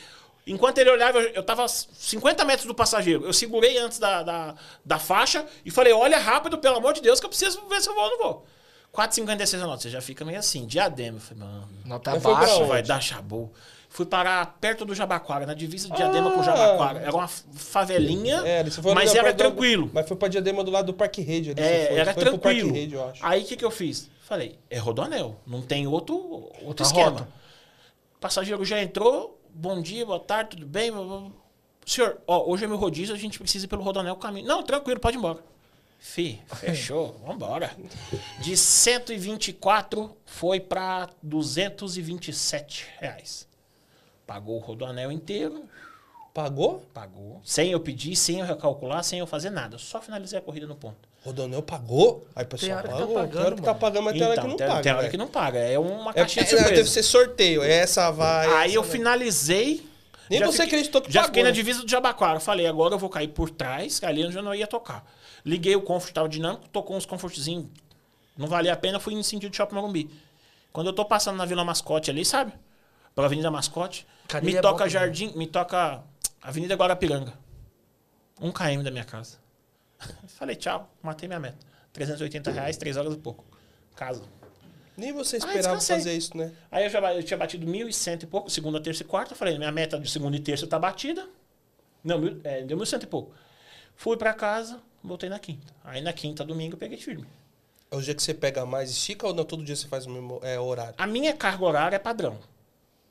[0.46, 3.26] Enquanto ele olhava, eu, tava 50 metros do passageiro.
[3.26, 7.20] Eu segurei antes da, da, da faixa e falei, olha rápido, pelo amor de Deus,
[7.20, 8.46] que eu preciso ver se eu vou ou não vou.
[8.94, 9.82] 4,56 a nota.
[9.84, 11.18] Você já fica meio assim, diadema.
[11.18, 12.64] Eu falei, mano, Nota baixa.
[12.66, 13.54] vai dar chabu.
[13.96, 16.44] Fui parar perto do Jabaquara, na divisa de Diadema com o Ah.
[16.46, 17.00] Jabaquara.
[17.02, 18.64] Era uma favelinha, É,
[18.96, 19.92] mas era perto do- tranquilo.
[19.94, 21.52] Mas foi pra Diadema do lado do Parque Rede.
[21.52, 22.74] Ali, É, era foi tranquilo.
[22.74, 22.96] Rede.
[23.22, 24.10] Aí o que, que eu fiz?
[24.24, 27.10] Falei, é Rodoanel, não tem outro, outro esquema.
[27.12, 27.28] rota.
[28.20, 30.92] Passageiro já entrou, bom dia, boa tarde, tudo bem?
[31.86, 34.48] Senhor, ó, hoje é meu rodízio, a gente precisa ir pelo Rodoanel caminho.
[34.48, 35.38] Não, tranquilo, pode ir embora.
[36.00, 37.70] Fi, fechou, vambora.
[38.40, 43.48] De 124 foi para 227 reais.
[44.34, 45.64] Pagou o Rodoanel inteiro,
[46.34, 46.84] Pagou?
[46.92, 47.40] pagou.
[47.46, 49.78] Sem eu pedir, sem eu recalcular, sem eu fazer nada.
[49.78, 50.98] Só finalizei a corrida no ponto.
[51.24, 52.26] Rodonel pagou?
[52.36, 53.14] Aí, pessoal, Tem hora que tá pagou.
[53.14, 54.82] pagando, Tem hora que tá pagando, mas tem hora que não tem, paga.
[54.82, 55.12] tem hora velho.
[55.12, 55.60] que não paga.
[55.60, 56.76] É uma É, caixinha de é, surpresa.
[56.82, 57.62] deve ser sorteio.
[57.64, 58.48] Essa vai.
[58.56, 58.92] Aí essa eu vai.
[58.92, 59.88] finalizei.
[60.28, 61.54] Nem já você fiquei- acreditou que Já pagou, fiquei na né?
[61.56, 62.40] divisa do Jabaquara.
[62.40, 65.06] Falei, agora eu vou cair por trás, que ali eu já não ia tocar.
[65.46, 67.68] Liguei o comfort, tava dinâmico, tocou uns confortzinhos.
[68.36, 70.10] Não valia a pena, fui no sentido de Shopping Morumbi.
[70.72, 72.52] Quando eu tô passando na Vila Mascote ali, sabe?
[73.14, 74.08] Pela Avenida Mascote,
[74.42, 74.90] Me é toca.
[74.90, 76.04] Jardim, me toca
[76.42, 77.34] Avenida Guarapiranga.
[78.42, 79.38] Um km da minha casa.
[80.28, 81.58] Falei, tchau, matei minha meta.
[81.94, 83.46] 380 reais, 3 horas e pouco.
[83.96, 84.24] Casa.
[84.98, 85.96] Nem você Ah, esperava descansei.
[85.98, 86.52] fazer isso, né?
[86.72, 89.36] Aí eu, já, eu tinha batido 1.100 e pouco, segunda, terça e quarta.
[89.36, 91.28] Falei, minha meta de segunda e terça tá batida.
[92.04, 93.34] Não, mil, é, deu 1.100 e pouco.
[93.96, 95.74] Fui pra casa, voltei na quinta.
[95.84, 97.26] Aí na quinta, domingo, eu peguei firme.
[97.92, 99.46] É o dia que você pega mais, estica ou não?
[99.46, 100.96] Todo dia você faz o mesmo é, horário?
[100.98, 102.40] A minha carga horária é padrão.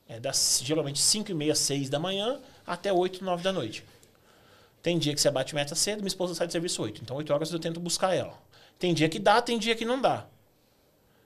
[0.07, 3.83] É das geralmente 5 e meia, 6 da manhã até 8, 9 da noite.
[4.81, 7.01] Tem dia que você bate meta cedo, minha esposa sai de serviço 8.
[7.01, 8.37] Então 8 horas eu tento buscar ela.
[8.77, 10.25] Tem dia que dá, tem dia que não dá.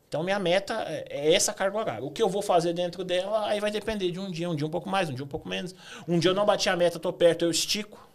[0.07, 2.03] Então minha meta é é essa carga horária.
[2.03, 4.65] O que eu vou fazer dentro dela, aí vai depender de um dia, um dia
[4.65, 5.73] um pouco mais, um dia um pouco menos.
[6.07, 8.07] Um dia eu não bati a meta, tô perto, eu estico.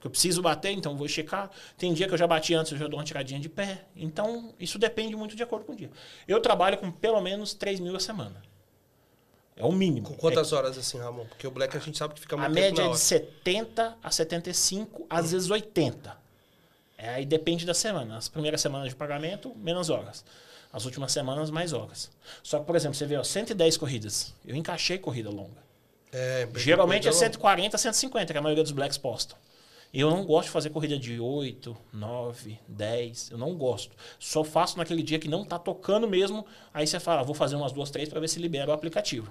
[0.00, 1.50] Que eu preciso bater, então vou esticar.
[1.76, 3.84] Tem dia que eu já bati antes, eu já dou uma tiradinha de pé.
[3.94, 5.90] Então, isso depende muito de acordo com o dia.
[6.26, 8.42] Eu trabalho com pelo menos 3 mil a semana.
[9.56, 10.08] É o mínimo.
[10.08, 11.26] Com quantas horas assim, Ramon?
[11.26, 12.98] Porque o Black a gente sabe que fica A muito tempo média na é de
[12.98, 16.16] 70 a 75, às vezes 80.
[16.96, 18.16] É, aí depende da semana.
[18.16, 20.24] As primeiras semanas de pagamento, menos horas.
[20.72, 22.10] As últimas semanas, mais horas.
[22.42, 24.32] Só que, por exemplo, você vê, ó, 110 corridas.
[24.46, 25.60] Eu encaixei corrida longa.
[26.12, 29.36] É, Geralmente é corrida 140, 150, que a maioria dos blacks postam.
[29.92, 33.30] Eu não gosto de fazer corrida de 8, 9, 10.
[33.32, 33.94] Eu não gosto.
[34.18, 36.46] Só faço naquele dia que não tá tocando mesmo.
[36.72, 39.30] Aí você fala, ah, vou fazer umas duas, três para ver se libera o aplicativo.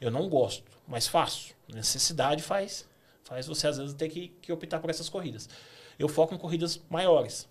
[0.00, 1.54] Eu não gosto, mas faço.
[1.72, 2.86] Necessidade faz.
[3.24, 5.48] Faz você, às vezes, ter que, que optar por essas corridas.
[5.98, 7.48] Eu foco em corridas maiores.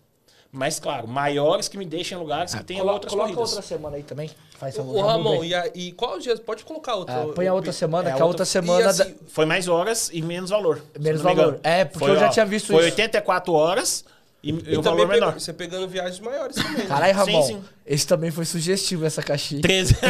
[0.51, 3.49] Mas, claro, maiores que me deixem em lugares que tenham Colo- outras coloca corridas.
[3.53, 4.29] outra semana aí também.
[4.60, 6.36] Faz vamos Ramon, e, a- e qual dia?
[6.38, 7.14] Pode colocar outra.
[7.14, 8.89] Ah, põe a outra semana, É, que a outra- outra semana.
[8.89, 10.82] Assim, da- Foi mais horas e menos valor.
[10.99, 11.60] Menos valor.
[11.64, 12.86] É, porque eu já tinha visto foi isso.
[12.86, 14.03] 84 horas
[14.43, 15.34] e, e E o também valor menor.
[15.39, 16.74] você pegando viagens maiores também.
[16.80, 16.86] né?
[16.88, 17.41] Caralho, Ramon.
[17.43, 17.64] Sim, sim.
[17.86, 19.62] Esse também foi sugestivo, essa caixinha.
[19.62, 19.95] 13.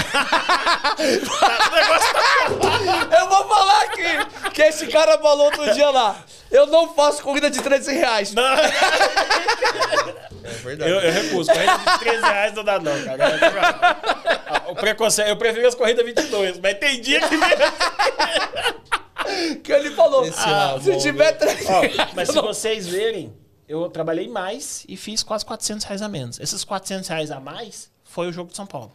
[3.20, 6.18] Eu vou falar aqui que esse cara falou outro dia lá.
[6.50, 8.34] Eu não faço corrida de 13 reais.
[8.34, 8.43] Não,
[10.68, 10.91] verdade.
[10.91, 11.51] eu, eu recuso.
[11.51, 13.97] Corrida de 13 reais não dá, não, cara.
[14.70, 17.36] O preconceito, eu prefiro as corridas 22, mas tem dia que.
[19.63, 20.24] Que ele falou.
[20.38, 21.95] Ah, se tiver 13 Ó, reais.
[22.15, 23.34] mas se vocês verem,
[23.68, 26.39] eu trabalhei mais e fiz quase 400 reais a menos.
[26.39, 28.92] Esses 400 reais a mais foi o jogo de São Paulo.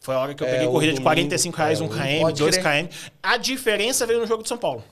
[0.00, 1.88] Foi a hora que eu É, peguei corrida de domingo, 45 reais, é, 1 o-
[1.88, 2.86] km, pode 2 crer.
[2.88, 2.94] km.
[3.22, 4.84] A diferença veio no jogo de São Paulo.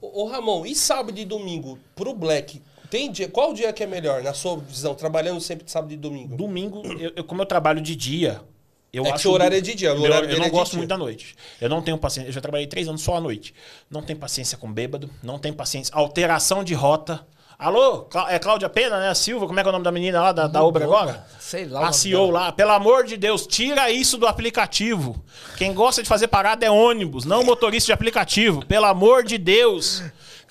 [0.00, 2.60] Ô, Ramon, e sábado e domingo pro Black?
[2.92, 5.96] Tem dia, qual dia que é melhor, na sua visão, trabalhando sempre de sábado e
[5.96, 6.36] domingo?
[6.36, 8.42] Domingo, eu, eu- como eu trabalho de dia,
[8.92, 9.22] eu É que acho.
[9.22, 10.76] seu horário do- é de dia, o meu- horário eu dele não é gosto dia.
[10.78, 11.34] muito da noite.
[11.58, 12.28] Eu não tenho paciência.
[12.28, 13.54] Eu já trabalhei três anos só à noite.
[13.90, 15.90] Não tenho paciência com bêbado, não tenho paciência.
[15.96, 17.26] Alteração de rota.
[17.58, 19.08] Alô, é Cláudia Pena, né?
[19.08, 21.24] A Silva, como é que é o nome da menina lá da, da Uber agora?
[21.40, 21.80] Sei lá.
[21.80, 25.24] o A CEO lá, pelo amor de Deus, tira isso do aplicativo.
[25.56, 28.66] Quem gosta de fazer parada é ônibus, não motorista de aplicativo.
[28.66, 30.02] Pelo amor de Deus.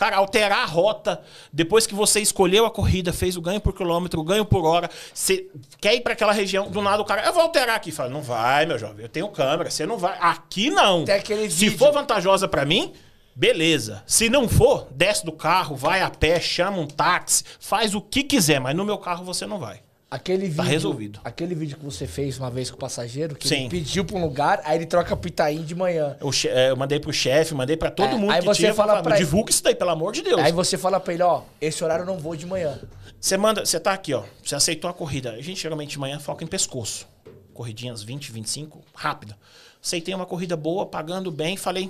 [0.01, 1.21] Cara, alterar a rota,
[1.53, 4.89] depois que você escolheu a corrida, fez o ganho por quilômetro, o ganho por hora,
[5.13, 5.45] você
[5.79, 7.91] quer ir para aquela região, do nada o cara, eu vou alterar aqui.
[7.91, 10.17] Fala, não vai, meu jovem, eu tenho câmera, você não vai.
[10.19, 11.05] Aqui não.
[11.51, 12.93] Se for vantajosa para mim,
[13.35, 14.01] beleza.
[14.07, 18.23] Se não for, desce do carro, vai a pé, chama um táxi, faz o que
[18.23, 19.81] quiser, mas no meu carro você não vai.
[20.11, 21.19] Aquele vídeo, Tá resolvido.
[21.23, 23.61] Aquele vídeo que você fez uma vez com o passageiro, que Sim.
[23.61, 26.17] ele pediu pra um lugar, aí ele troca pro Itaim de manhã.
[26.19, 28.73] Eu, é, eu mandei pro chefe, mandei pra todo É, mundo aí que você tinha.
[28.73, 30.41] fala falava, pra ele- divulga isso daí, pelo amor de Deus.
[30.41, 32.77] Aí você fala pra ele, ó, esse horário eu não vou de manhã.
[33.21, 34.23] Você manda, você tá aqui, ó.
[34.43, 35.31] Você aceitou a corrida.
[35.31, 37.07] A gente geralmente de manhã foca em pescoço.
[37.53, 39.37] Corridinhas 20, 25, rápida.
[39.81, 41.89] Aceitei uma corrida boa, pagando bem, falei.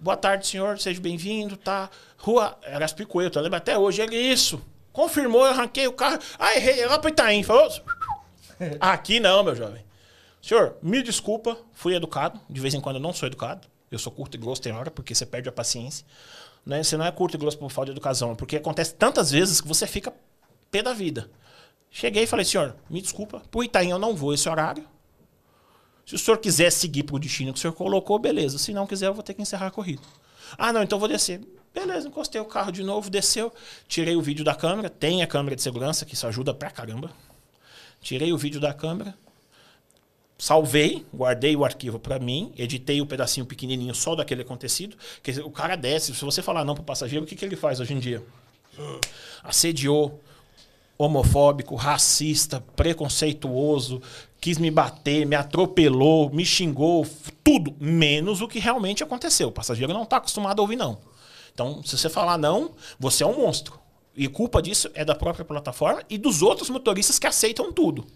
[0.00, 1.88] Boa tarde, senhor, seja bem-vindo, tá?
[2.16, 4.60] Rua Eraspicoeto, eu lembro até hoje, ele isso.
[4.92, 6.18] Confirmou, eu arranquei o carro.
[6.38, 7.42] Ah, errei, é lá pro Itaim.
[7.42, 7.70] Falou.
[8.80, 9.84] Aqui não, meu jovem.
[10.42, 12.40] Senhor, me desculpa, fui educado.
[12.48, 13.68] De vez em quando eu não sou educado.
[13.90, 16.06] Eu sou curto e grosso, tem hora, porque você perde a paciência.
[16.64, 16.82] Né?
[16.82, 19.60] Você não é curto e grosso por falta de educação, é porque acontece tantas vezes
[19.60, 20.14] que você fica
[20.70, 21.28] pé da vida.
[21.90, 24.86] Cheguei e falei, senhor, me desculpa, pro Itaim eu não vou esse horário.
[26.06, 28.58] Se o senhor quiser seguir pro destino que o senhor colocou, beleza.
[28.58, 30.02] Se não quiser, eu vou ter que encerrar a corrida.
[30.56, 31.40] Ah, não, então eu vou descer.
[31.72, 33.52] Beleza, encostei o carro de novo, desceu,
[33.86, 37.10] tirei o vídeo da câmera, tem a câmera de segurança, que isso ajuda pra caramba.
[38.00, 39.14] Tirei o vídeo da câmera,
[40.36, 44.96] salvei, guardei o arquivo pra mim, editei o pedacinho pequenininho só daquele acontecido.
[45.22, 47.56] Quer dizer, o cara desce, se você falar não pro passageiro, o que, que ele
[47.56, 48.22] faz hoje em dia?
[49.44, 50.20] Assediou,
[50.98, 54.02] homofóbico, racista, preconceituoso,
[54.40, 57.06] quis me bater, me atropelou, me xingou,
[57.44, 59.48] tudo, menos o que realmente aconteceu.
[59.48, 60.98] O passageiro não está acostumado a ouvir não.
[61.60, 63.78] Então, se você falar não, você é um monstro.
[64.16, 68.06] E culpa disso é da própria plataforma e dos outros motoristas que aceitam tudo.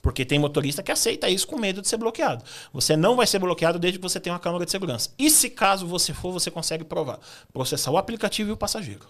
[0.00, 2.42] Porque tem motorista que aceita isso com medo de ser bloqueado.
[2.72, 5.10] Você não vai ser bloqueado desde que você tenha uma câmera de segurança.
[5.18, 7.18] E se caso você for, você consegue provar.
[7.52, 9.06] Processar o aplicativo e o passageiro.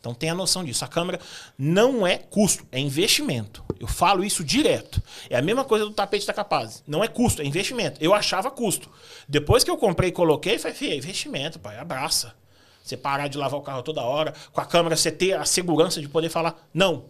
[0.00, 0.84] Então tenha noção disso.
[0.84, 1.20] A câmera
[1.56, 3.62] não é custo, é investimento.
[3.78, 5.00] Eu falo isso direto.
[5.30, 6.82] É a mesma coisa do tapete da Capaz.
[6.88, 8.02] Não é custo, é investimento.
[8.02, 8.90] Eu achava custo.
[9.28, 12.41] Depois que eu comprei e coloquei, falei, "Fih, é investimento, pai, abraça.
[12.82, 16.00] Você parar de lavar o carro toda hora, com a câmera você ter a segurança
[16.00, 17.04] de poder falar, não,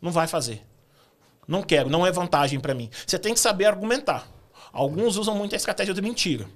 [0.00, 0.64] não vai fazer.
[1.48, 2.90] Não quero, não é vantagem para mim.
[3.06, 4.28] Você tem que saber argumentar.
[4.72, 6.46] Alguns usam muito a estratégia de mentira.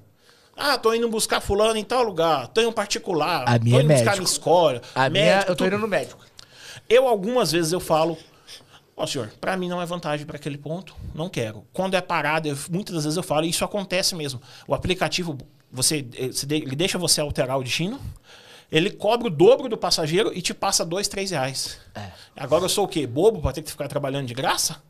[0.56, 3.82] Ah, tô indo buscar fulano em tal lugar, tô indo particular, A tô minha é
[3.82, 4.16] indo buscar médico.
[4.18, 4.82] minha escola.
[4.94, 6.24] A minha, médico, eu tô indo no médico.
[6.88, 8.18] Eu, algumas vezes, eu falo,
[8.96, 11.64] ó senhor, para mim não é vantagem para aquele ponto, não quero.
[11.72, 14.40] Quando é parada, eu- muitas das vezes eu falo, e isso acontece mesmo.
[14.66, 15.38] O aplicativo,
[15.72, 17.98] você, eh, ele deixa você alterar o destino,
[18.70, 21.78] ele cobra o dobro do passageiro e te passa dois, três reais.
[21.94, 22.10] É.
[22.36, 23.06] Agora eu sou o quê?
[23.06, 24.82] Bobo para ter que ficar trabalhando de graça?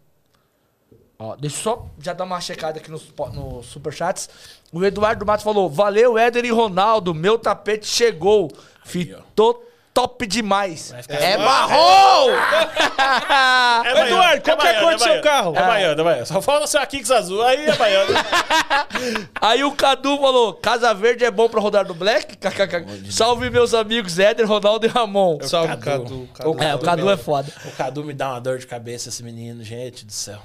[1.18, 4.28] Ó, deixa eu só já dar uma checada aqui nos, nos superchats.
[4.72, 7.14] O Eduardo Matos falou: Valeu, Éder e Ronaldo.
[7.14, 8.50] Meu tapete chegou.
[8.84, 10.92] Ficou top demais.
[11.02, 12.30] Ficar- É marrom!
[12.30, 15.22] É baiano, Eduardo, qual que é a baiano, cor do seu baiano.
[15.22, 15.52] carro?
[15.56, 16.26] É baiano, é baiano.
[16.26, 18.10] Só falta seu Kicks azul, aí é baiano.
[19.40, 22.36] Aí o Cadu falou: Casa Verde é bom pra rodar no Black?
[22.36, 23.10] KKK.
[23.10, 25.38] Salve meus amigos Éder, Ronaldo e Ramon.
[25.42, 26.28] Salve, Cadu.
[26.34, 26.54] Cadu.
[26.54, 26.62] Cadu.
[26.64, 27.50] É, o Cadu é foda.
[27.64, 30.40] O Cadu me dá uma dor de cabeça, esse menino, gente do céu.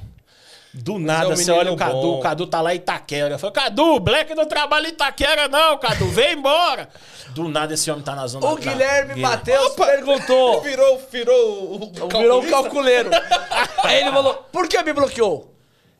[0.77, 2.19] Do é nada, um você olha o Cadu, bom.
[2.19, 3.35] o Cadu tá lá em Itaquera.
[3.35, 6.89] Eu falo, Cadu, Black não trabalha em Itaquera, não, Cadu, vem embora.
[7.29, 9.21] Do nada esse homem tá na zona O Guilherme.
[9.21, 10.61] Matheus perguntou.
[10.63, 12.51] Virou, virou o Virou um calculista?
[12.51, 13.09] calculeiro.
[13.83, 15.53] Aí ele falou: Por que me bloqueou?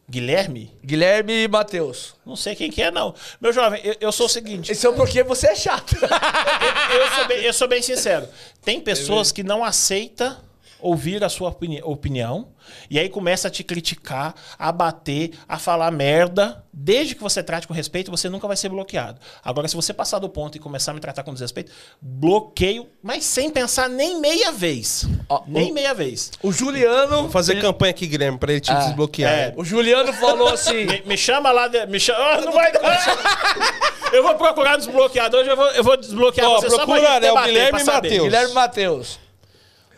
[0.09, 0.71] Guilherme?
[0.83, 2.13] Guilherme e Matheus.
[2.25, 3.15] Não sei quem que é, não.
[3.41, 4.71] Meu jovem, eu, eu sou o seguinte.
[4.71, 5.95] Esse eu bloqueei, você é chato.
[6.91, 8.27] eu, eu sou bem, eu sou bem sincero.
[8.63, 10.37] Tem pessoas que não aceitam
[10.85, 12.49] ouvir a sua opini- opinião
[12.89, 16.63] e aí começa a te criticar, a bater, a falar merda.
[16.77, 19.19] Desde que você trate com respeito, você nunca vai ser bloqueado.
[19.43, 21.71] Agora, se você passar do ponto e começar a me tratar com desrespeito,
[22.01, 25.07] bloqueio, mas sem pensar nem meia vez.
[25.29, 26.31] Ó, nem o- meia vez.
[26.43, 27.21] O Juliano.
[27.23, 29.31] Vou fazer campanha aqui, Guilherme, pra ele te desbloquear.
[29.31, 29.53] é.
[29.55, 30.85] O Juliano falou assim.
[30.85, 32.19] Me, me chama lá, de- me chama.
[32.19, 33.95] Ah, não vai dar.
[34.11, 37.31] Eu vou procurar desbloqueador, eu vou, eu vou desbloquear Ó, você só pra procura, né,
[37.31, 37.83] o Guilherme.
[37.83, 38.23] Mateus.
[38.23, 39.19] Guilherme Matheus.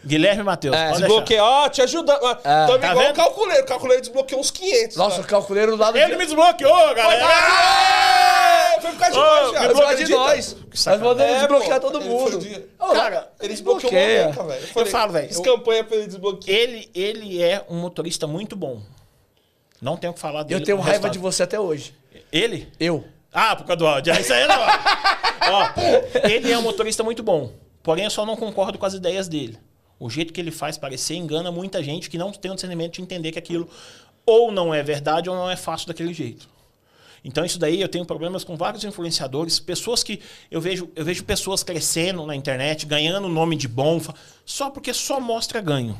[0.06, 0.76] Guilherme Matheus.
[0.76, 1.44] É, pode Desbloqueia.
[1.44, 2.20] Ó, te ajudando.
[2.24, 2.36] Ah,
[2.68, 3.12] Tamo tá igual vendo?
[3.12, 3.64] o calculeiro.
[3.64, 4.96] O calculeiro desbloqueou uns 500.
[4.98, 5.98] Nossa, o calculeiro do lado.
[5.98, 7.26] Ele me desbloqueou, galera.
[7.26, 9.60] Ah, Foi por causa de nós, já.
[9.60, 10.56] Vai Você falar de nós.
[10.86, 11.88] Nós vamos É, desbloquear pô.
[11.92, 12.32] todo Ele mundo.
[12.32, 14.62] foi de- Ô, Cara, Ele desbloqueou uma beca, velho.
[14.62, 16.58] Eu, falei, falo, velho, Fiz eu- campanha pra ele desbloquear.
[16.58, 18.82] Ele, ele é um motorista muito bom.
[19.82, 20.62] Não tenho o que falar dele.
[20.62, 21.12] Eu tenho raiva resultado.
[21.14, 21.94] de você até hoje.
[22.32, 22.72] Ele?
[22.80, 23.04] Eu.
[23.34, 24.14] Ah, por causa do áudio.
[24.20, 24.56] Isso aí não.
[25.52, 27.52] Ó, ele é um motorista muito bom.
[27.84, 29.58] Porém, eu só não concordo com as ideias dele.
[30.00, 33.02] O jeito que ele faz parecer engana muita gente que não tem o discernimento de
[33.02, 33.68] entender que aquilo
[34.26, 36.48] ou não é verdade ou não é fácil daquele jeito.
[37.24, 40.22] Então, isso daí eu tenho problemas com vários influenciadores, pessoas que
[40.52, 44.00] eu vejo, eu vejo pessoas crescendo na internet, ganhando nome de bom,
[44.46, 46.00] só porque só mostra ganho.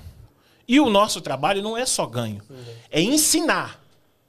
[0.68, 2.42] E o nosso trabalho não é só ganho,
[2.92, 3.84] é ensinar.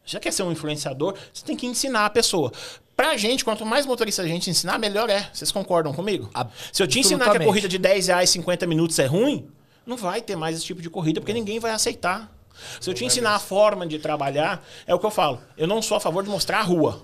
[0.05, 2.51] Já quer ser um influenciador, você tem que ensinar a pessoa.
[2.97, 5.31] Pra gente, quanto mais motorista a gente ensinar, melhor é.
[5.32, 6.31] Vocês concordam comigo?
[6.73, 9.47] Se eu te ensinar que a corrida de 10 reais 50 minutos é ruim,
[9.89, 12.31] não vai ter mais esse tipo de corrida, porque ninguém vai aceitar.
[12.81, 15.40] Se eu te ensinar a forma de trabalhar, é o que eu falo.
[15.56, 17.02] Eu não sou a favor de mostrar a rua.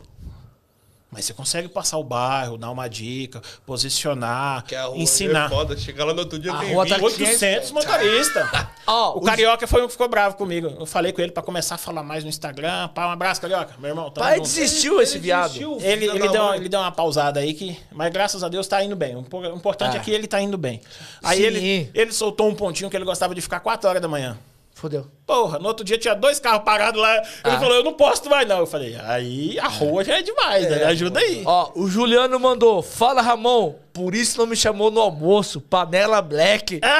[1.14, 5.46] Mas você consegue passar o bairro, dar uma dica, posicionar, Que a rua ensinar.
[5.46, 5.76] É foda.
[5.76, 7.04] Chegar lá no outro dia A tem rua tá 20.
[7.04, 8.48] 800 motoristas.
[8.86, 10.74] Ó, O os- Carioca foi um que ficou bravo comigo.
[10.78, 12.88] Eu falei com ele pra começar a falar mais no Instagram.
[12.88, 13.74] Pá, um abraço, Carioca.
[13.78, 14.46] Meu irmão, Pai junto.
[14.48, 15.44] desistiu esse viado.
[15.52, 17.78] desistiu, Ele, ele, deu, uma- ele deu uma pausada aí que.
[17.92, 19.14] Mas graças a Deus tá indo bem.
[19.14, 19.20] O
[19.54, 20.00] importante Ah.
[20.00, 20.80] é que ele tá indo bem.
[21.22, 21.44] Aí Sim.
[21.44, 24.36] ele, ele soltou um pontinho que ele gostava de ficar 4 horas da manhã.
[24.74, 25.06] Fodeu.
[25.26, 27.14] Porra, no outro dia tinha dois carros parados lá.
[27.16, 27.58] Ele Ah.
[27.60, 28.58] falou, eu não posso mais não.
[28.58, 30.84] Eu falei, aí a rua já é demais, né?
[30.84, 31.42] Ajuda aí.
[31.46, 32.82] Ó, o Juliano mandou.
[32.82, 33.76] Fala, Ramon.
[33.92, 35.60] Por isso não me chamou no almoço.
[35.60, 36.80] Panela Black.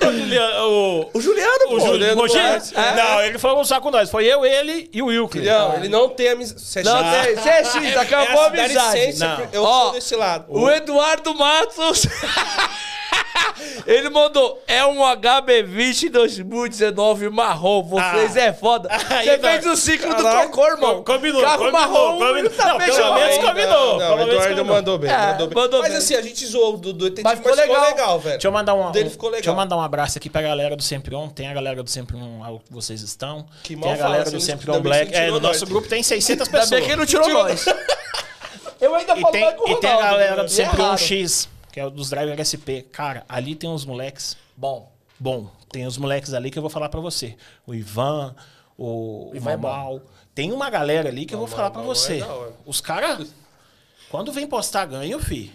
[0.00, 1.80] O Juliano, o, O Juliano, o pô.
[1.80, 2.48] Juliano Rogério?
[2.60, 2.76] Duarte.
[2.76, 2.94] É.
[2.94, 4.10] Não, ele foi almoçar com nós.
[4.10, 5.44] Foi eu, ele e o Wilker.
[5.44, 6.88] Não, ele não tem amizade.
[6.88, 7.34] É Não tem.
[7.36, 8.98] Você é X, acabou a amizade.
[8.98, 9.48] licença, Não.
[9.52, 10.46] eu Ó, sou desse lado.
[10.48, 12.06] O Eduardo Matos.
[13.86, 17.82] Ele mandou, é um HB20 2019 marrom.
[17.82, 18.40] Vocês Ah.
[18.40, 18.88] é foda.
[18.92, 19.70] Aí, Você fez Eduardo.
[19.72, 21.02] o ciclo do cocô, irmão.
[21.04, 22.42] Combinou, Carro combinou, marrom combinou.
[22.42, 23.98] no tapete Não, pelo menos combinou.
[23.98, 24.64] Não, não, pelo Eduardo combinou.
[24.64, 25.56] mandou bem, É, mandou bem.
[25.62, 25.98] mandou Mas bem.
[25.98, 27.90] assim, a gente zoou do, do detetive, Mas mas ficou ficou legal.
[27.90, 28.34] legal, velho.
[28.34, 29.64] Deixa eu mandar um, dele ficou Deixa eu legal.
[29.64, 31.28] mandar um abraço aqui pra galera do Sempre On.
[31.28, 33.46] Tem a galera do Sempre On lá, que vocês estão.
[33.62, 35.14] Que tem mal a galera fala, do assim, Sempre ainda On Black.
[35.14, 36.70] É, no nosso grupo tem 600 Ainda pessoas.
[36.70, 37.64] bem que ele não tirou nós.
[38.80, 40.80] Eu ainda E falo tem, mais com o e tem a Ronaldo, galera do Sempre
[40.80, 40.98] É On raro.
[40.98, 41.48] X,
[41.78, 42.82] que é o dos Driver SP.
[42.90, 44.90] Cara, ali tem uns moleques Bom.
[45.18, 45.48] bom.
[45.70, 47.36] Tem os moleques ali que eu vou falar pra você.
[47.64, 48.34] O Ivan,
[48.76, 49.68] o, o Ivan é bom.
[49.68, 50.00] Mamal.
[50.34, 52.20] Tem uma galera ali que eu vou falar é você.
[52.20, 52.52] hora.
[52.66, 53.32] Os caras,
[54.10, 55.52] quando vem postar ganho, fi.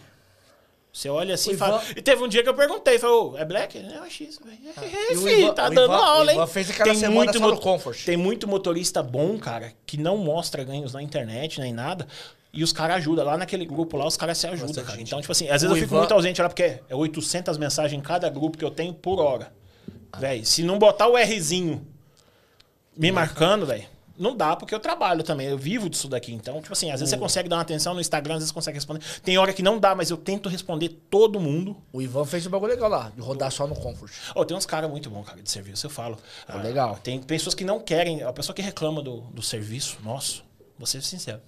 [0.94, 1.84] Você olha assim O e fala.
[1.84, 3.78] Ivan- E teve um dia que eu perguntei, falou, é black?
[3.78, 4.58] É o X, velho.
[4.78, 6.38] É, o Ivan- tá o dando Ivan- o aula, hein?
[6.38, 8.06] Ivan fez aquela semana só no Comfort.
[8.06, 12.08] Tem muito motorista bom, cara, que não mostra ganhos na internet nem nada.
[12.54, 13.26] E os caras ajudam.
[13.26, 15.02] Lá naquele grupo lá, os caras se ajudam, cara.
[15.02, 17.58] Então, tipo assim, às vezes O eu fico Ivan- muito ausente lá, porque é 800
[17.58, 19.52] mensagens em cada grupo que eu tenho por hora.
[20.20, 21.86] Véi, se não botar o Rzinho
[22.96, 23.86] me marcando, velho,
[24.16, 25.48] não dá, porque eu trabalho também.
[25.48, 26.32] Eu vivo disso daqui.
[26.32, 28.54] Então, tipo assim, às vezes você consegue dar uma atenção no Instagram, às vezes você
[28.54, 29.04] consegue responder.
[29.24, 31.76] Tem hora que não dá, mas eu tento responder todo mundo.
[31.92, 34.12] O Ivan fez um bagulho legal lá, de rodar só no Comfort.
[34.36, 35.88] Oh, tem uns caras muito bons, cara, de serviço.
[35.88, 36.20] Eu falo.
[36.48, 37.00] Ah, legal.
[37.02, 38.22] Tem pessoas que não querem.
[38.22, 40.44] A pessoa que reclama do, do serviço nosso,
[40.78, 41.42] vou ser sincero.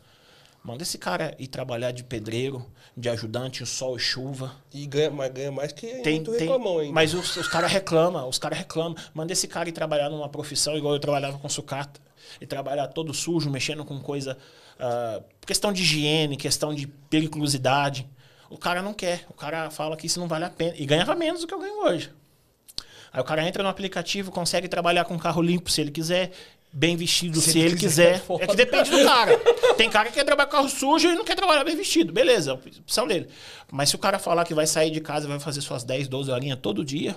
[0.65, 2.65] Manda esse cara ir trabalhar de pedreiro,
[2.97, 4.51] de ajudante, em sol e chuva.
[4.73, 6.91] E ganha, mas ganha mais que Tem, muito tem, reclamão ainda.
[6.91, 8.95] mas os, os caras reclamam, os caras reclamam.
[9.13, 12.01] Manda esse cara ir trabalhar numa profissão igual eu trabalhava com sucata.
[12.41, 14.35] E trabalhar todo sujo, mexendo com coisa.
[14.79, 18.09] ah, questão de higiene, questão de periculosidade.
[18.49, 19.23] O cara não quer.
[19.29, 20.73] O cara fala que isso não vale a pena.
[20.77, 22.09] E ganhava menos do que eu ganho hoje.
[23.13, 26.31] Aí o cara entra no aplicativo, consegue trabalhar com carro limpo se ele quiser,
[26.75, 28.33] bem vestido se, Se ele ele quiser, quiser.
[28.41, 28.43] é.
[28.43, 29.37] É que depende do cara.
[29.77, 32.11] Tem cara que quer trabalhar com carro sujo e não quer trabalhar bem vestido.
[32.11, 33.27] Beleza, é opção dele.
[33.71, 36.09] Mas se o cara falar que vai sair de casa e vai fazer suas 10,
[36.09, 37.15] 12 horinhas todo dia,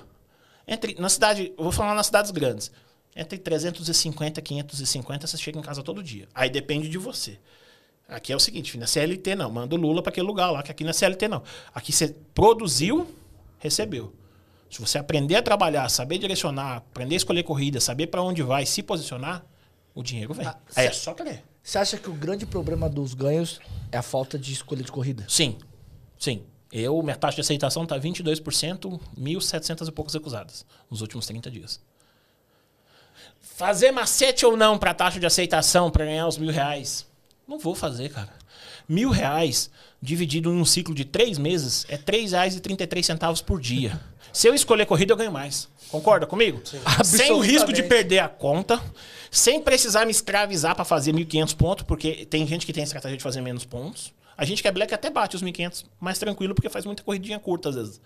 [0.67, 2.71] entre, na cidade, eu vou falar nas cidades grandes,
[3.17, 6.29] entre 350 e 550 você chega em casa todo dia.
[6.33, 7.37] Aí depende de você.
[8.09, 10.71] Aqui é o seguinte, na CLT não, manda o Lula para aquele lugar lá, que
[10.71, 11.43] aqui na CLT não.
[11.75, 13.07] Aqui você produziu,
[13.59, 14.15] recebeu.
[14.71, 18.67] Se você aprender a trabalhar, saber direcionar, aprender a escolher corrida, saber para onde vai,
[18.67, 19.45] se posicionar,
[19.95, 20.47] o dinheiro vem.
[20.47, 21.43] Ah, é só querer.
[21.63, 25.25] Você acha que o grande problema dos ganhos é a falta de escolha de corrida?
[25.29, 25.59] Sim,
[26.19, 26.43] sim.
[26.71, 31.81] Eu, minha taxa de aceitação tá 22%, 1.700 e poucos recusadas nos últimos 30 dias.
[33.41, 37.07] Fazer macete ou não para taxa de aceitação para ganhar os mil reais?
[37.47, 38.33] Não vou fazer, cara.
[38.89, 39.71] Mil reais
[40.01, 43.99] dividido em um ciclo de três meses é R$ 3,33 por dia.
[44.33, 45.69] Se eu escolher corrida, eu ganho mais.
[45.91, 46.61] Concorda comigo?
[47.05, 48.83] Sem o risco de perder a conta,
[49.31, 53.23] sem precisar me escravizar para fazer 1.500 pontos, porque tem gente que tem estratégia de
[53.23, 54.13] fazer menos pontos.
[54.37, 57.39] A gente que é black até bate os 1.500 mais tranquilo, porque faz muita corridinha
[57.39, 58.01] curta às vezes.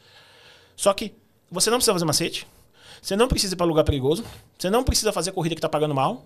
[0.76, 1.12] Só que
[1.50, 2.46] você não precisa fazer macete,
[3.00, 4.24] você não precisa ir para lugar perigoso,
[4.56, 6.24] você não precisa fazer corrida que tá pagando mal,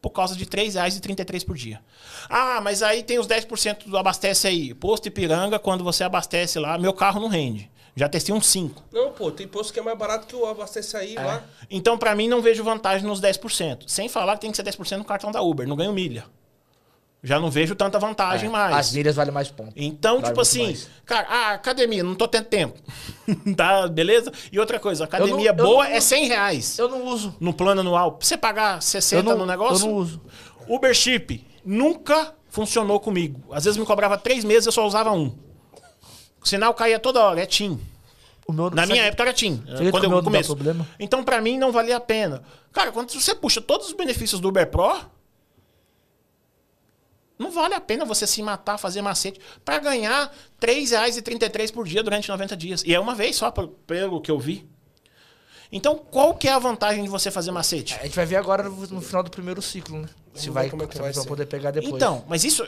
[0.00, 1.80] por causa de R$ 3,33 por dia.
[2.28, 4.74] Ah, mas aí tem os 10% do abastece aí.
[4.74, 7.70] Posto Ipiranga, quando você abastece lá, meu carro não rende.
[7.96, 8.82] Já testei uns 5.
[8.92, 11.44] Não, pô, tem posto que é mais barato que o abastece aí lá.
[11.70, 13.84] Então, pra mim, não vejo vantagem nos 10%.
[13.86, 16.24] Sem falar que tem que ser 10% no cartão da Uber, não ganho milha.
[17.22, 18.74] Já não vejo tanta vantagem mais.
[18.74, 19.72] É, As milhas valem mais pontos.
[19.76, 20.88] Então, Vale tipo assim, mais.
[21.06, 22.78] cara, a academia, não tô tendo tempo.
[23.56, 24.30] tá, beleza?
[24.52, 26.78] E outra coisa, a academia não- boa não- é 100 reais.
[26.78, 27.34] Eu não uso.
[27.40, 28.12] No plano anual.
[28.12, 29.86] Pra você pagar 60 Eu não- no negócio.
[29.86, 30.20] eu não uso.
[30.68, 33.40] Uber Chip nunca funcionou comigo.
[33.52, 35.34] Às vezes me cobrava três meses, eu só usava um.
[36.44, 37.80] O sinal caía toda hora, é TIM.
[38.46, 39.62] O meu Na minha época era TIM.
[39.90, 40.54] Quando o eu começo.
[40.54, 40.86] problema?
[41.00, 42.42] Então, pra mim, não valia a pena.
[42.72, 44.94] Cara, quando você puxa todos os benefícios do Uber Pro,
[47.38, 50.26] não vale a pena você se matar, fazer macete, pra ganhar
[50.60, 52.82] R$ 3,33 por dia durante 90 dias.
[52.84, 54.68] E é uma vez só, pelo- que eu vi.
[55.72, 57.94] Então, qual que é a vantagem de você fazer macete?
[57.94, 60.08] A gente vai ver agora no, final do primeiro ciclo, né?
[60.34, 61.94] Se vai, como é que se vai vai poder pegar depois.
[61.94, 62.62] Então, mas isso,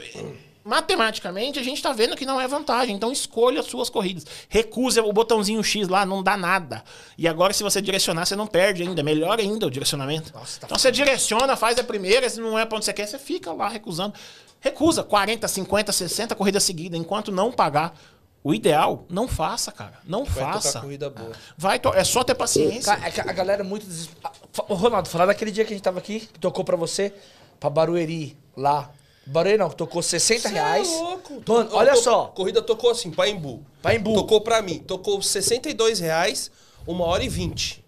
[0.67, 2.95] matematicamente, a gente tá vendo que não é vantagem.
[2.95, 4.27] Então, escolha as suas corridas.
[4.49, 6.83] Recusa o botãozinho X lá, não dá nada.
[7.17, 9.03] E agora, se você direcionar, você não perde ainda.
[9.03, 10.33] Melhor ainda o direcionamento.
[10.35, 12.29] Nossa, tá então, você direciona, faz a primeira.
[12.29, 14.15] Se não é pra onde você quer, você fica lá recusando.
[14.61, 17.95] Recusa 40, 50, 60 corridas seguidas, enquanto não pagar.
[18.43, 19.95] O ideal, não faça, cara.
[20.05, 20.69] Não Vai faça.
[20.69, 21.33] tocar corrida boa.
[21.59, 22.95] Vai to- é só ter paciência.
[22.97, 24.09] Cara, é a galera é muito des...
[24.53, 27.13] Fa- Ô, Ronaldo, falar daquele dia que a gente tava aqui, que tocou pra você,
[27.59, 28.89] pra Barueri, lá.
[29.27, 30.89] Barueri não, tocou 60 Cê reais.
[30.89, 31.33] É louco.
[31.47, 32.27] Mano, To- olha to- só.
[32.27, 33.65] Corrida tocou assim, Paimbu.
[33.83, 34.15] Paimbu.
[34.15, 34.79] Tocou pra mim.
[34.79, 36.51] Tocou 62 reais,
[36.87, 37.85] uma hora e 20.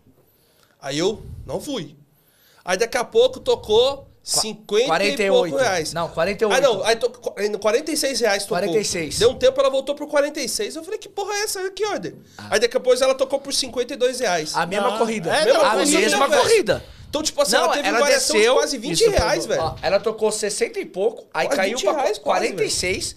[0.83, 1.97] Aí eu não fui.
[2.65, 5.33] Aí daqui a pouco tocou 50 e 48.
[5.33, 5.93] pouco reais.
[5.93, 6.53] Não, 48.
[6.55, 6.85] Ah, não.
[6.85, 8.59] Aí tocou 46 reais tocou.
[8.59, 9.19] 46.
[9.19, 10.77] Deu um tempo, ela voltou por 46.
[10.77, 11.71] Eu falei, que porra é essa?
[11.71, 12.15] Que ordem?
[12.51, 14.55] Aí daqui a pouco ela tocou por 52 reais.
[14.55, 15.35] A mesma Não, corrida.
[15.35, 16.85] é, não, a corrida, mesma corrida.
[17.09, 18.53] Então, tipo assim, Não, ela teve ela variação desceu.
[18.55, 19.75] de quase 20 Isso, reais, ó, velho.
[19.83, 23.17] ela tocou 60 e pouco, aí Quase caiu 20 pra reais quase, 46.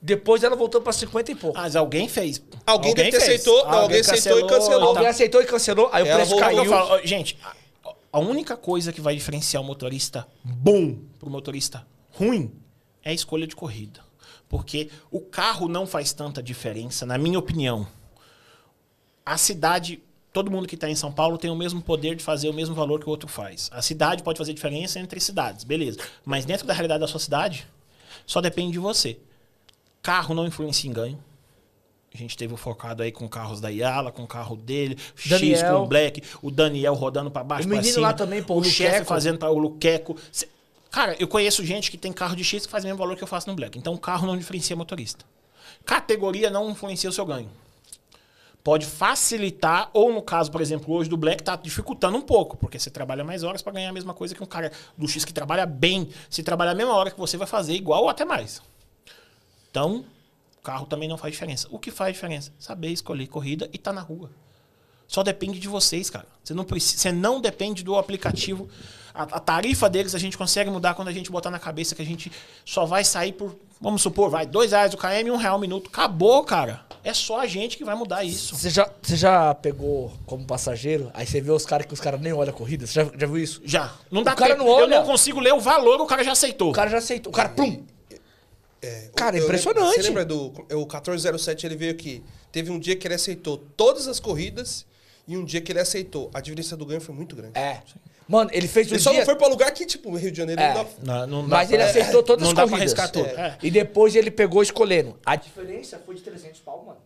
[0.00, 1.58] depois ela voltou pra 50 e pouco.
[1.58, 2.40] Mas alguém fez.
[2.64, 3.22] Alguém ter fez.
[3.22, 4.88] aceitou, não, alguém aceitou e cancelou.
[4.90, 6.64] Alguém aceitou e cancelou, aí o Ela preço voltou, caiu.
[6.64, 7.54] Eu falo, ó, gente, a,
[8.12, 12.52] a única coisa que vai diferenciar o motorista bom pro motorista ruim
[13.02, 14.00] é a escolha de corrida.
[14.48, 17.86] Porque o carro não faz tanta diferença, na minha opinião.
[19.26, 22.48] A cidade, todo mundo que está em São Paulo tem o mesmo poder de fazer
[22.48, 23.70] o mesmo valor que o outro faz.
[23.72, 25.98] A cidade pode fazer diferença entre cidades, beleza.
[26.24, 27.66] Mas dentro da realidade da sua cidade,
[28.26, 29.18] só depende de você.
[30.02, 31.18] Carro não influencia em ganho.
[32.12, 35.30] A gente teve o focado aí com carros da Yala, com o carro dele, X
[35.30, 35.76] Daniel.
[35.76, 38.64] com o Black, o Daniel rodando pra baixo, O cima, lá também, pô, o o
[38.64, 40.16] chefe fazendo para o Luqueco.
[40.90, 43.22] Cara, eu conheço gente que tem carro de X que faz o mesmo valor que
[43.22, 43.78] eu faço no Black.
[43.78, 45.24] Então, o carro não diferencia motorista.
[45.84, 47.50] Categoria não influencia o seu ganho.
[48.68, 52.78] Pode facilitar, ou no caso, por exemplo, hoje do Black, tá dificultando um pouco, porque
[52.78, 55.32] você trabalha mais horas para ganhar a mesma coisa que um cara do X que
[55.32, 56.10] trabalha bem.
[56.28, 58.60] Se trabalhar a mesma hora que você vai fazer igual ou até mais.
[59.70, 60.04] Então,
[60.62, 61.66] carro também não faz diferença.
[61.70, 62.52] O que faz diferença?
[62.58, 64.30] Saber escolher corrida e tá na rua.
[65.06, 66.26] Só depende de vocês, cara.
[66.44, 68.68] Você não, precisa, você não depende do aplicativo.
[69.14, 72.02] A, a tarifa deles a gente consegue mudar quando a gente botar na cabeça que
[72.02, 72.30] a gente
[72.66, 75.58] só vai sair por, vamos supor, vai, dois reais o KM e um real o
[75.58, 75.88] minuto.
[75.88, 76.86] Acabou, cara.
[77.04, 78.54] É só a gente que vai mudar isso.
[78.56, 82.20] Você já, você já pegou como passageiro, aí você vê os caras que os caras
[82.20, 82.86] nem olham a corrida?
[82.86, 83.60] Você já, já viu isso?
[83.64, 83.94] Já.
[84.10, 84.64] Não dá O cara tempo.
[84.64, 84.94] não olha.
[84.94, 86.70] Eu não consigo ler o valor, o cara já aceitou.
[86.70, 87.32] O cara já aceitou.
[87.32, 87.84] O cara, plum!
[88.80, 89.80] É, Cara, eu- eu impressionante.
[89.82, 91.66] lembro- Você lembra do o 1407?
[91.66, 92.22] Ele veio aqui.
[92.52, 94.86] Teve um dia que ele aceitou todas as corridas
[95.28, 96.30] e um dia que ele aceitou.
[96.34, 97.56] A diferença do ganho foi muito grande.
[97.58, 97.80] É.
[98.26, 99.20] Mano, ele fez o Ele só dia...
[99.20, 100.74] não foi pra lugar que, tipo, Rio de Janeiro É.
[100.74, 100.90] não dá.
[101.02, 102.98] Não, não dá Mas ele pra- aceitou todas não as dá pra corridas.
[102.98, 103.38] arriscar tudo.
[103.38, 103.46] É.
[103.48, 103.58] É.
[103.62, 105.16] E depois ele pegou escolhendo.
[105.24, 106.98] A diferença foi de 300 pau, mano.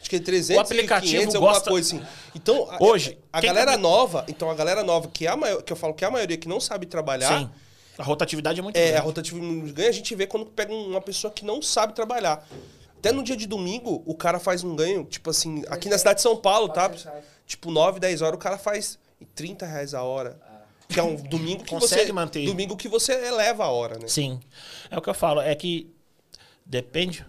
[0.00, 2.06] Acho que é 300 O aplicativo 500, alguma gosta- coisa assim.
[2.34, 5.36] Então, a- Hoje, a, quem galera tá- nova, então a galera nova, que, é a
[5.36, 7.50] maior, que eu falo que é a maioria que não sabe trabalhar, Sim.
[7.98, 8.96] A rotatividade é muito é, grande.
[8.96, 12.48] a rotativa de ganho, a gente vê quando pega uma pessoa que não sabe trabalhar.
[13.00, 16.16] Até no dia de domingo, o cara faz um ganho, tipo assim, aqui na cidade
[16.16, 16.82] de São Paulo, tá?
[16.82, 17.24] 400 reais.
[17.46, 18.98] Tipo, 9, 10 horas, o cara faz
[19.34, 20.38] 30 reais a hora.
[20.86, 22.12] Que é um domingo que Consegue você.
[22.12, 22.44] manter.
[22.44, 24.06] Domingo que você eleva a hora, né?
[24.06, 24.38] Sim.
[24.90, 25.90] É o que eu falo, é que
[26.66, 27.24] depende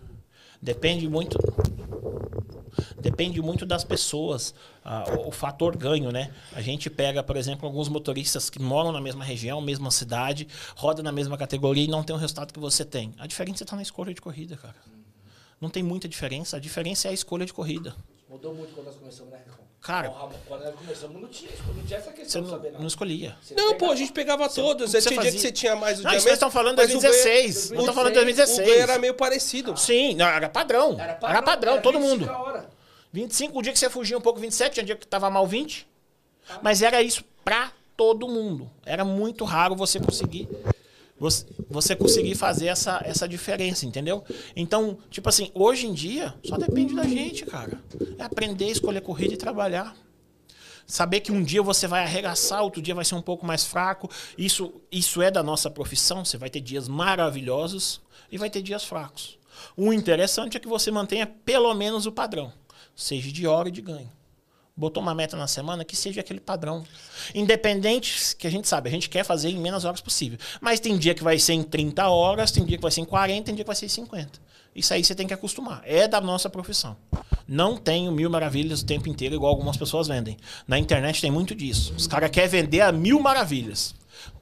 [0.61, 1.37] depende muito
[2.99, 4.53] depende muito das pessoas,
[4.83, 6.31] ah, o, o fator ganho, né?
[6.53, 11.03] A gente pega, por exemplo, alguns motoristas que moram na mesma região, mesma cidade, rodam
[11.03, 13.13] na mesma categoria e não tem o resultado que você tem.
[13.17, 14.75] A diferença está na escolha de corrida, cara.
[15.61, 17.95] Não tem muita diferença, a diferença é a escolha de corrida.
[18.27, 19.39] Mudou muito quando nós começamos, né?
[19.79, 20.09] Cara,
[20.47, 22.81] quando nós começamos, não tinha, não tinha essa Você questão não, saber, não.
[22.81, 23.35] não escolhia.
[23.41, 24.89] Você Não, pega- pô, a gente pegava todas.
[24.89, 26.75] o que Tinha você dia que você tinha mais o Não, dia vocês estão falando
[26.77, 27.71] de mas o ganho- 2016.
[27.71, 28.67] o- Não estão falando de O 2016.
[28.67, 29.75] ganho era meio parecido.
[29.77, 30.97] Sim, não, era padrão.
[30.99, 32.29] Era padrão, todo 25 mundo.
[32.31, 32.69] a hora.
[33.11, 35.87] 25, o dia que você fugia um pouco, 27, tinha dia que tava mal 20.
[36.61, 38.69] Mas era isso pra todo mundo.
[38.85, 40.47] Era muito raro você conseguir
[41.69, 44.23] você, conseguir fazer essa, essa diferença, entendeu?
[44.55, 47.79] Então, tipo assim, hoje em dia, só depende da gente, cara.
[48.17, 49.95] É aprender escolher corrida e trabalhar.
[50.87, 54.09] Saber que um dia você vai arregaçar, outro dia vai ser um pouco mais fraco.
[54.35, 56.25] Isso, isso é da nossa profissão.
[56.25, 59.37] Você vai ter dias maravilhosos e vai ter dias fracos.
[59.77, 62.51] O interessante é que você mantenha pelo menos o padrão,
[62.95, 64.09] seja de hora e de ganho.
[64.81, 66.83] Botou uma meta na semana que seja aquele padrão.
[67.35, 70.39] Independente, que a gente sabe, a gente quer fazer em menos horas possível.
[70.59, 73.05] Mas tem dia que vai ser em 30 horas, tem dia que vai ser em
[73.05, 74.39] 40, tem dia que vai ser em 50.
[74.75, 75.83] Isso aí você tem que acostumar.
[75.85, 76.97] É da nossa profissão.
[77.47, 80.35] Não tenho mil maravilhas o tempo inteiro, igual algumas pessoas vendem.
[80.67, 81.93] Na internet tem muito disso.
[81.95, 83.93] Os caras querem vender a mil maravilhas.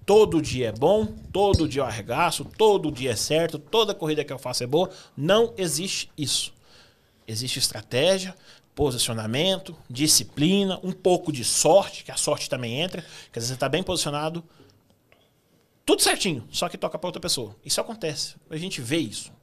[0.05, 4.31] Todo dia é bom, todo dia eu arregaço, todo dia é certo, toda corrida que
[4.31, 4.89] eu faço é boa.
[5.17, 6.53] Não existe isso.
[7.27, 8.33] Existe estratégia,
[8.79, 13.53] posicionamento, disciplina, um pouco de sorte, que a sorte também entra, que às vezes você
[13.55, 14.41] está bem posicionado,
[15.85, 17.53] tudo certinho, só que toca para outra pessoa.
[17.65, 19.33] Isso acontece, a gente vê isso.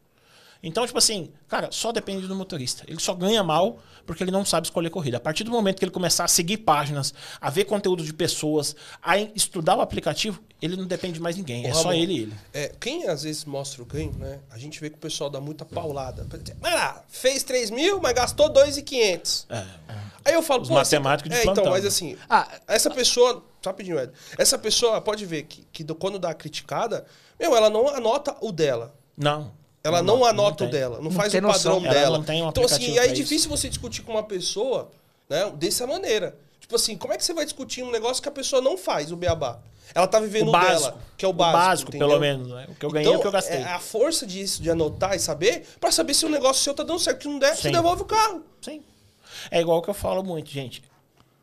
[0.62, 2.82] Então, tipo assim, cara, só depende do motorista.
[2.88, 5.16] Ele só ganha mal porque ele não sabe escolher corrida.
[5.16, 8.74] A partir do momento que ele começar a seguir páginas, a ver conteúdo de pessoas,
[9.02, 11.66] a estudar o aplicativo, ele não depende de mais ninguém.
[11.66, 12.34] Ô, é só Ramon, ele e ele.
[12.52, 14.38] É, quem às vezes mostra o ganho, né?
[14.50, 16.26] A gente vê que o pessoal dá muita paulada.
[16.60, 19.46] Vai lá, fez 3 mil, mas gastou 2,500.
[19.50, 19.66] É.
[20.24, 21.72] Aí eu falo, Os pô, matemáticos de É, então, plantão.
[21.72, 23.44] mas assim, Ah, essa pessoa.
[23.64, 24.12] Rapidinho, Ed.
[24.38, 27.04] Essa pessoa pode ver que, que do- quando dá a criticada,
[27.38, 28.94] meu, ela não anota o dela.
[29.16, 29.52] Não.
[29.86, 30.68] Ela não, anota tem.
[30.68, 31.76] o dela, não, Não faz o padrão noção.
[31.84, 32.18] Ela dela.
[32.18, 33.14] não um então, assim, aí é pra isso.
[33.14, 34.90] difícil você discutir com uma pessoa
[35.28, 36.36] né, dessa maneira.
[36.60, 39.12] Tipo assim, como é que você vai discutir um negócio que a pessoa não faz,
[39.12, 39.60] o beabá?
[39.94, 40.90] Ela tá vivendo O o básico.
[40.90, 41.90] dela, que é o básico.
[41.92, 42.20] pelo entendeu?
[42.20, 42.48] menos.
[42.48, 42.66] Né?
[42.68, 43.58] O que eu ganhei é o que eu gastei.
[43.58, 46.82] É a força disso, de anotar e saber, pra saber se o negócio seu tá
[46.82, 47.22] dando certo.
[47.22, 47.72] Se não der, você Sim.
[47.72, 48.42] devolve o carro.
[48.60, 48.82] Sim.
[49.50, 50.82] É igual que eu falo muito, gente.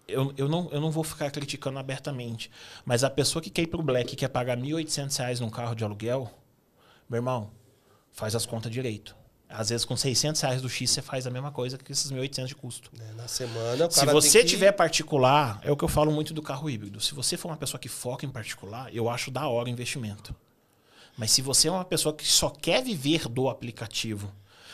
[0.06, 2.52] Eu, eu, não, eu não vou ficar criticando abertamente.
[2.84, 5.74] Mas a pessoa que quer ir pro Black e quer pagar 1.800 reais num carro
[5.74, 6.30] de aluguel,
[7.10, 7.50] meu irmão,
[8.14, 9.16] faz as contas direito.
[9.50, 12.48] Às vezes com 600 reais do X você faz a mesma coisa que esses 1.800
[12.48, 12.90] de custo.
[13.00, 14.48] É, Na semana, o Se cara você tem que...
[14.48, 17.00] tiver particular, é o que eu falo muito do carro híbrido.
[17.00, 20.36] Se você for uma pessoa que foca em particular, eu acho da hora o investimento.
[21.16, 24.34] Mas se você é uma pessoa que só quer viver do aplicativo,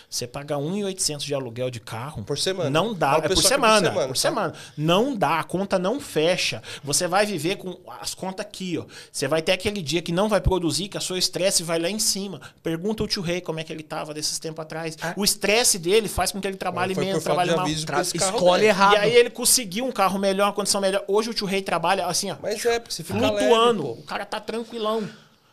[0.09, 2.23] você paga 1.800 de aluguel de carro.
[2.23, 2.69] Por semana.
[2.69, 3.11] Não dá.
[3.17, 3.87] É por é por semana.
[3.89, 4.19] semana, Por tá?
[4.19, 4.53] semana.
[4.75, 5.39] Não dá.
[5.39, 6.63] A conta não fecha.
[6.83, 8.85] Você vai viver com as contas aqui, ó.
[9.11, 11.89] Você vai ter aquele dia que não vai produzir, que a sua estresse vai lá
[11.89, 12.41] em cima.
[12.63, 14.97] Pergunta o tio Rei como é que ele tava desses tempos atrás.
[15.15, 17.67] O estresse dele faz com que ele trabalhe menos, trabalhe mal.
[17.85, 18.69] Tra- escolhe dele.
[18.69, 18.93] errado.
[18.93, 21.03] E aí ele conseguiu um carro melhor, uma condição melhor.
[21.07, 22.35] Hoje o tio Rei trabalha assim, ó.
[22.41, 23.83] Mas é, porque você fica flutuando.
[23.83, 24.01] leve, pô.
[24.01, 25.07] o cara tá tranquilão.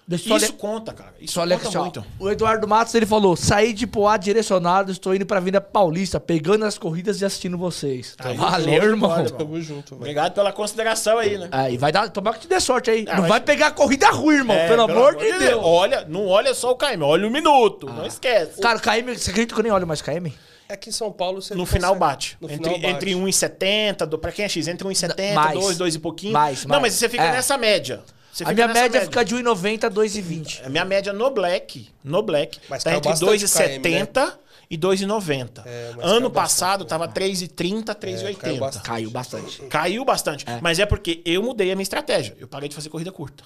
[0.09, 1.13] Deixa eu Isso ler- conta, cara.
[1.21, 1.81] Isso Só conta aqui, ó.
[1.83, 2.07] muito.
[2.21, 6.65] O Eduardo Matos, ele falou, saí de Poá direcionado, estou indo pra Vinda Paulista, pegando
[6.65, 8.15] as corridas e assistindo vocês.
[8.21, 9.11] Aí, Valeu, de irmão.
[9.11, 9.97] bola, Tamo junto.
[9.97, 11.49] Obrigado pela consideração aí, né?
[11.51, 13.05] Aí, vai dar, tomara que te dê sorte aí.
[13.09, 15.61] Ah, não mas- vai pegar corrida ruim, irmão, É, pelo, amor de Deus.
[15.65, 17.89] Olha, não olha só o KM, olha o minuto.
[17.91, 17.95] Ah.
[17.95, 18.61] Não esquece.
[18.61, 20.33] Cara, KM, você acredita que eu nem olho mais KM?
[20.69, 22.37] É que em São Paulo você no final bate.
[22.41, 22.87] No entre, final bate.
[22.95, 25.59] entre 1,70, do- pra quem é X, entre 1,70, Mais.
[25.59, 26.33] 2, 2 e pouquinho.
[26.33, 26.83] Mais, Não, mais.
[26.83, 27.33] mas você fica É.
[27.33, 28.03] nessa média.
[28.37, 30.67] Você A minha nessa média fica de 1,90 a 2,20.
[30.67, 34.35] A minha média no Black, no Black, Mas tá entre bastante 2,70
[34.69, 35.63] e 2,90.
[35.65, 38.37] É, mas ano passado bastante, tava 3,30, 3,80.
[38.37, 38.85] caiu bastante.
[38.85, 39.63] Caiu bastante.
[39.71, 40.45] Caiu bastante.
[40.61, 42.37] Mas é porque eu mudei a minha estratégia.
[42.39, 43.43] Eu parei de fazer corrida curta.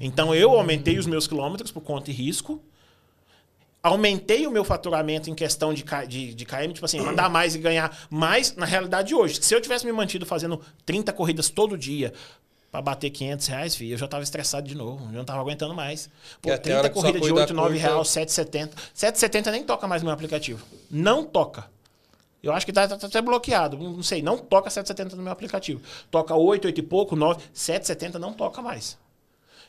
[0.00, 2.64] Então eu aumentei os meus quilômetros por conta e risco.
[3.82, 7.58] aumentei o meu faturamento em questão de, de, de KM, tipo assim, mandar mais e
[7.58, 9.42] ganhar mais na realidade de hoje.
[9.42, 12.14] Se eu tivesse me mantido fazendo 30 corridas todo dia
[12.72, 15.74] pra bater 500 reais, filho, eu já tava estressado de novo, eu não tava aguentando
[15.74, 16.08] mais.
[16.40, 18.08] Pô, E até a hora 30 que sua corridas de corrida 8, 9 curta- reais,
[18.08, 18.70] 7,70.
[18.94, 20.64] 7,70 nem toca mais no meu aplicativo.
[20.90, 21.70] Não toca.
[22.42, 23.76] Eu acho que tá, tá- tá até bloqueado.
[23.76, 25.80] Não sei, não toca 7,70 no meu aplicativo.
[26.10, 28.98] Toca 8, 8 e pouco, 9, 7,70 não toca mais.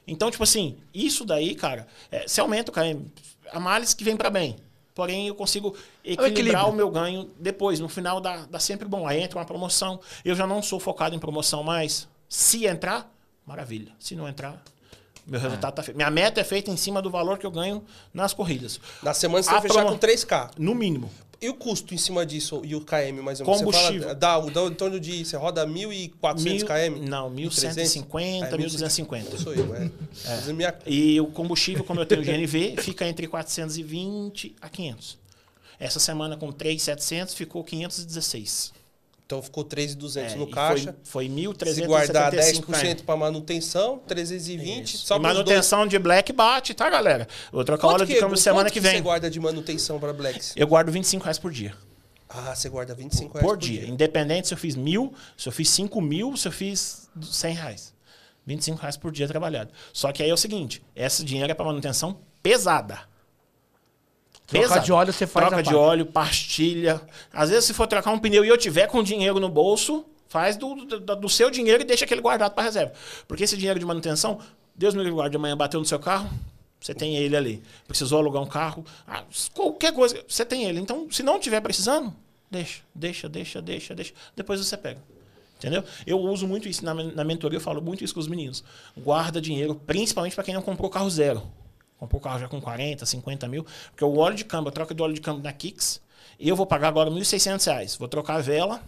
[0.07, 3.05] Então, tipo assim, isso daí, cara, é, se aumenta o KM,
[3.51, 4.55] a males que vem pra bem.
[4.95, 5.75] Porém, eu consigo
[6.05, 6.67] equilibrar equilíbrio.
[6.69, 7.79] o meu ganho depois.
[7.79, 9.07] No final dá, dá sempre bom.
[9.07, 9.99] Aí entra uma promoção.
[10.23, 12.07] Eu já não sou focado em promoção mais.
[12.35, 13.13] Se entrar,
[13.45, 13.91] maravilha.
[13.99, 14.59] Se não entrar,
[15.27, 15.95] meu resultado tá feito.
[15.95, 18.79] Minha meta é feita em cima do valor que eu ganho nas corridas.
[19.03, 20.49] Na semana você A vai fechar com 3K.
[20.57, 21.11] No mínimo.
[21.39, 23.59] E o custo em cima disso e o KM, mais ou menos?
[23.59, 24.01] Você Combustível.
[24.01, 25.23] fala, dá, dá em torno de.
[25.23, 27.07] Você roda 1.400 Mil- km?
[27.07, 29.37] Não, 1150, É, 1250.
[29.37, 29.91] Sou eu, é.
[30.53, 35.19] Minha- E o combustível, como eu tenho GNV, fica entre 420 a 500.
[35.79, 38.73] Essa semana com 3,700 ficou 516.
[39.25, 40.95] Então ficou 3.200 É, no caixa.
[41.03, 44.83] Foi, foi Se guardar 1.375 10% para manutenção, 320.
[44.83, 45.05] Isso.
[45.05, 45.45] Só e pros dois.
[45.45, 47.27] manutenção de black bate, tá, galera?
[47.47, 49.01] Eu vou trocar o óleo de câmbio semana que Você vem.
[49.01, 50.53] guarda de manutenção para Blacks?
[50.55, 51.73] Eu guardo 25 reais por dia.
[52.29, 53.85] Ah, você guarda 25 reais Por dia.
[53.87, 57.93] Independente se eu fiz mil, se eu fiz 5 mil, se eu fiz 100 reais.
[58.45, 59.71] 25 reais por dia trabalhado.
[59.93, 62.99] Só que aí é o seguinte: esse dinheiro é para manutenção pesada.
[64.61, 65.77] Trocar de óleo, você faz Troca de parte.
[65.77, 67.01] óleo, pastilha.
[67.31, 70.57] Às vezes, se for trocar um pneu e eu tiver com dinheiro no bolso, faz
[70.57, 72.93] do, do, do seu dinheiro e deixa aquele guardado para reserva.
[73.27, 74.39] Porque esse dinheiro de manutenção,
[74.75, 76.29] Deus me livre, guarde, amanhã bateu no seu carro,
[76.79, 77.63] você tem ele ali.
[77.87, 79.23] Precisou alugar um carro, ah,
[79.53, 80.79] qualquer coisa, você tem ele.
[80.79, 82.13] Então, se não tiver precisando,
[82.49, 84.13] deixa, deixa, deixa, deixa, deixa.
[84.35, 84.99] Depois você pega.
[85.57, 85.81] Entendeu?
[86.05, 88.63] Eu uso muito isso na, na mentoria, eu falo muito isso com os meninos.
[88.97, 91.41] Guarda dinheiro, principalmente para quem não comprou carro zero.
[92.03, 93.65] Comprou o carro já com 40, 50 mil.
[93.91, 96.01] Porque o óleo de câmbio, a troca do óleo de câmbio na Kicks,
[96.37, 97.95] eu vou pagar agora 1.600 reais.
[97.95, 98.83] Vou trocar a vela,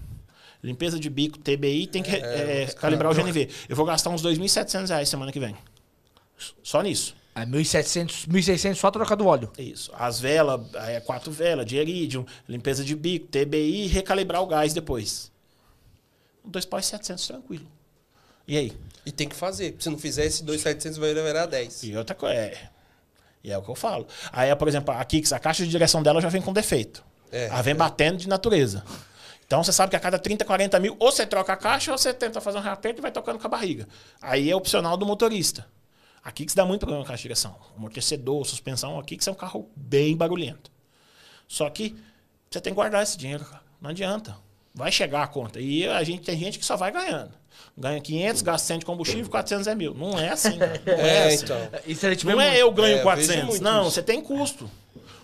[0.62, 3.50] limpeza de bico, TBI, tem que é, calibrar o GNV.
[3.70, 5.56] Eu vou gastar uns 2.700 reais semana que vem.
[6.62, 7.16] Só nisso.
[7.34, 9.50] É 1.700, 1.600 só trocar do óleo.
[9.58, 9.92] Isso.
[9.98, 14.74] As velas, é, quatro velas, de iridium, limpeza de bico, TBI e recalibrar o gás
[14.74, 15.32] depois.
[16.44, 17.68] Dois pau e 700 tranquilo.
[18.46, 18.74] E aí?
[19.06, 19.74] E tem que fazer.
[19.80, 21.84] Se não fizer, esse 2.700 vai virar 10.
[21.84, 22.75] E outra coisa, é.
[23.46, 24.08] E é o que eu falo.
[24.32, 27.06] Aí, por exemplo, a Kicks, a caixa de direção dela já vem com defeito.
[27.32, 28.84] É, Ela vem batendo de natureza.
[29.46, 31.98] Então você sabe que a cada 30, 40 mil, ou você troca a caixa, ou
[31.98, 33.88] você tenta fazer um reaperto e vai tocando com a barriga.
[34.20, 35.68] Aí é opcional do motorista.
[36.24, 37.56] A Kicks dá muito problema com a caixa de direção.
[37.78, 40.72] Amortecedor, suspensão, a Kicks é um carro bem barulhento.
[41.48, 41.96] Só que
[42.50, 43.62] você tem que guardar esse dinheiro, cara.
[43.80, 44.36] Não adianta.
[44.76, 45.60] Vai chegar a conta.
[45.60, 47.32] E a gente tem gente que só vai ganhando.
[47.78, 49.94] Ganha 500, gasta 100 de combustível, 400 é mil.
[49.94, 50.58] Não é assim.
[50.58, 50.82] cara.
[50.86, 51.46] Não é, É, assim.
[51.46, 51.58] então.
[52.26, 53.46] Não é eu ganho É, eu vejo 400.
[53.46, 53.92] muito Não, isso.
[53.92, 54.70] você tem custo.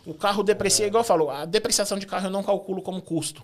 [0.05, 3.43] O carro deprecia, igual eu falo, a depreciação de carro eu não calculo como custo.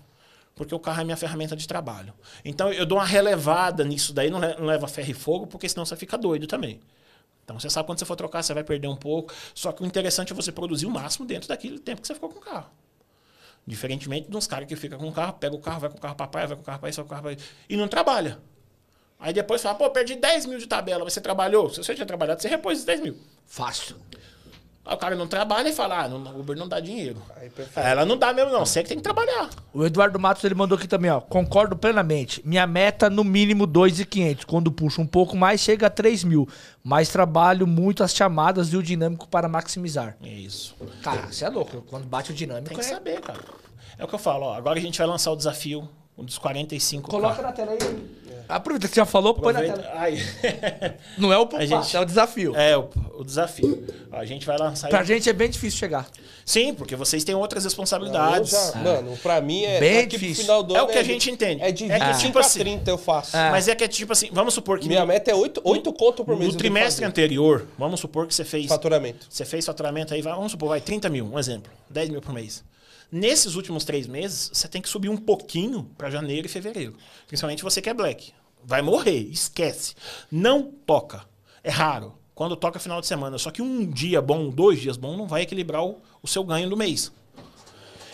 [0.54, 2.12] Porque o carro é minha ferramenta de trabalho.
[2.44, 5.94] Então eu dou uma relevada nisso daí, não leva ferro e fogo, porque senão você
[5.94, 6.80] fica doido também.
[7.44, 9.32] Então você sabe quando você for trocar, você vai perder um pouco.
[9.54, 12.28] Só que o interessante é você produzir o máximo dentro daquele tempo que você ficou
[12.28, 12.66] com o carro.
[13.68, 16.14] Diferentemente uns caras que ficam com o carro, pega o carro, vai com o carro
[16.14, 17.86] pra praia, vai com o carro pra isso, vai com o carro isso, e não
[17.86, 18.38] trabalha.
[19.20, 21.68] Aí depois fala, pô, perdi 10 mil de tabela, você trabalhou?
[21.68, 23.18] Se você tinha trabalhado, você repôs os 10 mil.
[23.46, 23.96] Fácil.
[24.88, 27.20] Aí o cara não trabalha e fala, ah, não, o Uber não dá dinheiro.
[27.36, 28.64] Aí, ela não dá mesmo, não.
[28.64, 29.50] Você que tem que trabalhar.
[29.74, 31.20] O Eduardo Matos ele mandou aqui também, ó.
[31.20, 32.40] Concordo plenamente.
[32.42, 34.46] Minha meta no mínimo 2,500.
[34.46, 36.48] Quando puxo um pouco mais, chega a 3 mil.
[36.82, 40.16] Mas trabalho muito as chamadas e o dinâmico para maximizar.
[40.24, 40.74] É isso.
[41.02, 41.82] Cara, você é louco.
[41.82, 42.88] Quando bate o dinâmico, Tem que é...
[42.88, 43.40] saber, cara.
[43.98, 44.54] É o que eu falo, ó.
[44.54, 45.86] Agora a gente vai lançar o desafio
[46.18, 47.08] um dos 45.
[47.10, 48.18] Coloca na tela aí.
[48.48, 49.90] Aproveita que você já falou, põe na tela.
[49.94, 50.16] Ai.
[51.18, 52.56] Não é o A gente- é o desafio.
[52.56, 52.88] É, o,
[53.18, 53.86] o desafio.
[54.10, 54.88] A gente vai lançar.
[54.88, 56.08] Pra gente é bem difícil chegar.
[56.46, 58.50] Sim, porque vocês têm outras responsabilidades.
[58.50, 59.78] já- Mano, pra mim é.
[59.78, 60.44] Bem daqui pro difícil.
[60.44, 61.62] final do É ano o que a gente entende.
[61.62, 63.36] É de É 25 que, tipo a assim, 30 eu faço.
[63.36, 63.50] É.
[63.50, 65.92] Mas é que é tipo assim, vamos supor que Minha no, meta é 8, 8
[65.92, 66.52] conto por mês.
[66.54, 68.64] no trimestre anterior, vamos supor que você fez.
[68.66, 69.26] Faturamento.
[69.28, 71.70] Você fez faturamento aí, vamos supor, vai 30 mil, um exemplo.
[71.90, 72.64] 10 mil por mês.
[73.10, 76.94] Nesses últimos três meses, você tem que subir um pouquinho para janeiro e fevereiro.
[77.26, 78.32] Principalmente você que é black.
[78.62, 79.94] Vai morrer, esquece.
[80.30, 81.24] Não toca.
[81.64, 82.14] É raro.
[82.34, 83.38] Quando toca final de semana.
[83.38, 86.68] Só que um dia bom, dois dias bom, não vai equilibrar o, o seu ganho
[86.68, 87.10] do mês.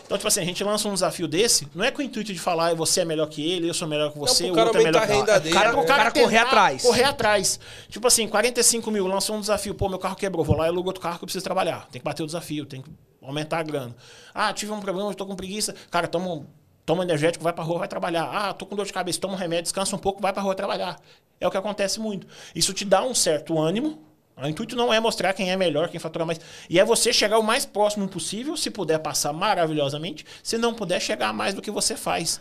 [0.07, 2.39] Então, tipo assim, a gente lança um desafio desse, não é com o intuito de
[2.39, 4.67] falar "Ah, você é melhor que ele, eu sou melhor que você, pro o cara
[4.67, 5.83] outro é melhor aumentar a que renda dele, cara, né?
[5.83, 6.83] o cara, O cara correr atrás.
[6.83, 7.59] Correr atrás.
[7.89, 10.91] Tipo assim, 45 mil, lançou um desafio, pô, meu carro quebrou, vou lá e alugo
[10.91, 11.89] outro carro que eu preciso trabalhar.
[11.91, 12.91] Tem que bater o desafio, tem que
[13.25, 13.95] aumentar a grana.
[14.33, 15.75] Ah, tive um problema, tô com preguiça.
[15.91, 16.47] Cara, toma,
[16.85, 18.25] toma energético, vai pra rua, vai trabalhar.
[18.25, 20.55] Ah, tô com dor de cabeça, toma um remédio, descansa um pouco, vai pra rua
[20.55, 21.01] trabalhar.
[21.41, 22.27] É o que acontece muito.
[22.55, 23.99] Isso te dá um certo ânimo,
[24.37, 26.41] O intuito não é mostrar quem é melhor, quem fatura mais.
[26.69, 31.01] E é você chegar o mais próximo possível, se puder passar maravilhosamente, se não puder
[31.01, 32.41] chegar mais do que você faz.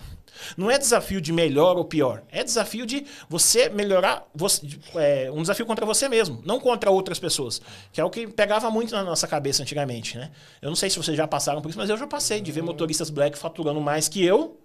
[0.58, 2.24] Não é desafio de melhor ou pior.
[2.32, 4.26] É desafio de você melhorar.
[4.34, 7.62] Você, é, um desafio contra você mesmo, não contra outras pessoas.
[7.92, 10.32] Que é o que pegava muito na nossa cabeça antigamente, né?
[10.62, 12.64] Eu não sei se vocês já passaram por isso, mas eu já passei de ver
[12.64, 14.58] motoristas black faturando mais que eu.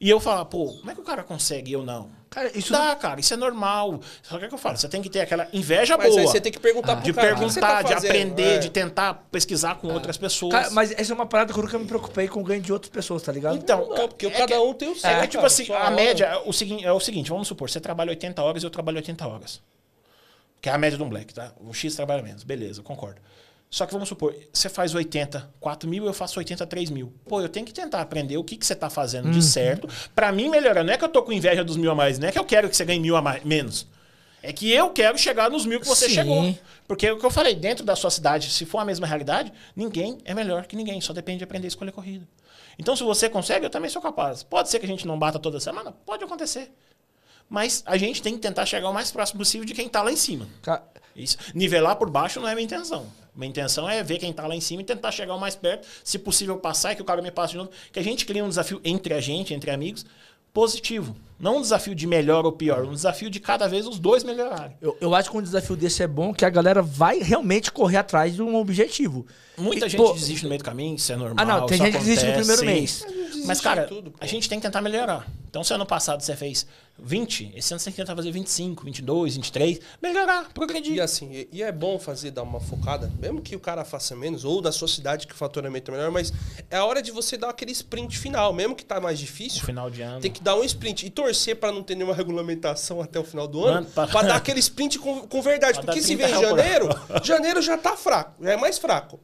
[0.00, 2.10] E eu falar, pô, como é que o cara consegue e eu não?
[2.28, 3.98] Cara, isso Dá, cara, isso é normal.
[4.22, 6.20] Só que é o que eu falo, você tem que ter aquela inveja Mas boa.
[6.20, 8.58] aí você tem que perguntar pro de cara, você perguntar, tá de aprender, É.
[8.58, 10.52] de tentar pesquisar com outras pessoas.
[10.52, 12.70] Cara, mas essa é uma parada que eu nunca me preocupei com o ganho de
[12.72, 13.56] outras pessoas, tá ligado?
[13.56, 15.08] Então, Não, porque é cada que- um tem o seu.
[15.08, 15.90] É, que, tipo cara, assim, sua a hora.
[15.96, 18.70] média é o, seguinte, é o seguinte, vamos supor, você trabalha 80 horas e eu
[18.70, 19.62] trabalho 80 horas.
[20.60, 21.52] Que é a média de um black, tá?
[21.58, 23.20] O X trabalha menos, beleza, eu concordo.
[23.76, 27.12] Só que vamos supor, você faz 80, 4 mil, eu faço 83 mil.
[27.28, 30.32] Pô, eu tenho que tentar aprender o que, que você tá fazendo de certo pra
[30.32, 30.82] mim melhorar.
[30.82, 32.44] Não é que eu tô com inveja dos mil a mais, não é que eu
[32.46, 33.86] quero que você ganhe mil a mais, menos.
[34.42, 36.14] É que eu quero chegar nos mil que você Sim.
[36.14, 36.58] chegou.
[36.88, 39.52] Porque é o que eu falei, dentro da sua cidade, se for a mesma realidade,
[39.76, 40.98] ninguém é melhor que ninguém.
[41.02, 42.26] Só depende de aprender a escolher corrida.
[42.78, 44.42] Então, se você consegue, eu também sou capaz.
[44.42, 45.92] Pode ser que a gente não bata toda semana?
[45.92, 46.72] Pode acontecer.
[47.46, 50.10] Mas a gente tem que tentar chegar o mais próximo possível de quem tá lá
[50.10, 50.48] em cima.
[51.14, 51.36] Isso.
[51.54, 53.06] Nivelar por baixo não é minha intenção.
[53.36, 55.86] Minha intenção é ver quem tá lá em cima e tentar chegar o mais perto.
[56.02, 57.70] Se possível, passar e que o cara me passe de novo.
[57.92, 60.06] Que a gente cria um desafio entre a gente, entre amigos,
[60.54, 61.14] positivo.
[61.38, 62.84] Não um desafio de melhor ou pior.
[62.86, 64.74] Um desafio de cada vez os dois melhorarem.
[64.80, 67.98] Eu, eu acho que um desafio desse é bom, que a galera vai realmente correr
[67.98, 69.26] atrás de um objetivo.
[69.58, 71.36] Muita E, gente pô, desiste no meio do caminho, isso é normal.
[71.38, 73.04] Ah, não, tem gente que desiste no acontece, primeiro sim.
[73.04, 73.44] mês.
[73.44, 73.86] Mas, cara,
[74.18, 75.28] a gente tem que tentar melhorar.
[75.50, 76.66] Então, se ano passado você fez
[76.98, 80.94] 20, esse ano você tem que tentar fazer 25, 22, 23, melhorar, progredir.
[80.96, 84.44] E assim, e- é bom fazer, dar uma focada, mesmo que o cara faça menos,
[84.44, 86.32] ou da sua cidade que o faturamento é melhor, mas
[86.70, 89.62] é a hora de você dar aquele sprint final, mesmo que tá mais difícil.
[89.64, 90.20] final de ano.
[90.20, 93.46] Tem que dar um sprint e torcer pra não ter nenhuma regulamentação até o final
[93.46, 95.78] do ano, Mano, pra- dar aquele sprint com, com verdade.
[95.84, 96.88] Porque se 30 vem janeiro,
[97.22, 99.20] janeiro já tá fraco, já é mais fraco.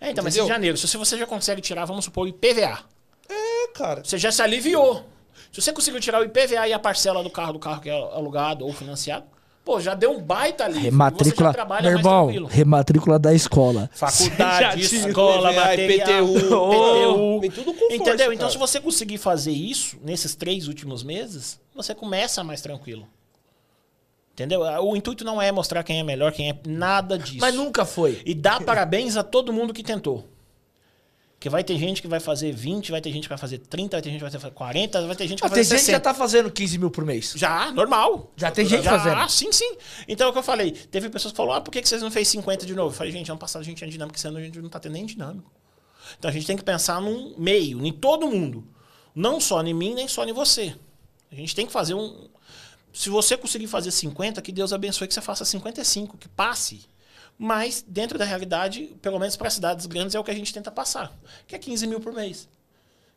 [0.00, 0.44] É, então, mas Entendeu?
[0.46, 2.78] em janeiro, se você já consegue tirar, vamos supor, o IPVA,
[3.28, 4.02] É, cara.
[4.04, 5.04] você já se aliviou.
[5.52, 7.92] Se você conseguiu tirar o IPVA e a parcela do carro, do carro que é
[7.92, 9.24] alugado ou financiado,
[9.64, 10.78] pô, já deu um baita ali.
[10.78, 11.52] Rematrícula.
[11.82, 12.46] Meu irmão, tranquilo.
[12.46, 13.90] rematrícula da escola.
[13.92, 16.40] Faculdade, escola, IPVA, material, IPTU.
[16.40, 17.50] PTU.
[17.54, 18.32] Tudo com força, Entendeu?
[18.32, 18.50] Então, cara.
[18.50, 23.08] se você conseguir fazer isso nesses três últimos meses, você começa mais tranquilo.
[24.32, 24.60] Entendeu?
[24.60, 27.38] O intuito não é mostrar quem é melhor, quem é nada disso.
[27.40, 28.20] Mas nunca foi.
[28.24, 30.28] E dá parabéns a todo mundo que tentou.
[31.38, 33.96] Porque vai ter gente que vai fazer 20, vai ter gente que vai fazer 30,
[33.96, 35.76] vai ter gente que vai fazer 40, vai ter gente que Ah, vai tem fazer
[35.76, 36.00] gente que já 60.
[36.00, 37.34] tá fazendo 15 mil por mês.
[37.36, 38.32] Já, normal.
[38.36, 39.18] Já tem gente Já, fazendo.
[39.18, 39.76] Ah, sim, sim.
[40.08, 40.70] Então é o que eu falei.
[40.72, 42.88] Teve pessoas que falaram, ah, por que vocês não fez 50 de novo?
[42.88, 44.80] Eu falei, gente, ano passado a gente tinha dinâmica, esse ano a gente não tá
[44.80, 45.52] tendo nem dinâmico.
[46.18, 48.66] Então a gente tem que pensar num meio, em todo mundo.
[49.14, 50.74] Não só em mim, nem só em você.
[51.30, 52.28] A gente tem que fazer um.
[52.94, 56.86] Se você conseguir fazer 50, que Deus abençoe que você faça 55, que passe.
[57.38, 60.70] Mas, dentro da realidade, pelo menos para cidades grandes, é o que a gente tenta
[60.70, 61.12] passar.
[61.46, 62.48] Que é 15 mil por mês.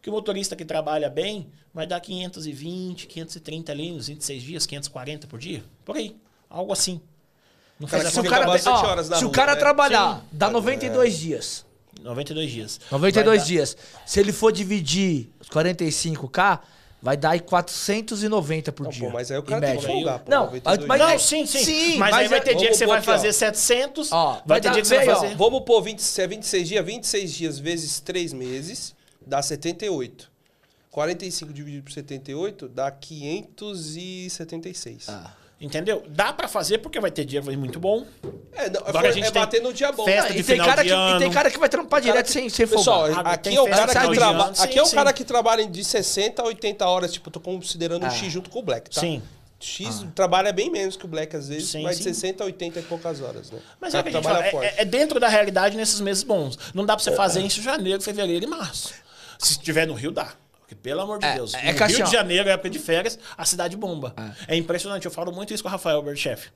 [0.01, 5.27] Que o motorista que trabalha bem vai dar 520, 530 ali nos 26 dias, 540
[5.27, 5.63] por dia.
[5.85, 6.15] Por aí.
[6.49, 6.99] Algo assim.
[7.79, 9.59] Não Cara, fez que a Se o cara, ó, se o rua, cara né?
[9.59, 10.25] trabalhar, Sim.
[10.33, 11.65] dá 92 dias.
[12.01, 12.79] 92 dias.
[12.91, 13.77] 92 Vai dar- dias.
[14.05, 16.59] Se ele for dividir os 45k,
[17.01, 19.07] vai dar aí 490 por Não, dia.
[19.07, 21.63] pô, mas aí o cara tem que folgar, pô, Não, 92 mas- Não, sim, sim.
[21.63, 23.03] sim, mas, aí mas vai é- ter dia que você vai ó.
[23.03, 25.35] fazer 700, Ó, vai, vai ter dia que você vai ó, fazer...
[25.35, 28.95] Vamos pôr 20, se é 26 dias, 26 dias vezes 3 meses,
[29.25, 30.29] dá 78.
[30.91, 35.07] 45 dividido por 78 dá 576.
[35.09, 35.33] Ah.
[35.61, 36.03] Entendeu?
[36.07, 38.05] Dá pra fazer porque vai ter dia muito bom.
[38.53, 40.05] É, não, Agora foi- a gente é tem bater no dia bom.
[40.05, 42.47] festa Ah, e, tem cara que, e tem cara que vai trampar direto que- sem,
[42.49, 43.27] sem Pessoal, folgar.
[43.27, 44.43] Ah, aqui é o cara que trabalha.
[44.45, 44.95] ano, sim, Aqui é o sim.
[44.95, 48.09] cara que trabalha de 60 a 80 horas, tipo, tô considerando o Ah.
[48.09, 49.01] X junto com o Black, tá?
[49.01, 49.21] Sim.
[49.59, 52.03] X trabalha bem menos que o Black às vezes, Sim, mas sim.
[52.03, 53.59] de 60 a 80 é poucas horas, né?
[53.81, 54.73] Mas é que a fala, é, forte.
[54.77, 56.57] é dentro da realidade nesses meses bons.
[56.73, 58.93] Não dá pra você fazer isso em janeiro, fevereiro e março.
[59.37, 60.31] Se estiver no Rio, dá.
[60.69, 61.55] Porque, pelo amor de É, Deus.
[61.55, 62.07] é no que assim, Rio ó.
[62.09, 64.13] de Janeiro, época de férias, a cidade bomba.
[64.47, 64.55] É.
[64.55, 65.03] impressionante.
[65.05, 66.49] Eu falo muito isso com o Rafael, o chefe.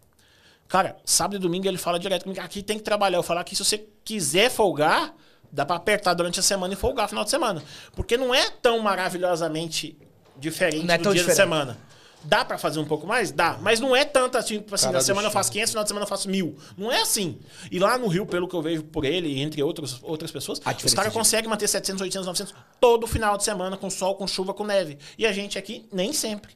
[0.68, 3.18] Cara, sábado e domingo ele fala direto comigo, aqui tem que trabalhar.
[3.18, 5.14] Eu falo aqui, se você quiser folgar,
[5.52, 7.64] dá pra apertar durante a semana e folgar no final de semana.
[7.95, 9.98] Porque não é tão maravilhosamente
[10.38, 11.27] diferente Não é do dia diferente.
[11.38, 11.77] da semana.
[12.24, 13.32] Dá pra fazer um pouco mais?
[13.32, 13.58] Dá.
[13.62, 15.84] Mas não é tanto assim, tipo assim, Cara na semana eu faço 500, no final
[15.84, 16.58] de semana eu faço mil.
[16.78, 17.38] Não é assim.
[17.72, 20.72] E lá no Rio, pelo que eu vejo por ele, entre outros, outras pessoas, A
[20.72, 24.26] os caras de- conseguem manter 700, 800, 900 todo final de semana, com sol, com
[24.28, 24.98] chuva, com neve.
[25.18, 26.56] E a gente aqui, nem sempre.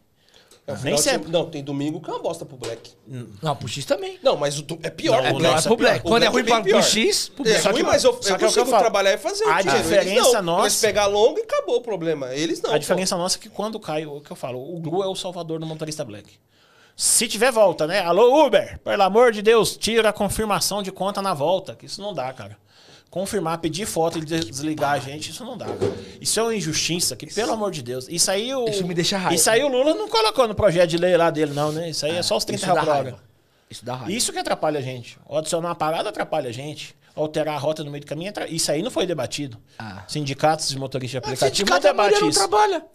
[0.68, 1.31] É, nem de sempre.
[1.31, 2.91] Não, tem domingo que é uma bosta pro Black.
[3.41, 4.19] Não, pro X também.
[4.22, 5.23] Não, mas o do- é pior.
[5.23, 5.56] Não, pro Black.
[5.56, 5.99] nosso pro Black.
[6.06, 6.84] O Quando é ruim pra, pro.
[6.84, 7.68] X, pro É Black.
[7.69, 8.81] ruim, mas eu, só eu que é o que eu consigo falo.
[8.81, 9.61] trabalhar e fazer A.
[9.61, 10.60] Eles diferença não.
[10.60, 12.35] Eles nossa- pegar longo e acabou o problema.
[12.35, 12.72] Eles não.
[12.72, 12.80] A pô.
[12.80, 15.57] diferença nossa é que quando cai, o que eu falo, o Glu é o salvador
[15.57, 16.30] do motorista black.
[16.98, 18.02] Se tiver volta, né?
[18.02, 22.02] Alô, Uber, pelo amor de Deus, tira a confirmação de conta na volta, que isso
[22.02, 22.57] não dá, cara.
[23.09, 25.65] Confirmar, pedir foto e des- desligar a gente, isso não dá.
[25.65, 25.77] Cara.
[26.19, 28.05] Isso é uma injustiça, que pelo amor de Deus.
[28.09, 28.67] Isso aí o.
[28.67, 29.34] Isso me deixa raiva.
[29.35, 31.89] Isso aí o Lula não colocou no projeto de lei lá dele, não, né?
[31.89, 33.23] Isso aí é, só os 30 Isso dá reais raiva.
[33.69, 34.11] Isso dá raiva.
[34.11, 35.17] Isso que atrapalha a gente.
[35.25, 36.95] Ou adicionar uma parada atrapalha a gente.
[37.15, 38.31] Alterar a rota no meio do caminho.
[38.49, 39.57] Isso aí não foi debatido.
[39.79, 40.03] Ah.
[40.07, 42.39] Sindicatos de motoristas de Mas aplicativo não debate maioria não isso.
[42.39, 42.85] trabalha.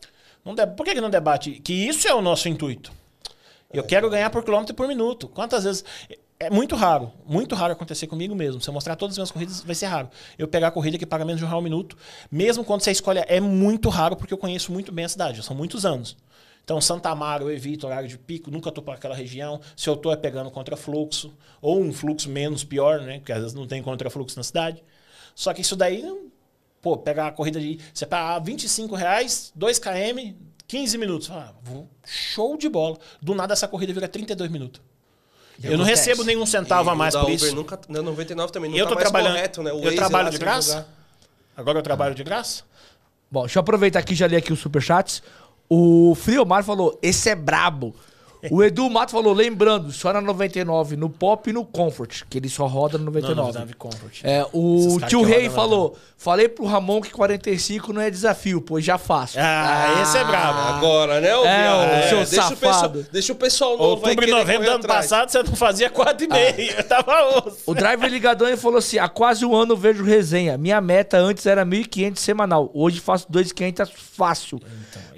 [0.45, 1.53] Não de- Por que, que não debate?
[1.61, 2.93] Que isso é o nosso intuito.
[3.73, 5.27] Eu quero ganhar por quilômetro e por minuto.
[5.29, 5.85] Quantas vezes.
[6.43, 8.61] É muito raro, muito raro acontecer comigo mesmo.
[8.61, 10.11] Se eu mostrar todas as minhas corridas, vai ser raro.
[10.37, 11.97] Eu pegar a corrida que paga menos de um real minuto,
[12.33, 15.55] mesmo quando você escolhe, é muito raro, porque eu conheço muito bem a cidade, são
[15.55, 16.17] muitos anos.
[16.65, 19.61] Então, Santa Amaro, eu evito horário de pico, nunca tô para aquela região.
[19.77, 23.19] Se eu tô é pegando contrafluxo, ou um fluxo menos pior, né?
[23.19, 24.83] Porque às vezes não tem contrafluxo na cidade.
[25.37, 26.05] Só que isso daí,
[26.81, 27.79] pô, pegar a corrida de.
[27.95, 30.35] Você pagar 25 reais, 2 km,
[30.67, 31.31] 15 minutos.
[31.31, 31.55] Ah,
[32.05, 32.99] show de bola.
[33.21, 34.92] Do nada essa corrida vira 32 minutos.
[35.63, 36.09] Eu não acontece.
[36.11, 37.55] recebo nenhum centavo a E o mais da por Uber isso.
[37.55, 39.73] Nunca, na 99 também, não Eu tá tô mais trabalhando- correto, né?
[39.73, 40.69] O eu Waze trabalho lá, de graça?
[40.73, 40.89] jogar.
[41.57, 42.63] Agora eu trabalho de graça?
[43.31, 45.23] Bom, deixa eu aproveitar aqui e já li aqui os superchats.
[45.69, 47.95] O Friomar falou, esse é brabo.
[48.51, 52.49] O Edu Mato falou, lembrando, só na 99, no Pop e no Comfort, que ele
[52.49, 53.53] só roda no 99.
[53.53, 54.21] Não, não, Comfort.
[54.25, 58.99] É, o tio Rei falou, falei pro Ramon que 45 não é desafio, pois já
[58.99, 59.39] faço.
[59.39, 60.59] Ah, esse é brabo.
[60.77, 61.79] Agora, né, ô É, viado?
[61.79, 65.09] ô, seu deixa, o pessoal, deixa o pessoal novo Outubro e novembro do ano atrás.
[65.09, 66.75] passado você não fazia 4,5.
[66.79, 67.59] Eu tava osso.
[67.67, 70.59] O Driver Ligadão ele falou assim: há quase um ano eu vejo resenha.
[70.59, 72.71] Minha meta antes era 1.500 semanal.
[72.75, 74.61] Hoje faço 2.500 fácil.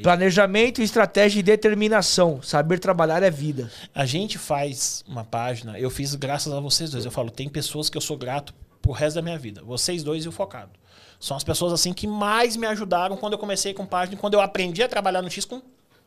[0.02, 2.40] Planejamento, estratégia e determinação.
[2.42, 3.70] Saber trabalhar é vida.
[3.94, 7.04] A gente faz uma página, eu fiz graças a vocês dois.
[7.04, 9.62] Eu falo, tem pessoas que eu sou grato pro resto da minha vida.
[9.62, 10.72] Vocês dois e o Focado.
[11.18, 14.40] São as pessoas assim que mais me ajudaram quando eu comecei com página, quando eu
[14.40, 15.62] aprendi a trabalhar no X com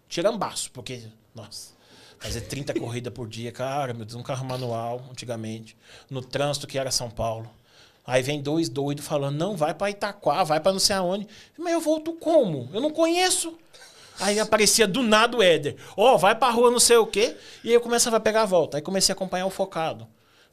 [0.08, 0.72] tirambaço.
[0.72, 1.04] Porque,
[1.34, 1.74] nossa,
[2.20, 5.76] fazer 30 corridas por dia, cara, meu Deus, um carro manual, antigamente.
[6.10, 7.50] No trânsito que era São Paulo.
[8.06, 11.28] Aí vem dois doidos falando, não, vai pra Itaquá, vai pra não sei aonde.
[11.58, 12.70] Mas eu volto como?
[12.74, 13.58] Eu não conheço.
[14.19, 15.76] Aí aparecia do nada o Éder.
[15.95, 17.35] Ó, vai pra rua não sei o quê.
[17.64, 18.77] E eu começava a pegar a volta.
[18.77, 20.07] Aí comecei a acompanhar o Focado.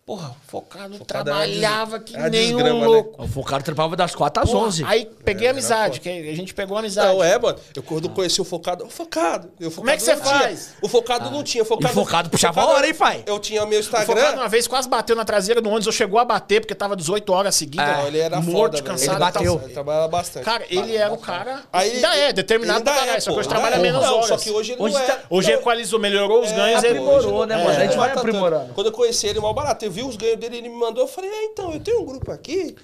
[0.07, 2.71] Porra, o Focado, Focado des- trabalhava que era nem um né?
[2.73, 3.25] louco.
[3.25, 4.85] O Focado trabalhava das 4 às Porra, 11.
[4.85, 7.09] Aí peguei É, amizade, que a gente pegou amizade.
[7.09, 7.59] Não, é, mano.
[7.75, 9.51] Eu quando conheci o Focado, o Focado.
[9.59, 10.39] O Focado é que você não tinha.
[10.41, 10.75] faz?
[10.83, 11.63] O Focado não tinha.
[11.63, 13.23] O E Focado, Focado puxava a Focado- hora, hein, pai?
[13.25, 14.41] Eu tinha meu O Focado Instagram.
[14.41, 15.87] uma vez quase bateu na traseira do ônibus.
[15.87, 17.89] Eu chegou a bater porque tava 18 horas seguidas.
[17.97, 19.13] Não, ele era morto, foda, cansado.
[19.13, 19.61] Ele bateu.
[19.65, 20.45] Ele trabalhava bastante.
[20.45, 21.63] Cara, ele era o cara.
[21.73, 23.17] Aí- ainda é, determinado ainda pra caralho.
[23.17, 23.79] é, só que hoje trabalha é.
[23.79, 24.29] menos não, horas.
[24.29, 25.05] Só que hoje ele Hoje não é.
[25.07, 26.85] tá- Hoje não, equalizou, melhorou os ganhos.
[26.85, 27.75] É, ele- aprimorou, hoje né, não- mano?
[27.79, 28.75] é, A gente vai tá aprimorando.
[28.75, 31.31] Quando eu conheci ele, mal barato, vi os ganhos dele, ele me mandou, eu falei,
[31.31, 32.75] é, então, eu tenho um grupo aqui.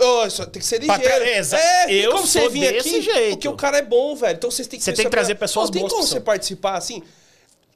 [0.00, 1.02] Ô, só tem que ser ligeiro.
[1.02, 3.30] Pra Exa- É, tem eu como você sou vir desse aqui, jeito.
[3.32, 4.34] porque o cara é bom, velho.
[4.36, 6.14] Então vocês têm que Você tem que trazer pessoas Não, Tem boas como pra você
[6.14, 6.20] você.
[6.20, 7.02] participar assim?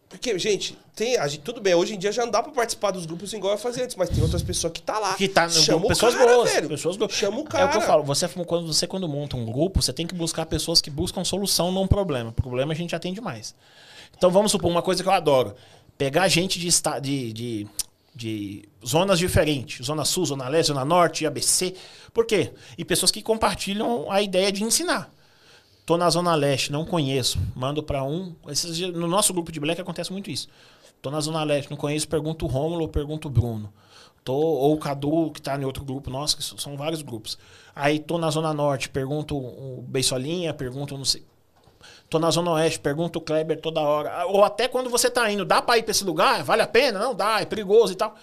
[0.08, 2.92] Porque, gente, tem, a gente, tudo bem, hoje em dia já não dá pra participar
[2.92, 5.12] dos grupos igual eu fazia antes, mas tem outras pessoas que tá lá.
[5.14, 6.52] Que tá no Chama grupo, pessoas cara, boas.
[6.52, 6.68] velho.
[6.68, 7.12] Pessoas boas.
[7.12, 7.66] Chama o É cara.
[7.66, 8.04] o que eu falo.
[8.04, 11.70] Você, quando, você, quando monta um grupo, você tem que buscar pessoas que buscam solução,
[11.72, 12.32] não problema.
[12.32, 13.54] Problema a gente já tem demais.
[14.16, 15.54] Então vamos supor uma coisa que eu adoro:
[15.98, 16.68] pegar gente de,
[17.02, 17.66] de, de,
[18.14, 21.74] de zonas diferentes, Zona Sul, Zona Leste, Zona Norte, ABC.
[22.12, 22.52] Por quê?
[22.78, 25.10] E pessoas que compartilham a ideia de ensinar.
[25.84, 27.38] Tô na Zona Leste, não conheço.
[27.54, 28.34] Mando pra um.
[28.94, 30.48] No nosso grupo de Black acontece muito isso.
[31.02, 33.72] Tô na Zona Leste, não conheço, pergunto o Rômulo pergunto o Bruno.
[34.22, 37.36] Tô, ou o Cadu, que tá em outro grupo nosso, que são vários grupos.
[37.76, 41.22] Aí tô na Zona Norte, pergunto o Beisolinha, pergunto não sei.
[42.08, 44.26] Tô na Zona Oeste, pergunto o Kleber toda hora.
[44.26, 46.42] Ou até quando você tá indo, dá pra ir pra esse lugar?
[46.44, 46.98] Vale a pena?
[46.98, 48.14] Não dá, é perigoso e tal.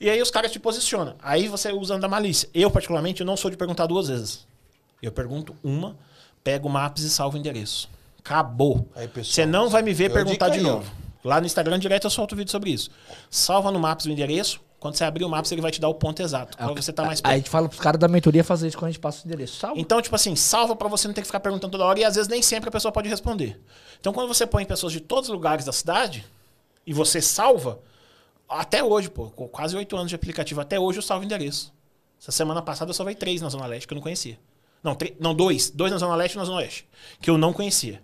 [0.00, 1.14] E aí os caras te posicionam.
[1.22, 2.48] Aí você usando a malícia.
[2.54, 4.46] Eu, particularmente, não sou de perguntar duas vezes.
[5.02, 5.96] Eu pergunto uma,
[6.44, 7.88] pego o Maps e salvo o endereço.
[8.18, 8.86] Acabou.
[9.16, 10.90] Você não vai me ver perguntar de novo.
[11.24, 12.90] Lá no Instagram direto eu solto vídeo sobre isso.
[13.30, 14.60] Salva no Maps o endereço.
[14.80, 16.56] Quando você abrir o Maps, ele vai te dar o ponto exato.
[16.56, 17.36] Pra você tá mais Aí a perto.
[17.38, 19.56] gente fala pros caras da mentoria fazer isso quando a gente passa o endereço.
[19.58, 19.80] Salve.
[19.80, 22.14] Então, tipo assim, salva pra você não ter que ficar perguntando toda hora e às
[22.14, 23.60] vezes nem sempre a pessoa pode responder.
[23.98, 26.24] Então, quando você põe pessoas de todos os lugares da cidade
[26.86, 27.80] e você salva,
[28.48, 31.72] até hoje, pô, com quase oito anos de aplicativo, até hoje eu salvo endereço.
[32.20, 34.38] Essa semana passada eu salvei três na Zona Leste que eu não conhecia.
[34.82, 35.70] Não, tre- não dois.
[35.70, 36.86] Dois na Zona Leste e na Zona Oeste.
[37.20, 38.00] Que eu não conhecia.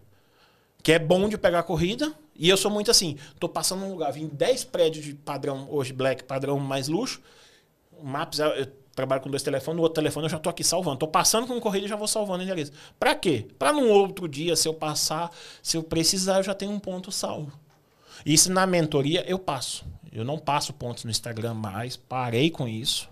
[0.83, 2.13] Que é bom de pegar a corrida.
[2.37, 3.17] E eu sou muito assim.
[3.39, 7.21] Tô passando num lugar, vim 10 prédios de padrão, hoje black, padrão mais luxo.
[8.03, 10.99] Maps, eu trabalho com dois telefones, no outro telefone eu já tô aqui salvando.
[10.99, 12.73] Tô passando com corrida e já vou salvando o endereço.
[12.99, 13.47] Pra quê?
[13.59, 15.31] Pra num outro dia, se eu passar,
[15.63, 17.53] se eu precisar, eu já tenho um ponto salvo.
[18.25, 19.85] Isso na mentoria eu passo.
[20.13, 23.09] Eu não passo pontos no Instagram mais, parei com isso.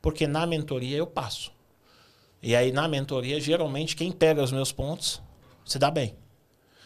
[0.00, 1.52] Porque na mentoria eu passo.
[2.42, 5.20] E aí na mentoria, geralmente, quem pega os meus pontos
[5.64, 6.14] se dá bem.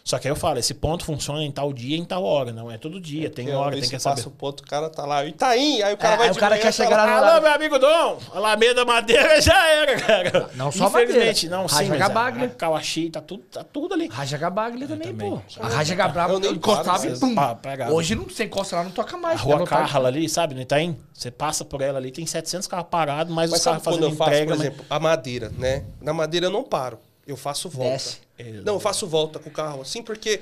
[0.07, 2.53] Só que aí eu falo, esse ponto funciona em tal dia, em tal hora.
[2.53, 4.17] Não é todo dia, tem Porque hora, tem que você saber.
[4.17, 6.37] passa o ponto, o cara tá lá, Itaim, aí o cara É, vai aí de
[6.37, 8.19] o cara manhã, quer tá chegar lá Alô, meu amigo Dom!
[8.35, 10.51] Alameda Madeira já era, cara.
[10.57, 11.57] Não só Infelizmente, Madeira.
[11.57, 12.45] não, sim, Raja Gabaglia.
[12.45, 14.09] a, a Kawashi, tá tudo, tá tudo ali.
[14.09, 15.31] Raja Gabaglia também, também.
[15.31, 15.41] pô.
[15.59, 17.35] A Raja Gabaglia Eu nem encostava e pum.
[17.91, 19.41] Hoje não, você encosta lá, não toca A mais.
[19.41, 19.91] rua Dá vontade.
[19.91, 20.99] Carla ali, sabe, no Itaim?
[21.15, 24.13] Você passa por ela ali, tem 700 carros parados, mas, Mas os carros quando fazendo
[24.13, 24.53] eu faço, entrega.
[24.55, 25.85] por exemplo, a madeira, né?
[26.03, 26.99] Na madeira eu não paro.
[27.27, 27.91] Eu faço volta.
[27.93, 28.19] Desce.
[28.65, 30.41] Não, eu faço volta com o carro assim, porque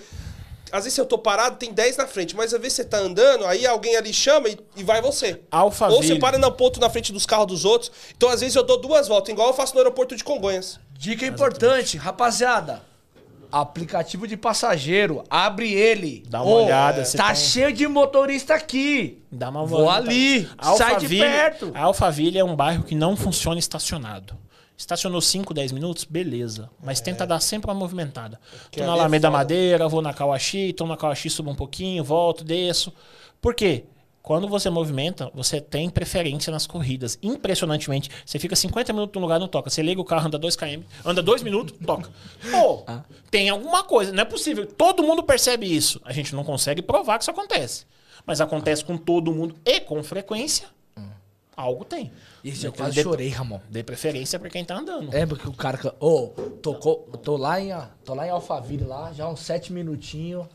[0.70, 2.98] às vezes se eu tô parado, tem 10 na frente, mas às vezes você tá
[2.98, 5.40] andando, aí alguém ali chama e, e vai você.
[5.50, 5.96] Alphaville.
[5.96, 7.92] Ou você para no ponto na frente dos carros dos outros.
[8.16, 10.80] Então às vezes eu dou duas voltas, igual eu faço no aeroporto de Congonhas.
[10.98, 12.82] Dica importante, rapaziada.
[13.50, 16.24] Aplicativo de passageiro, abre ele.
[16.26, 19.22] Dá uma Ô, olhada, você Tá tem- cheio de motorista aqui.
[19.30, 19.98] Dá uma Vou volta.
[19.98, 21.70] ali, sai de Alphaville- perto.
[21.74, 24.38] A Alphaville é um bairro que não funciona estacionado.
[24.82, 26.68] Estacionou 5, 10 minutos, beleza.
[26.82, 28.40] Mas tenta dar sempre uma movimentada.
[28.68, 29.38] Que Tô na é Alameda foda.
[29.38, 32.92] Madeira, vou na Kawashi, tô na Kawashi, subo um pouquinho, volto, desço.
[33.40, 33.84] Por quê?
[34.20, 37.16] Quando você movimenta, você tem preferência nas corridas.
[37.22, 38.10] Impressionantemente.
[38.26, 39.70] Você fica 50 minutos no lugar não toca.
[39.70, 42.10] Você liga o carro, anda 2 km, anda 2 minutos, toca.
[42.50, 42.84] Pô,
[43.30, 44.10] tem alguma coisa.
[44.10, 44.66] Não é possível.
[44.66, 46.00] Todo mundo percebe isso.
[46.04, 47.86] A gente não consegue provar que isso acontece.
[48.26, 50.66] Mas acontece com todo mundo e com frequência.
[51.56, 52.10] Algo tem.
[52.44, 53.60] Esse eu quase chorei, Ramon.
[53.70, 55.10] Dê preferência pra quem tá andando.
[55.12, 55.94] Lembra que o cara.
[56.00, 56.28] Ô,
[56.60, 57.08] tocou.
[57.22, 57.70] Tô lá em,
[58.04, 60.46] tô lá em Alphaville, lá, já uns sete minutinhos.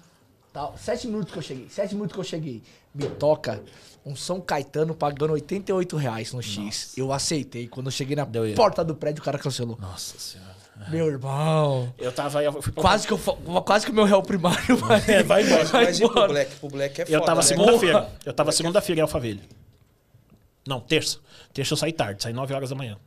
[0.51, 0.76] Tal.
[0.77, 1.68] Sete minutos que eu cheguei.
[1.69, 2.61] Sete minutos que eu cheguei.
[2.93, 3.61] Me toca
[4.05, 6.93] um São Caetano pagando 88 reais no X.
[6.97, 7.68] Eu aceitei.
[7.68, 8.55] Quando eu cheguei na Deu erro.
[8.55, 9.77] porta do prédio, o cara cancelou.
[9.80, 10.57] Nossa senhora.
[10.89, 11.93] Meu irmão.
[11.97, 13.18] Eu tava aí, eu fui pra- Quase que, eu,
[13.65, 15.65] quase que o meu réu primário vai, É, vai embora.
[15.65, 16.27] vai Mas e pro.
[16.27, 16.55] Black?
[16.57, 17.47] Pro Black é foda, Eu tava né?
[17.47, 18.09] segunda-feira.
[18.26, 19.41] Eu tava segunda-feira em Alphaville.
[20.68, 21.19] Não, terça.
[21.53, 22.98] Terça eu saí tarde, saí 9 horas da manhã.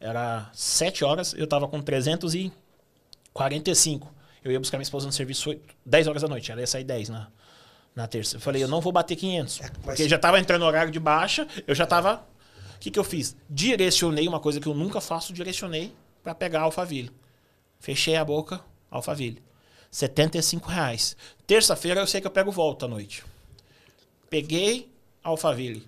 [0.00, 4.14] Era 7 horas, eu tava com 345.
[4.44, 6.52] Eu ia buscar minha esposa no serviço 8, 10 horas da noite.
[6.52, 7.28] Ela ia sair 10 na,
[7.94, 8.36] na terça.
[8.36, 9.58] Eu falei, eu não vou bater 500.
[9.60, 12.24] mas- Porque já tava entrando no horário de baixa, eu já tava...
[12.76, 13.34] O que, que eu fiz?
[13.48, 15.92] Direcionei uma coisa que eu nunca faço, direcionei
[16.22, 17.10] pra pegar a Alphaville.
[17.80, 18.60] Fechei a boca,
[18.90, 19.42] Alphaville.
[19.90, 21.16] 75 reais.
[21.46, 23.24] Terça-feira eu sei que eu pego volta à noite.
[24.28, 24.92] Peguei
[25.24, 25.86] Alphaville.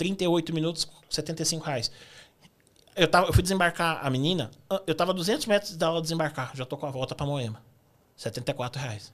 [0.00, 1.90] 38 minutos, 75 reais.
[2.96, 6.52] Eu, tava, eu fui desembarcar a menina, ah, eu tava a 200 metros dela desembarcar.
[6.54, 7.62] Já tô com a volta pra Moema.
[8.16, 9.12] 74 reais.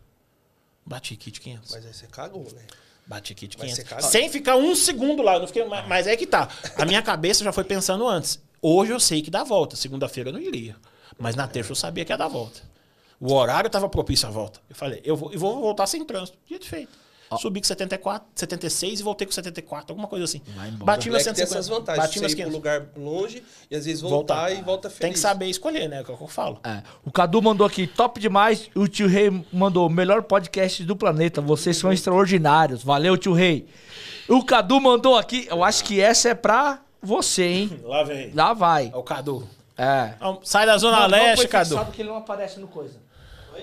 [0.84, 1.72] Bati kit 500.
[1.74, 2.62] Mas aí você cagou, né?
[3.04, 3.76] Bati kit Mas 500.
[3.76, 4.02] você caga.
[4.02, 5.34] Sem ficar um segundo lá.
[5.34, 6.48] Eu não fiquei, mas, mas é que tá.
[6.76, 8.40] A minha cabeça já foi pensando antes.
[8.62, 9.74] Hoje eu sei que dá volta.
[9.74, 10.76] Segunda-feira eu não iria.
[11.18, 12.60] Mas na terça eu sabia que ia dar volta.
[13.18, 14.60] O horário estava propício à volta.
[14.70, 16.38] Eu falei, eu vou, eu vou voltar sem trânsito.
[16.46, 17.05] Dito feito.
[17.40, 20.40] Subi com 74, 76 e voltei com 74, alguma coisa assim.
[20.78, 21.54] Bati meus Black tem 150.
[21.54, 22.06] essas vantagens.
[22.06, 22.54] Bati meus ir pra um 500.
[22.54, 25.00] lugar longe e às vezes voltar, e volta feliz.
[25.00, 25.98] Tem que saber escolher, né?
[25.98, 26.60] É o que eu falo.
[26.62, 28.70] É, o Cadu mandou aqui, top demais.
[28.74, 31.40] O tio Rei mandou, melhor podcast do planeta.
[31.40, 32.82] Vocês são extraordinários.
[32.82, 33.66] Valeu, tio Rei.
[34.28, 37.80] O Cadu mandou aqui, eu acho que essa é pra você, hein?
[37.84, 38.30] Lá vem.
[38.34, 38.90] Lá vai.
[38.92, 39.48] É o Cadu.
[39.78, 40.14] É.
[40.42, 41.68] Sai da Zona Não, não Leste, foi Cadu.
[41.70, 42.94] fixado que ele não aparece no coisa.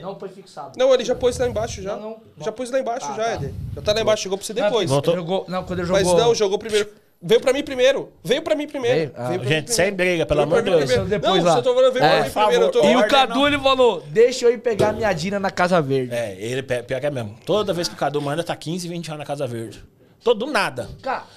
[0.02, 0.78] Não foi fixado.
[0.78, 1.96] Não, ele já pôs lá embaixo já.
[1.96, 2.46] Não, não.
[2.46, 3.34] Já pôs lá embaixo Ah, já, tá.
[3.36, 3.54] Eder.
[3.76, 4.90] Já tá lá embaixo, chegou pra você depois.
[4.90, 6.04] Não, jogou, não, quando ele jogou...
[6.04, 6.90] Mas não, jogou primeiro.
[7.26, 8.12] Veio pra mim primeiro.
[8.22, 9.14] Veio pra mim primeiro.
[9.16, 9.28] Ah.
[9.30, 9.96] Pra Gente, mim sem primeiro.
[9.96, 10.90] briga, pelo amor de mim Deus.
[10.90, 11.10] primeiro.
[11.10, 11.56] Depois não, lá.
[11.56, 12.50] você tô falando, veio É, pra mim favor.
[12.50, 12.66] primeiro.
[12.78, 12.90] Eu tô...
[12.90, 13.48] E o Cadu, não.
[13.48, 16.14] ele falou, deixa eu ir pegar minha Dina na Casa Verde.
[16.14, 17.38] É, ele pior que é mesmo.
[17.46, 19.82] Toda vez que o Cadu manda, tá 15, 20 reais na Casa Verde.
[20.22, 20.90] Todo nada.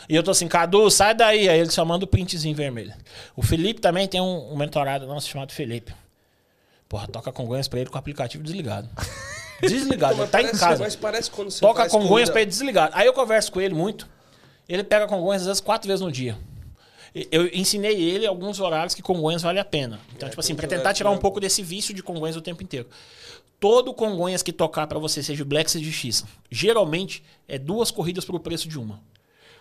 [0.09, 1.49] E eu tô assim, Cadu, sai daí.
[1.49, 2.93] Aí ele só manda o printzinho vermelho.
[3.37, 5.93] O Felipe também tem um, um mentorado nosso chamado Felipe.
[6.89, 8.89] Porra, toca Congonhas pra ele com o aplicativo desligado.
[9.61, 10.85] Desligado, ele tá em parece- casa.
[10.85, 12.93] Mas parece quando você Toca Congonhas corrida- pra ele desligado.
[12.95, 14.07] Aí eu converso com ele muito.
[14.69, 16.37] Ele pega Congonhas às vezes quatro vezes no dia.
[17.33, 19.99] Eu ensinei ele alguns horários que Congonhas vale a pena.
[20.15, 22.87] Então, tipo assim, que tentar tirar um pouco desse vício de Congonhas o tempo inteiro.
[23.59, 27.91] Todo Congonhas que tocar pra você, seja o Black, seja o X, geralmente é duas
[27.91, 29.01] corridas pro preço de uma.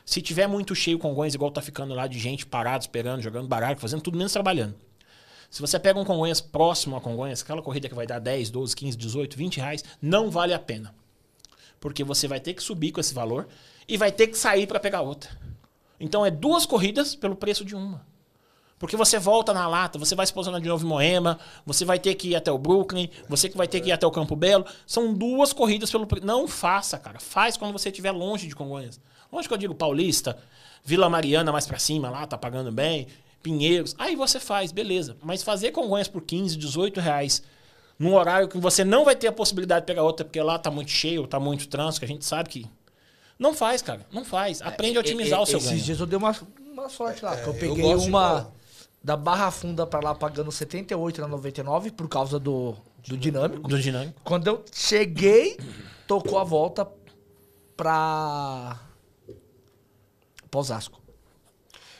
[0.05, 3.77] Se tiver muito cheio Congonhas, igual tá ficando lá de gente parado, esperando, jogando baralho,
[3.79, 4.75] fazendo tudo menos trabalhando.
[5.55, 8.75] Se você pega um Congonhas próximo a Congonhas, aquela corrida que vai dar 10, 12,
[8.75, 10.93] 15, 18, 20 reais, não vale a pena.
[11.79, 13.47] Porque você vai ter que subir com esse valor
[13.87, 15.29] e vai ter que sair para pegar outra.
[15.97, 18.05] Então é duas corridas pelo preço de uma.
[18.77, 21.99] Porque você volta na lata, você vai se posicionar de novo em Moema, você vai
[21.99, 24.35] ter que ir até o Brooklyn, você que vai ter que ir até o Campo
[24.35, 24.65] Belo.
[24.85, 26.25] São duas corridas pelo preço.
[26.25, 27.17] Não faça, cara.
[27.17, 28.99] Faz quando você estiver longe de Congonhas.
[29.31, 30.37] Longe que eu digo Paulista,
[30.83, 33.07] Vila Mariana mais para cima lá, tá pagando bem,
[33.45, 33.93] Pinheiros.
[33.99, 35.15] Aí você faz, beleza.
[35.21, 37.43] Mas fazer Congonhas por 15, 18 reais
[37.99, 40.71] num horário que você não vai ter a possibilidade de pegar outra, porque lá tá
[40.71, 42.67] muito cheio, tá muito trânsito, que a gente sabe que.
[43.37, 44.03] Não faz, cara.
[44.11, 44.63] Não faz.
[44.63, 45.83] Aprende a otimizar É, o seu Esses ganho.
[45.83, 46.35] dias eu dei uma,
[46.71, 48.51] uma sorte lá, que eu eu peguei de uma
[49.03, 52.75] da Barra Funda pra lá pagando 78 na 99 por causa do,
[53.07, 53.67] do dinâmico.
[53.67, 54.19] Do dinâmico.
[54.23, 55.55] Quando eu cheguei,
[56.07, 56.87] tocou a volta
[57.77, 58.79] pra.
[60.49, 61.04] pra Osasco.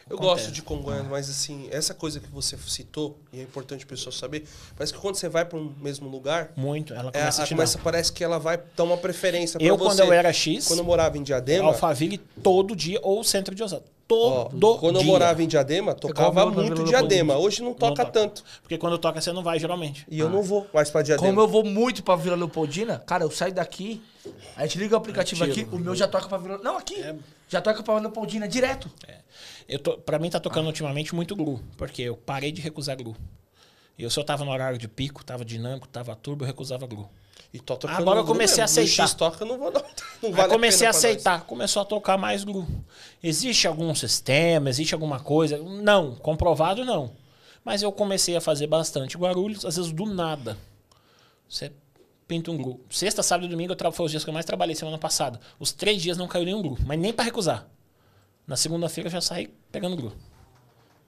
[0.08, 3.88] Eu gosto de Congonhas, mas assim, essa coisa que você citou, e é importante o
[3.88, 6.94] pessoal saber, parece que quando você vai para um mesmo lugar, Muito.
[6.94, 9.76] Ela é, começa a, a te começa, parece que ela vai dar uma preferência Eu,
[9.76, 9.84] você.
[9.86, 13.64] quando eu era X, Quando eu morava em Diadema, Alphaville todo dia ou centro de
[13.64, 13.95] Osasco.
[14.10, 15.12] Ó, Todo quando eu dia.
[15.12, 17.38] morava em Diadema, tocava muito Diadema.
[17.38, 18.12] Hoje não toca toca.
[18.12, 18.44] tanto.
[18.62, 20.06] Porque quando toca, você não vai, geralmente.
[20.10, 21.28] E eu não vou mais pra Diadema.
[21.28, 24.02] Como eu vou muito pra Vila Leopoldina, cara, eu saio daqui,
[24.56, 26.60] a gente liga o aplicativo É aqui, o meu já toca pra Vila.
[26.60, 26.96] Não, aqui.
[27.48, 28.90] Já toca pra Leopoldina direto.
[29.68, 33.16] Eu tô, pra mim tá tocando ultimamente muito GRU, porque eu parei de recusar GRU.
[33.98, 36.86] E eu, se eu tava no horário de pico, tava dinâmico, tava turbo, eu recusava
[36.86, 37.10] GRU.
[37.54, 39.14] E tô tocando Agora eu comecei a aceitar.
[39.16, 39.84] Toca, não vou não.
[40.22, 41.16] Não vale comecei a, pena pra nós.
[41.16, 42.68] aceitar, começou a tocar mais GRU.
[43.24, 45.58] Existe algum sistema, existe alguma coisa?
[45.58, 47.14] Não, comprovado não.
[47.64, 50.58] Mas eu comecei a fazer bastante Guarulhos, às vezes do nada.
[51.48, 51.72] Você
[52.28, 52.80] pinta um GRU.
[52.90, 55.40] Sexta, sábado e domingo eu foi os dias que eu mais trabalhei semana passada.
[55.60, 57.68] Os três dias não caiu nenhum GRU, mas nem pra recusar.
[58.46, 60.14] Na segunda-feira eu já saí pegando GRU.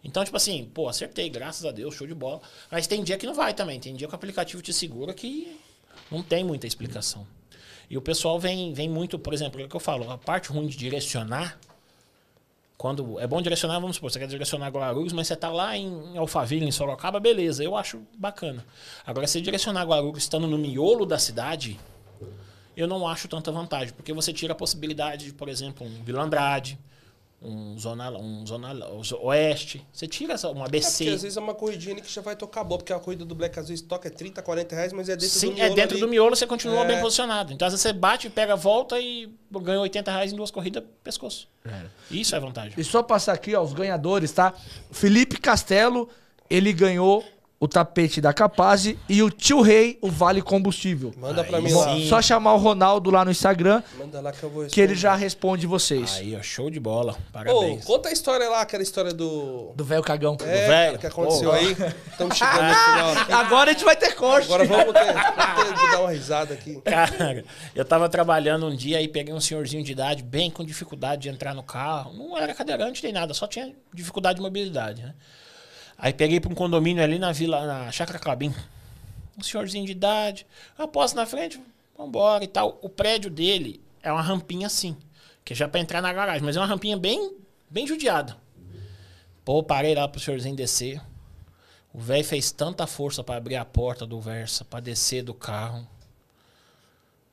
[0.03, 2.41] Então, tipo assim, pô, acertei, graças a Deus, show de bola.
[2.71, 3.79] Mas tem dia que não vai também.
[3.79, 5.59] Tem dia que o aplicativo te segura que
[6.11, 7.25] não tem muita explicação.
[7.89, 10.49] E o pessoal vem, vem muito, por exemplo, é o que eu falo, a parte
[10.49, 11.57] ruim de direcionar,
[12.77, 16.17] quando é bom direcionar, vamos supor, você quer direcionar Guarulhos, mas você tá lá em
[16.17, 18.63] Alphaville, em Sorocaba, beleza, eu acho bacana.
[19.05, 21.79] Agora, se direcionar Guarulhos estando no miolo da cidade,
[22.75, 26.21] eu não acho tanta vantagem, porque você tira a possibilidade de, por exemplo, um Vila
[26.21, 26.77] Andrade,
[27.39, 28.73] um Zona, um zona
[29.21, 32.35] Oeste, você tira essa, uma É porque às vezes é uma corridinha que já vai
[32.35, 35.07] tocar boa, porque a corrida do Black às vezes toca é 30, 40 reais, mas
[35.07, 36.01] é dentro do Sim, miolo é dentro ali.
[36.01, 36.87] do miolo você continua É.
[36.87, 37.53] bem posicionado.
[37.53, 40.83] Então, às vezes você bate, pega a volta e ganha 80 reais em duas corridas,
[41.03, 41.47] pescoço.
[42.09, 42.73] Isso é vantagem.
[42.75, 44.53] E só passar aqui, ó, os ganhadores, tá?
[44.91, 46.09] Felipe Castelo,
[46.49, 47.23] ele ganhou
[47.59, 51.11] o tapete da Capaz e o tio Rei, o Vale Combustível.
[51.17, 51.97] Manda pra Aí mim lá.
[52.07, 54.95] Só chamar o Ronaldo lá no Instagram, Manda lá que eu vou que ele responder.
[55.01, 56.17] já responde vocês.
[56.17, 57.13] Aí, ó, show de bola.
[57.13, 57.83] Ô, Parabéns.
[57.83, 59.73] conta a história lá, aquela história do.
[59.75, 60.37] Do velho cagão.
[60.41, 60.99] É, velho.
[60.99, 61.55] que aconteceu Pô.
[61.55, 61.75] aí.
[62.11, 63.31] Estamos chegando no final aqui.
[63.33, 64.45] Agora a gente vai ter corte.
[64.45, 66.79] Agora vamos ter, vamos ter que dar uma risada aqui.
[66.81, 67.43] Cara,
[67.73, 71.29] eu tava trabalhando um dia e peguei um senhorzinho de idade bem com dificuldade de
[71.29, 72.13] entrar no carro.
[72.13, 75.15] Não era cadeirante nem nada, só tinha dificuldade de mobilidade, né?
[75.97, 78.53] Aí peguei pra um condomínio ali na vila, na Chácara Clabim.
[79.37, 80.45] Um senhorzinho de idade.
[80.77, 81.59] Eu na frente?
[81.97, 82.77] Vambora e tal.
[82.81, 84.95] O prédio dele é uma rampinha assim,
[85.43, 87.35] que é já pra entrar na garagem, mas é uma rampinha bem,
[87.69, 88.37] bem judiada.
[89.43, 91.01] Pô, parei lá pro senhorzinho descer.
[91.93, 95.87] O velho fez tanta força pra abrir a porta do Versa, pra descer do carro.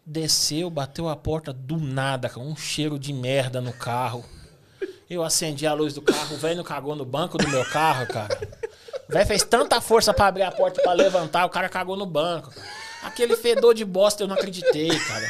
[0.07, 4.25] Desceu, bateu a porta do nada, com um cheiro de merda no carro.
[5.09, 8.07] Eu acendi a luz do carro, o velho não cagou no banco do meu carro,
[8.07, 8.39] cara.
[9.09, 12.07] O velho fez tanta força pra abrir a porta pra levantar, o cara cagou no
[12.07, 12.53] banco.
[13.03, 15.27] Aquele fedor de bosta eu não acreditei, cara.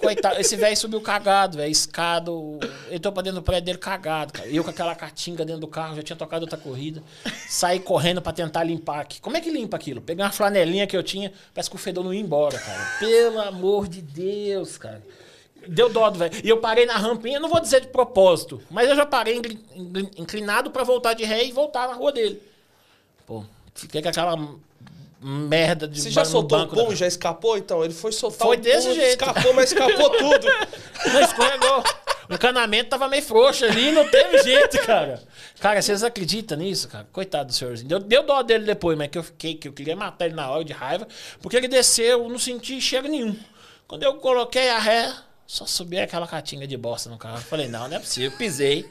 [0.00, 2.58] Coitado, esse velho subiu cagado, velho, escado.
[2.90, 4.48] Entrou pra dentro do prédio dele cagado, cara.
[4.48, 7.00] Eu com aquela catinga dentro do carro, já tinha tocado outra corrida.
[7.48, 9.20] Saí correndo pra tentar limpar aqui.
[9.20, 10.00] Como é que limpa aquilo?
[10.00, 12.96] Peguei uma flanelinha que eu tinha, parece que o fedor não ia embora, cara.
[12.98, 15.02] Pelo amor de Deus, cara.
[15.68, 16.32] Deu dó do velho.
[16.44, 19.64] E eu parei na rampinha, não vou dizer de propósito, mas eu já parei inclin-
[19.74, 22.40] inclin- inclinado pra voltar de ré e voltar na rua dele.
[23.26, 23.44] Pô,
[23.74, 24.36] fiquei com aquela
[25.20, 27.56] merda de Você já soltou o da- pum e já escapou?
[27.56, 29.24] Então, ele foi soltar Foi o desse pum, jeito.
[29.24, 30.46] escapou, mas escapou tudo.
[31.12, 31.82] Não escorregou.
[32.28, 35.22] O encanamento tava meio frouxo ali, não teve jeito, cara.
[35.60, 37.06] Cara, vocês acreditam nisso, cara?
[37.12, 37.88] Coitado do senhorzinho.
[37.88, 40.50] Deu, deu dó dele depois, mas que eu fiquei, que eu queria matar ele na
[40.50, 41.06] hora de raiva,
[41.40, 43.36] porque ele desceu, eu não senti cheiro nenhum.
[43.86, 45.14] Quando eu coloquei a ré,
[45.46, 47.40] só subi aquela catinga de bosta no carro.
[47.40, 48.30] Falei, não, não é possível.
[48.36, 48.84] Pisei,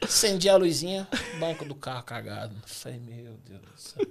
[0.00, 1.06] acendi a luzinha,
[1.38, 2.54] banco do carro cagado.
[2.66, 4.06] Falei, meu Deus do céu.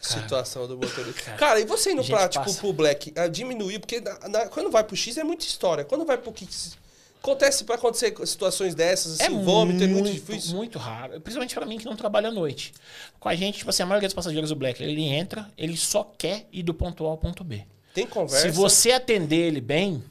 [0.00, 1.32] Situação do motorista.
[1.32, 2.60] Cara, e você indo A pra, tipo, passa.
[2.60, 5.84] pro Black, ah, diminuir, porque na- na- quando vai pro X é muita história.
[5.84, 6.78] Quando vai pro X,
[7.20, 10.54] acontece pra acontecer situações dessas, assim, vômito, é muito difícil.
[10.54, 11.20] Muito raro.
[11.20, 12.72] Principalmente pra mim que não trabalha à noite.
[13.18, 16.04] Com a gente, tipo assim, a maioria dos passageiros do Black, ele entra, ele só
[16.16, 17.64] quer ir do ponto A ao ponto B.
[17.92, 18.42] Tem conversa.
[18.48, 20.04] Se você atender ele bem,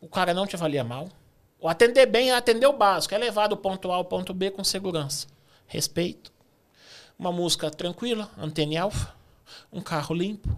[0.00, 1.08] o cara não te avalia mal.
[1.60, 4.50] O atender bem é atender o básico, é levar do ponto A ao ponto B
[4.50, 5.26] com segurança.
[5.66, 6.32] Respeito.
[7.18, 9.12] Uma música tranquila, antena alfa,
[9.72, 10.56] um carro limpo.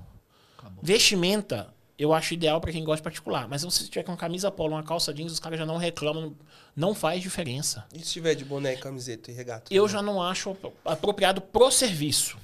[0.83, 3.49] Vestimenta, eu acho ideal para quem gosta de particular.
[3.49, 6.35] Mas se você tiver com camisa polo, uma calça jeans, os caras já não reclamam,
[6.77, 7.87] não faz diferença.
[7.95, 9.73] E se tiver de boné, camiseta e regata?
[9.73, 12.39] Eu já não acho apropriado pro serviço.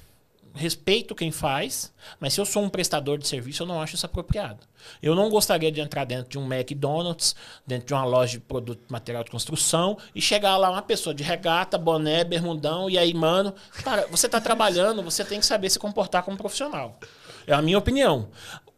[0.57, 4.05] Respeito quem faz, mas se eu sou um prestador de serviço, eu não acho isso
[4.05, 4.59] apropriado.
[5.01, 7.35] Eu não gostaria de entrar dentro de um McDonald's,
[7.65, 11.23] dentro de uma loja de produto material de construção e chegar lá uma pessoa de
[11.23, 13.53] regata, boné, bermudão e aí, mano,
[13.83, 16.99] cara, você tá trabalhando, você tem que saber se comportar como profissional.
[17.45, 18.29] É a minha opinião.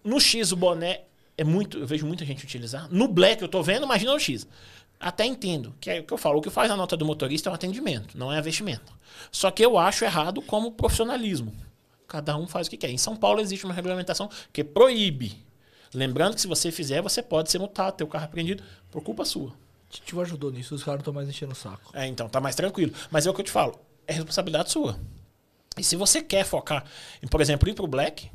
[0.04, 1.02] No X o boné
[1.38, 2.88] é muito, eu vejo muita gente utilizar.
[2.92, 4.48] No Black eu tô vendo, imagina no X.
[5.00, 7.50] Até entendo, que é o que eu falo, o que faz a nota do motorista
[7.50, 8.94] é um atendimento, não é investimento.
[9.32, 11.54] Só que eu acho errado como profissionalismo.
[12.10, 12.90] Cada um faz o que quer.
[12.90, 15.46] Em São Paulo existe uma regulamentação que proíbe.
[15.94, 19.24] Lembrando que se você fizer, você pode ser multado, ter o carro apreendido por culpa
[19.24, 19.54] sua.
[19.90, 21.92] Tio ajudou nisso, os caras não estão mais enchendo o saco.
[21.94, 22.94] É, então tá mais tranquilo.
[23.10, 25.00] Mas é o que eu te falo, é responsabilidade sua.
[25.78, 26.84] E se você quer focar
[27.24, 28.30] em, por exemplo, ir pro black,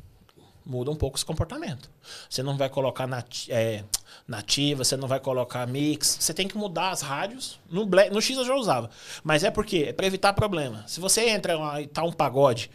[0.65, 1.89] muda um pouco esse comportamento.
[2.29, 3.83] Você não vai colocar nati é,
[4.27, 6.17] nativa, você não vai colocar mix.
[6.19, 7.59] Você tem que mudar as rádios.
[7.69, 8.89] No, black, no X eu já usava.
[9.23, 10.83] Mas é porque é para evitar problema.
[10.87, 12.71] Se você entra lá e tá um pagode,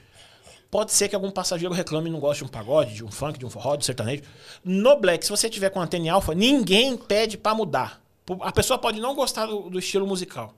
[0.70, 3.38] pode ser que algum passageiro reclame e não goste de um pagode, de um funk,
[3.38, 4.22] de um forró, de um sertanejo.
[4.64, 8.01] No black, se você tiver com antena alfa, ninguém pede para mudar.
[8.42, 10.55] A pessoa pode não gostar do, do estilo musical.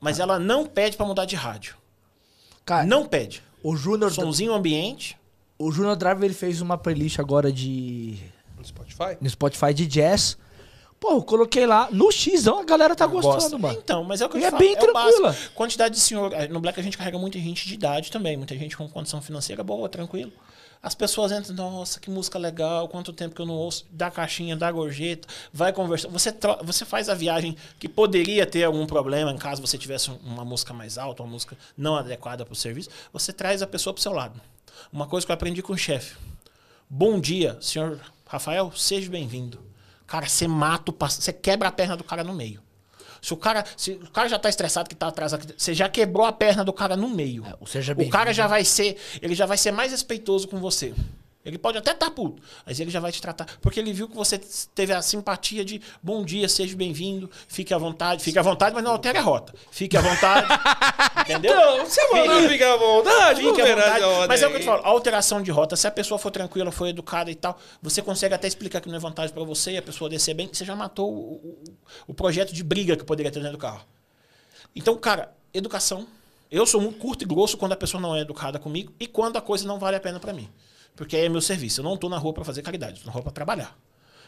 [0.00, 1.76] Mas ela não pede para mudar de rádio.
[2.64, 3.42] Cara, Não pede.
[3.62, 5.16] o Júnior Somzinho ambiente.
[5.58, 8.18] o Júnior Driver ele fez uma playlist agora de
[8.56, 9.16] No Spotify?
[9.20, 10.36] no Spotify de jazz.
[11.02, 13.58] Pô, eu coloquei lá no X, a galera tá gostando, Gosta.
[13.58, 13.76] mano.
[13.76, 15.36] Então, mas é o que eu E te é falo, bem o tranquila.
[15.52, 16.32] Quantidade de senhor.
[16.32, 19.20] eh, No Black a gente carrega muita gente de idade também, muita gente com condição
[19.20, 20.30] financeira boa, tranquilo.
[20.80, 24.56] As pessoas entram, nossa, que música legal, quanto tempo que eu não ouço, dá caixinha,
[24.56, 26.08] dá gorjeta, vai conversar.
[26.08, 30.18] Você, você faz a viagem que poderia ter algum problema em caso você tivesse um-
[30.24, 32.90] uma música mais alta, uma música não adequada para o serviço.
[33.12, 34.40] Você traz a pessoa para o seu lado.
[34.92, 36.14] Uma coisa que eu aprendi com o chefe.
[36.88, 39.71] Bom dia, senhor Rafael, seja bem-vindo.
[40.12, 42.60] Cara, você mata o você quebra a perna do cara no meio.
[43.22, 45.88] Se o cara, se o cara já tá estressado que tá atrás aqui, você já
[45.88, 47.42] quebrou a perna do cara no meio.
[47.58, 48.12] o seja o bem-vindo.
[48.12, 50.92] cara já vai ser, ele já vai ser mais respeitoso com você.
[51.44, 53.46] Ele pode até estar puto, mas ele já vai te tratar.
[53.60, 54.38] Porque ele viu que você
[54.74, 58.22] teve a simpatia de bom dia, seja bem-vindo, fique à vontade.
[58.22, 59.52] Fique à vontade, mas não altere a rota.
[59.72, 60.46] Fique à vontade.
[61.22, 61.54] entendeu?
[61.56, 64.04] Não, você mandou ficar à vontade, Fique à vontade.
[64.04, 66.16] a ordem Mas é o que eu te falo, alteração de rota, se a pessoa
[66.16, 69.42] for tranquila, for educada e tal, você consegue até explicar que não é vantagem pra
[69.42, 71.64] você e a pessoa descer bem, você já matou o, o-
[72.08, 73.84] o projeto de briga que poderia ter dentro do carro.
[74.76, 76.06] Então, cara, educação.
[76.50, 79.38] Eu sou muito curto e grosso quando a pessoa não é educada comigo e quando
[79.38, 80.48] a coisa não vale a pena pra mim.
[80.94, 81.80] Porque aí é meu serviço.
[81.80, 83.76] Eu não tô na rua pra fazer caridade, tô na rua pra trabalhar.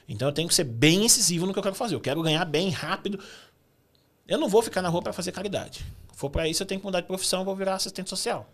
[0.09, 1.95] Então eu tenho que ser bem incisivo no que eu quero fazer.
[1.95, 3.19] Eu quero ganhar bem rápido.
[4.27, 5.85] Eu não vou ficar na rua pra fazer caridade.
[6.13, 8.49] Se for pra isso, eu tenho que mudar de profissão, eu vou virar assistente social.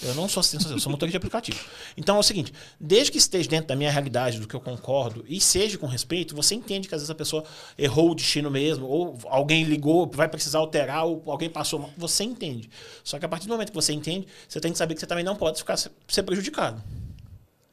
[0.00, 1.58] Eu não sou assistente social, eu sou motorista de aplicativo.
[1.96, 5.24] Então é o seguinte, desde que esteja dentro da minha realidade, do que eu concordo,
[5.26, 7.42] e seja com respeito, você entende que às vezes a pessoa
[7.76, 11.90] errou o destino mesmo, ou alguém ligou, vai precisar alterar, ou alguém passou mal.
[11.96, 12.70] Você entende.
[13.02, 15.06] Só que a partir do momento que você entende, você tem que saber que você
[15.06, 16.80] também não pode ficar ser prejudicado.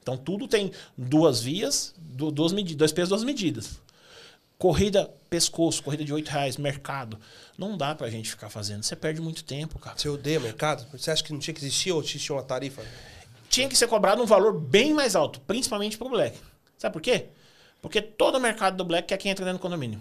[0.06, 3.82] Então tudo tem duas vias, du- duas medidas, dois pesos, duas medidas.
[4.56, 7.20] Corrida pescoço, corrida de 8 reais, mercado.
[7.58, 8.84] Não dá pra gente ficar fazendo.
[8.84, 9.98] Você perde muito tempo, cara.
[9.98, 10.86] Você odeia mercado?
[10.98, 12.84] Você acha que não tinha que existir ou existia uma tarifa?
[13.50, 16.38] Tinha que ser cobrado um valor bem mais alto, principalmente pro Black.
[16.78, 17.26] Sabe por quê?
[17.82, 20.00] Porque todo o mercado do Black é quem entra dentro do condomínio.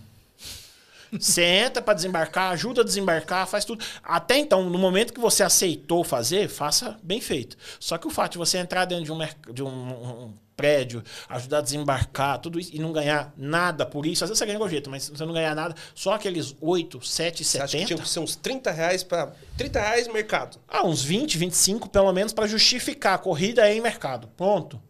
[1.13, 3.85] Você entra pra desembarcar, ajuda a desembarcar, faz tudo.
[4.03, 7.57] Até então, no momento que você aceitou fazer, faça bem feito.
[7.81, 9.19] Só que o fato de você entrar dentro de um,
[9.53, 14.23] de um- um- prédio, ajudar a desembarcar, tudo isso, e não ganhar nada por isso,
[14.23, 17.59] às vezes você ganha gorjeta, mas você não ganhar nada, só aqueles 8, 7, Você
[17.59, 17.87] acha que 70.
[17.89, 19.33] tinha que ser uns 30 reais pra.
[19.57, 20.59] 30 reais mercado.
[20.69, 24.29] Ah, uns 20, 25 pelo menos pra justificar a corrida em mercado.
[24.37, 24.81] Ponto.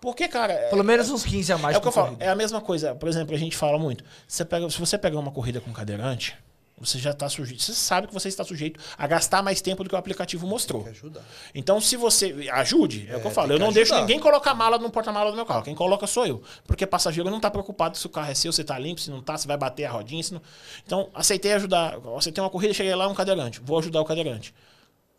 [0.00, 0.52] Porque, cara.
[0.52, 2.16] é- Pelo menos uns 15 a mais é o que eu falo.
[2.20, 2.94] É a mesma coisa.
[2.94, 4.04] Por exemplo, a gente fala muito.
[4.26, 6.36] Você pega, se você pegar uma corrida com cadeirante,
[6.80, 7.60] você já está sujeito.
[7.60, 10.84] Você sabe que você está sujeito a gastar mais tempo do que o aplicativo mostrou.
[10.84, 11.22] Tem que ajudar.
[11.52, 12.48] Então, se você.
[12.52, 13.52] Ajude, é, o que eu É, falo.
[13.52, 14.06] Eu não deixo ajudar.
[14.06, 15.62] ninguém colocar mala no porta-mala do meu carro.
[15.64, 16.40] Quem coloca sou eu.
[16.64, 19.18] Porque passageiro não está preocupado se o carro é seu, se está limpo, se não
[19.18, 20.22] está, se vai bater a rodinha.
[20.22, 20.40] Se não...
[20.86, 21.98] Então, aceitei ajudar.
[21.98, 23.60] Você tem uma corrida, cheguei lá, um cadeirante.
[23.64, 24.54] Vou ajudar o cadeirante.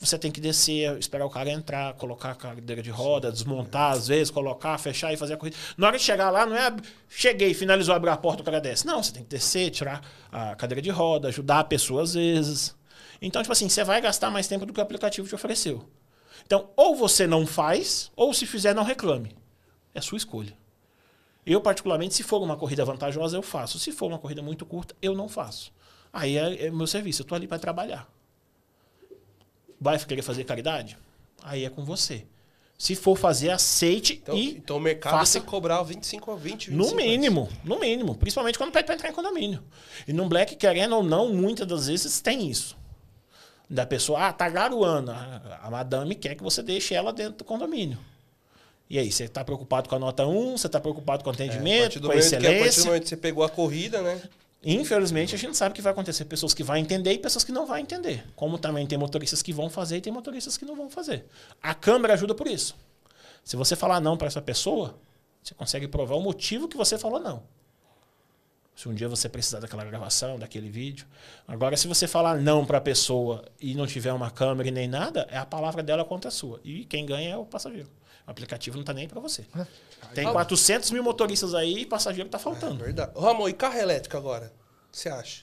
[0.02, 4.08] Você tem que descer, esperar o cara entrar, colocar a cadeira de roda, desmontar às
[4.08, 5.58] vezes, colocar, fechar e fazer a corrida.
[5.78, 6.74] Na hora de chegar lá, não é
[7.10, 8.88] cheguei, finalizou, abrir a porta, o cara desce.
[8.88, 10.02] Não, você tem que descer, tirar
[10.32, 12.74] a cadeira de roda, ajudar a pessoa às vezes.
[13.22, 15.86] Então, tipo assim, você vai gastar mais tempo do que o aplicativo te ofereceu.
[16.46, 19.36] Então, ou você não faz, ou se fizer, não reclame.
[19.94, 20.58] É sua escolha.
[21.46, 23.78] Eu, particularmente, se for uma corrida vantajosa, eu faço.
[23.78, 25.74] Se for uma corrida muito curta, eu não faço.
[26.14, 28.08] Aí é, é meu serviço, eu tô ali para trabalhar.
[29.80, 30.98] Vai querer fazer caridade?
[31.44, 32.26] Aí é com você.
[32.78, 36.36] Se for fazer, aceite Então, e então o mercado faça tem que cobrar 25 a
[36.36, 38.16] 20, 25 no mínimo, no mínimo.
[38.16, 39.62] Principalmente quando pede para entrar em condomínio.
[40.08, 42.78] E no Black, querendo ou não, muitas das vezes tem isso.
[43.70, 45.12] Da pessoa, ah, tá garoando.
[45.12, 48.00] A, a madame quer que você deixe ela dentro do condomínio.
[48.90, 51.36] E aí, você tá preocupado com a nota 1, você tá preocupado com o É,
[51.36, 52.86] a atendimento, partir do com a momento que, a partir do excelência.
[52.86, 54.22] momento que você pegou a corrida, né?
[54.64, 57.66] Infelizmente, a gente sabe que vai acontecer pessoas que vão entender e pessoas que não
[57.66, 58.26] vão entender.
[58.36, 61.26] Como também tem motoristas que vão fazer e tem motoristas que não vão fazer.
[61.62, 62.76] A câmera ajuda por isso.
[63.44, 65.00] Se você falar não para essa pessoa,
[65.42, 67.44] você consegue provar o motivo que você falou não.
[68.76, 71.06] Se um dia você precisar daquela gravação, daquele vídeo.
[71.48, 74.88] Agora, se você falar não para a pessoa e não tiver uma câmera e nem
[74.88, 76.62] nada, é a palavra dela contra a sua.
[76.64, 77.90] E quem ganha é o passageiro.
[78.30, 79.44] O aplicativo não está nem para você.
[80.14, 82.84] Tem 400 mil motoristas aí e passageiro está faltando.
[82.84, 83.12] Verdade.
[83.16, 84.54] Ô, Ramon, e carro elétrico agora?
[84.88, 85.42] O que você acha?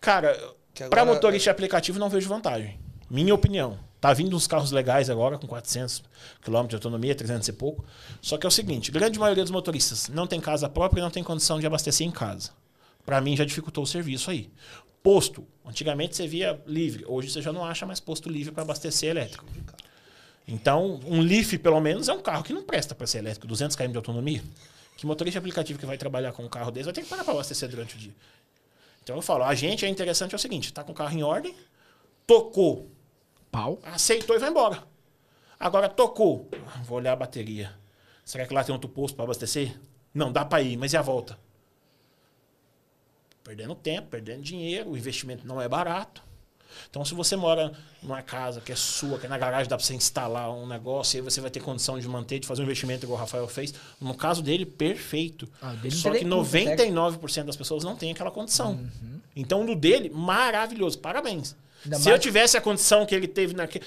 [0.00, 0.36] Cara,
[0.90, 2.80] para motorista de aplicativo não vejo vantagem.
[3.08, 3.78] Minha opinião.
[4.00, 6.02] Tá vindo uns carros legais agora com 400
[6.42, 7.84] km de autonomia, 300 e pouco.
[8.20, 11.10] Só que é o seguinte, grande maioria dos motoristas não tem casa própria e não
[11.10, 12.50] tem condição de abastecer em casa.
[13.04, 14.50] Para mim já dificultou o serviço aí.
[15.04, 19.10] Posto, antigamente você via livre, hoje você já não acha mais posto livre para abastecer
[19.10, 19.44] elétrico.
[20.46, 23.74] Então, um Leaf pelo menos é um carro que não presta para ser elétrico, 200
[23.74, 24.42] km de autonomia.
[24.96, 27.34] Que motorista aplicativo que vai trabalhar com um carro desse vai ter que parar para
[27.34, 28.14] abastecer durante o dia.
[29.02, 31.22] Então eu falo, a gente é interessante é o seguinte, tá com o carro em
[31.22, 31.54] ordem,
[32.26, 32.90] tocou,
[33.50, 33.78] Pau.
[33.84, 34.82] aceitou e vai embora.
[35.58, 37.72] Agora tocou, ah, vou olhar a bateria.
[38.24, 39.78] Será que lá tem outro posto para abastecer?
[40.12, 41.38] Não, dá para ir, mas e a volta?
[43.44, 46.25] Perdendo tempo, perdendo dinheiro, o investimento não é barato.
[46.90, 47.72] Então, se você mora
[48.02, 51.16] numa casa que é sua, que é na garagem, dá para você instalar um negócio,
[51.16, 53.46] e aí você vai ter condição de manter, de fazer um investimento igual o Rafael
[53.48, 53.72] fez.
[54.00, 55.48] No caso dele, perfeito.
[55.60, 56.76] Ah, dele Só que nem custo, né?
[56.76, 58.78] 99% das pessoas não tem aquela condição.
[59.34, 60.98] Então, no dele, maravilhoso.
[60.98, 61.54] Parabéns.
[61.84, 63.84] Ainda Se mais- eu tivesse a condição que ele teve naquele.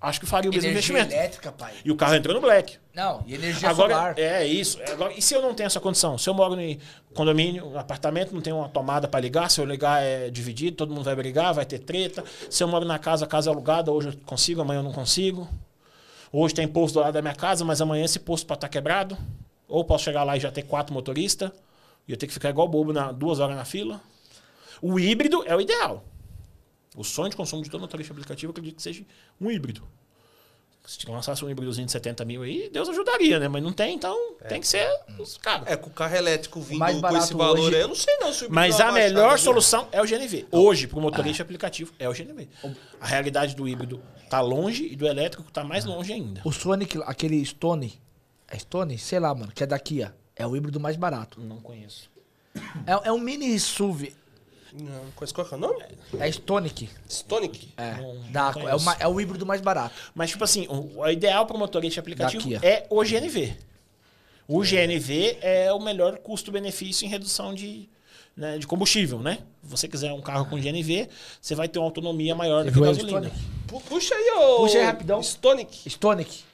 [0.00, 1.12] Acho que faria o mesmo Energia investimento.
[1.12, 1.74] elétrica, pai.
[1.84, 2.78] E o carro entrou no black.
[2.94, 4.18] Não, e energia Agora, solar.
[4.18, 4.80] é isso.
[4.80, 6.16] É, Agora, e se eu não tenho essa condição?
[6.16, 6.78] Se eu moro em
[7.12, 10.94] condomínio, um apartamento, não tenho uma tomada para ligar, se eu ligar é dividido, todo
[10.94, 12.24] mundo vai brigar, vai ter treta.
[12.48, 14.92] Se eu moro na casa, a casa é alugada, hoje eu consigo, amanhã eu não
[14.92, 15.46] consigo.
[16.32, 19.18] Hoje tem posto do lado da minha casa, mas amanhã esse posto pode estar quebrado.
[19.68, 21.50] Ou posso chegar lá e já ter quatro motoristas.
[22.08, 24.00] E eu ter que ficar igual bobo na, duas horas na fila.
[24.80, 26.02] O híbrido é o ideal.
[26.96, 29.04] O sonho de consumo de todo motorista aplicativo, eu acredito que seja
[29.40, 29.82] um híbrido.
[30.86, 33.46] Se lançasse um híbridozinho de 70 mil aí, Deus ajudaria, né?
[33.46, 34.16] Mas não tem, então
[34.48, 34.88] tem que ser
[35.18, 35.68] os caras.
[35.68, 38.16] É, com o carro elétrico vindo mais com esse valor hoje- aí, eu não sei
[38.18, 40.46] não se Mas a melhor solução é o GNV.
[40.50, 42.48] Hoje, para o motorista aplicativo, é o GNV.
[42.98, 46.40] A realidade do híbrido tá longe e do elétrico tá mais longe ainda.
[46.44, 48.00] O Sonic, aquele Stone.
[48.48, 48.98] É Stone?
[48.98, 50.12] Sei lá, mano, que é da Kia.
[50.34, 51.38] É o híbrido mais barato.
[51.40, 52.10] Não conheço.
[52.86, 54.12] É, é um mini SUV.
[54.72, 55.84] Não, qual é o nome?
[56.18, 56.88] É Stonic.
[57.08, 57.72] Stonic.
[57.76, 57.94] É.
[58.00, 59.94] Não- da, não é, uma- é o híbrido mais barato.
[60.14, 63.56] Mas, tipo assim, o, o ideal para o motorista aplicativo é o GNV.
[64.48, 67.88] O GNV é o melhor custo-benefício em redução de,
[68.36, 69.38] né, de combustível, né?
[69.62, 71.08] Se você quiser um carro com GNV,
[71.40, 73.30] você vai ter uma autonomia maior do que gasolina.
[73.88, 74.56] Puxa aí, ô.
[74.56, 75.20] Puxa aí, rapidão.
[75.20, 75.88] Stonic.
[75.88, 76.44] Stonic.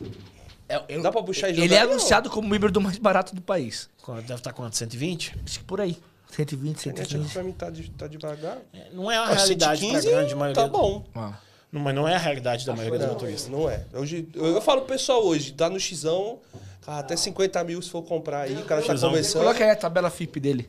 [0.68, 2.98] É, eu- Dá pra puxar e Ele jogar é aí, anunciado como o híbrido mais
[2.98, 3.88] barato do país.
[4.06, 4.76] Deve estar quanto?
[4.76, 5.34] 120?
[5.44, 5.97] Acho que por aí.
[6.36, 7.32] 120, A internet aqui 115.
[7.32, 8.58] pra mim tá, de- tá devagar.
[8.74, 10.62] É, Não é a Ó, realidade para a 115 grande maioria.
[10.62, 11.04] Tá bom.
[11.14, 11.32] Ó.
[11.72, 13.50] Não, mas não é a realidade da maioria dos Não, motoristas.
[13.50, 13.84] não é.
[13.92, 16.38] Hoje, eu, eu falo pro pessoal hoje, tá no Xão,
[16.82, 19.10] cara, até 50 mil se for comprar aí, o cara tá Xzão.
[19.10, 19.42] começando.
[19.42, 20.68] Coloca aí a tabela FIP dele.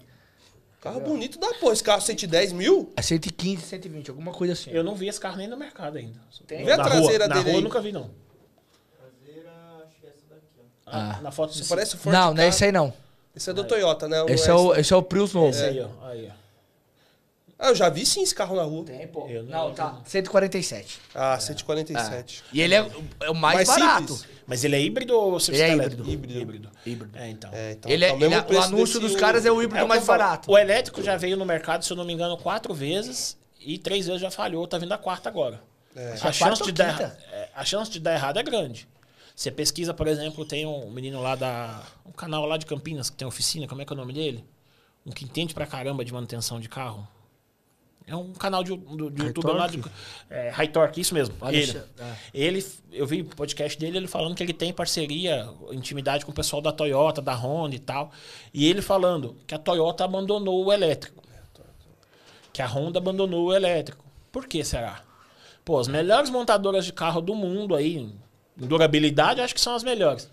[0.82, 1.74] Carro bonito da porra.
[1.74, 2.92] Esse carro 110 mil?
[2.96, 4.70] É 115, 120, alguma coisa assim.
[4.72, 6.20] Eu não vi esse carro nem no mercado ainda.
[6.46, 6.64] Tem?
[6.64, 7.56] Vê a na traseira rua, Na dele rua aí.
[7.56, 8.10] eu nunca vi, não.
[8.98, 9.52] Traseira,
[9.86, 10.64] acho que é essa daqui, ó.
[10.86, 12.94] Ah, Na foto Isso de parece o Ford Não, não é esse aí não.
[13.38, 14.18] Esse é do Toyota, né?
[14.28, 14.92] Esse é, o, esse.
[14.94, 15.50] é o Prius novo.
[15.50, 16.08] Esse aí, ó.
[16.08, 16.38] Aí, ó.
[17.60, 18.86] Ah, eu já vi sim esse carro na rua.
[18.86, 19.28] Tem, pô.
[19.28, 20.00] Eu não Não, tá.
[20.06, 21.00] 147.
[21.16, 22.44] Ah, 147.
[22.54, 22.92] E ele é, o-
[23.22, 24.14] é o mais, Mais barato.
[24.14, 24.26] simples.
[24.46, 25.82] Mas ele é híbrido ou você Ele é híbrido.
[25.84, 26.10] elétrico?
[26.10, 26.40] Híbrido.
[26.40, 26.72] Híbrido.
[26.86, 27.18] Híbrido.
[27.18, 27.50] É, então.
[27.54, 27.92] É, então.
[27.92, 30.06] Ele é, tá o ele é- o anúncio dos caras é o híbrido É mais
[30.06, 30.52] barato.
[30.52, 34.06] O elétrico já veio no mercado, se eu não me engano, quatro vezes e três
[34.06, 34.68] vezes já falhou.
[34.68, 35.60] Tá vindo a quarta agora.
[35.96, 36.14] É.
[36.22, 38.88] A, A chance de dar, é, a chance de dar errado é grande.
[39.38, 41.84] Você pesquisa, por exemplo, tem um menino lá da.
[42.04, 44.44] Um canal lá de Campinas que tem oficina, como é que é o nome dele?
[45.06, 47.08] Um que entende pra caramba de manutenção de carro.
[48.08, 49.80] É um canal de, do, de YouTube lá de.
[50.28, 51.36] É, High Torque, isso mesmo.
[51.40, 51.78] Olha ele.
[51.78, 52.16] é.
[52.34, 52.66] ele.
[52.92, 56.60] Eu vi o podcast dele, ele falando que ele tem parceria, intimidade com o pessoal
[56.60, 58.12] da Toyota, da Honda e tal.
[58.52, 61.24] E ele falando que a Toyota abandonou o elétrico.
[62.52, 64.04] Que a Honda abandonou o elétrico.
[64.32, 65.04] Por que será?
[65.64, 68.10] Pô, as melhores montadoras de carro do mundo aí,
[68.66, 70.30] durabilidade, acho que são as melhores.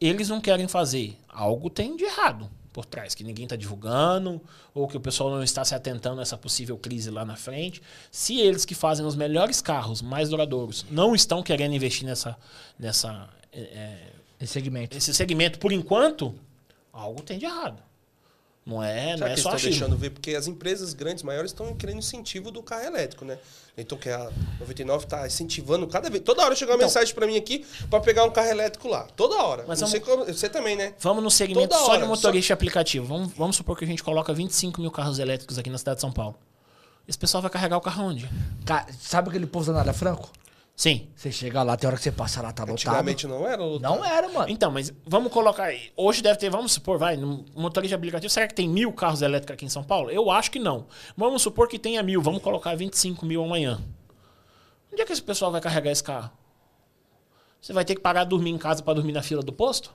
[0.00, 1.16] Eles não querem fazer.
[1.28, 4.38] Algo tem de errado por trás, que ninguém está divulgando,
[4.74, 7.80] ou que o pessoal não está se atentando a essa possível crise lá na frente.
[8.10, 12.36] Se eles que fazem os melhores carros, mais duradouros, não estão querendo investir nessa,
[12.78, 14.94] nessa, é, é, Esse segmento.
[14.94, 16.34] esse segmento por enquanto,
[16.92, 17.82] algo tem de errado.
[18.66, 19.70] Não é, não Será é que só a estão China.
[19.70, 20.10] deixando ver?
[20.10, 23.38] Porque as empresas grandes, maiores, estão querendo incentivo do carro elétrico, né?
[23.78, 24.28] Então que a
[24.58, 26.24] 99 está incentivando cada vez.
[26.24, 29.04] Toda hora chega uma Então- mensagem para mim aqui para pegar um carro elétrico lá.
[29.14, 29.64] Toda hora.
[29.68, 30.94] Mas Não vamos- como- você também, né?
[30.98, 33.06] Vamos no segmento Toda só hora, de motorista e aplicativo.
[33.06, 36.00] Vamos, vamos supor que a gente coloca 25 mil carros elétricos aqui na cidade de
[36.00, 36.34] São Paulo.
[37.06, 38.28] Esse pessoal vai carregar o carro onde?
[38.64, 40.28] Ca- Sabe aquele posto da Anália Franco?
[40.76, 41.08] Sim.
[41.16, 42.74] Você chega lá, tem hora que você passa lá, tá lotado.
[42.74, 43.64] Antigamente não era?
[43.64, 43.96] lotado?
[43.96, 44.50] Não era, mano.
[44.50, 45.90] Então, mas vamos colocar aí.
[45.96, 49.22] Hoje deve ter, vamos supor, vai, no motorista de aplicativo, será que tem mil carros
[49.22, 50.10] elétricos aqui em São Paulo?
[50.10, 50.86] Eu acho que não.
[51.16, 53.82] Vamos supor que tenha mil, vamos colocar 25 mil amanhã.
[54.92, 56.30] Onde é que esse pessoal vai carregar esse carro?
[57.58, 59.94] Você vai ter que parar de dormir em casa para dormir na fila do posto?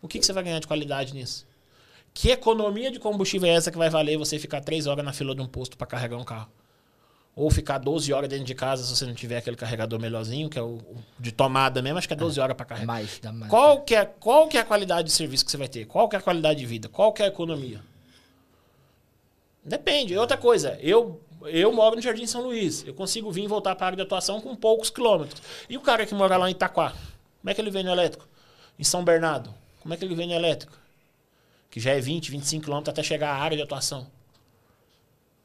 [0.00, 1.44] O que, que você vai ganhar de qualidade nisso?
[2.12, 5.34] Que economia de combustível é essa que vai valer você ficar 3 horas na fila
[5.34, 6.48] de um posto para carregar um carro?
[7.36, 10.58] Ou ficar 12 horas dentro de casa se você não tiver aquele carregador melhorzinho, que
[10.58, 12.86] é o o de tomada mesmo, acho que é 12 horas para carregar.
[12.86, 13.50] Mais, dá mais.
[13.50, 15.84] Qual que, é, qual que é a qualidade de serviço que você vai ter?
[15.86, 16.88] Qual que é a qualidade de vida?
[16.88, 17.80] Qual que é a economia?
[19.64, 20.16] Depende.
[20.16, 22.86] Outra coisa, eu, eu moro no Jardim São Luís.
[22.86, 25.42] Eu consigo vir e voltar para a área de atuação com poucos quilômetros.
[25.68, 26.90] E o cara que mora lá em Itaquá?
[27.40, 28.28] Como é que ele vem no elétrico?
[28.78, 29.52] Em São Bernardo?
[29.80, 30.76] Como é que ele vem no elétrico?
[31.70, 34.06] Que já é 20, 25 quilômetros até chegar à área de atuação.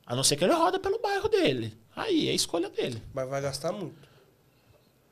[0.09, 1.77] A não ser que ele roda pelo bairro dele.
[1.95, 2.99] Aí é a escolha dele.
[3.13, 4.09] Mas vai gastar muito.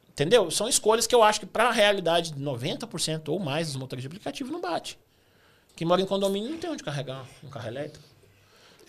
[0.10, 0.50] Entendeu?
[0.50, 4.02] São escolhas que eu acho que para a realidade de 90% ou mais dos motores
[4.02, 4.98] de aplicativo não bate.
[5.76, 8.04] Quem mora em condomínio não tem onde carregar um carro elétrico.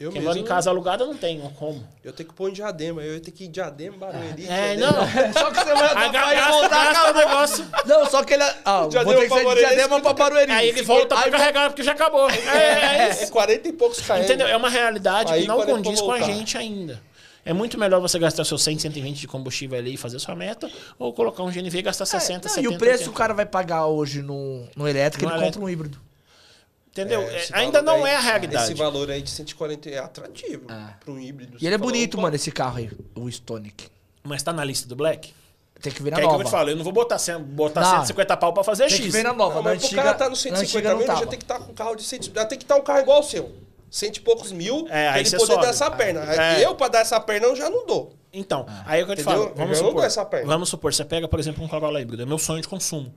[0.01, 1.85] Eu Quem mesmo, mora em casa alugada não tem como.
[2.05, 3.03] Eu tenho que pôr em diadema.
[3.03, 4.47] Eu ia ter que ir em diadema, Barueri.
[4.49, 4.93] É, diadema.
[4.93, 5.33] não.
[5.33, 7.67] Só que você vai Aí vai gasta, voltar, gasta o negócio.
[7.85, 8.45] Não, só que ele.
[8.65, 10.53] Ah, vou Já ter deu que ser de diadema pra Barueri.
[10.53, 12.29] Aí ele volta Aí pra carregar porque já acabou.
[12.31, 13.25] É, é isso.
[13.25, 14.17] É 40 e poucos km.
[14.23, 14.47] Entendeu?
[14.47, 17.01] É uma realidade Aí que não ele condiz com a gente ainda.
[17.45, 20.71] É muito melhor você gastar seus 100, 120 de combustível ali e fazer sua meta,
[20.99, 22.61] ou colocar um GNV e gastar 60, Não, 70.
[22.61, 23.11] e o preço que 80.
[23.11, 25.61] o cara vai pagar hoje no, no elétrico, No ele elétrico.
[25.61, 25.99] compra um híbrido.
[27.01, 27.23] Entendeu?
[27.23, 28.65] É, É, ainda não aí- é a realidade.
[28.65, 30.95] Esse valor aí de 140 é atrativo Ah.
[30.99, 31.57] para um híbrido.
[31.61, 33.89] E ele é bonito, opa, mano, esse carro aí, o Stonic.
[34.23, 35.33] Mas tá na lista do Black?
[35.81, 36.45] Tem que ver na Que aí que eu nova.
[36.45, 37.91] te falo, eu não vou botar, 100, botar Não.
[37.91, 39.07] 150 pau pra fazer Tem X.
[39.07, 39.57] que ver na nova.
[39.57, 41.71] Não, mas antiga, cara tá no na 150 antiga mil, já tem que estar com
[41.71, 43.53] um carro de 100, já tem que estar um carro igual ao seu.
[43.91, 45.63] Cento e poucos mil É, pra aí ele poder sobe.
[45.63, 46.21] dar essa perna.
[46.35, 46.63] É.
[46.67, 48.13] Eu, pra dar essa perna, eu já não dou.
[48.33, 49.45] Então, aí é o que eu te Entendeu?
[49.45, 49.55] falo.
[49.55, 50.47] Vamos Eu não supor, dou essa perna.
[50.47, 52.23] vamos supor, você pega, por exemplo, um Corolla híbrido.
[52.23, 53.15] É meu sonho de consumo.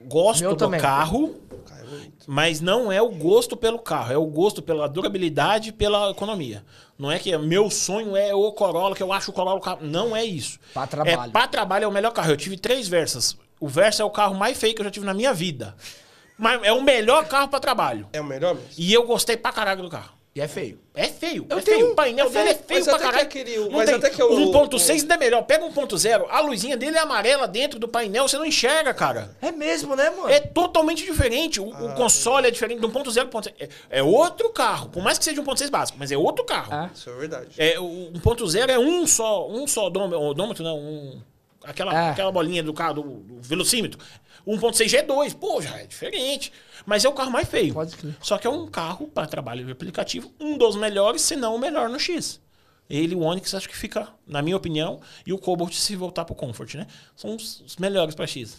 [0.00, 0.80] Gosto Meu do também.
[0.80, 1.34] carro,
[1.70, 4.12] é mas não é o gosto pelo carro.
[4.12, 6.64] É o gosto pela durabilidade e pela economia.
[6.98, 9.78] Não é que meu sonho é o Corolla, que eu acho o Corolla o carro.
[9.82, 10.58] Não é isso.
[10.74, 11.30] Pra trabalho.
[11.30, 12.30] É, pra trabalho é o melhor carro.
[12.30, 13.36] Eu tive três Versas.
[13.60, 15.74] O Versa é o carro mais feio que eu já tive na minha vida.
[16.36, 18.08] Mas é o melhor carro pra trabalho.
[18.12, 18.70] É o melhor mesmo?
[18.76, 20.17] E eu gostei pra caralho do carro.
[20.38, 20.78] E é feio.
[20.94, 21.46] É feio.
[21.50, 21.88] Eu é tenho feio.
[21.88, 23.22] um- O painel é dele é feio, mas pra até que caralho.
[23.26, 23.94] aquele- Não mas tem.
[23.96, 25.42] até que o- 1.6 ainda é melhor.
[25.42, 29.36] Pega 1.0, a luzinha dele é amarela dentro do painel, você não enxerga, cara.
[29.42, 30.28] É mesmo, né, mano?
[30.28, 31.60] É totalmente diferente.
[31.60, 33.52] O, Ah, o console é diferente do 1.0 pro 1.6.
[33.58, 34.88] É, é outro carro.
[34.90, 36.68] Por mais que seja 1.6 básico, mas é outro carro.
[36.72, 36.88] Ah.
[36.94, 37.48] Isso é verdade.
[37.58, 41.20] É, o 1.0 é um só, um só odômetro, não, um,
[41.64, 42.10] aquela, É.
[42.10, 43.98] aquela bolinha do carro, do, do velocímetro.
[44.56, 46.52] 1.6 já é 2, pô, já é diferente.
[46.86, 47.74] Mas é o carro mais feio.
[47.74, 48.16] Pode crer.
[48.20, 51.58] Só que é um carro para trabalho de aplicativo, um dos melhores, se não o
[51.58, 52.40] melhor no X.
[52.88, 56.34] Ele o Onix acho que fica, na minha opinião, e o Cobalt se voltar pro
[56.34, 56.86] Comfort, né?
[57.14, 58.56] São os, os melhores para X.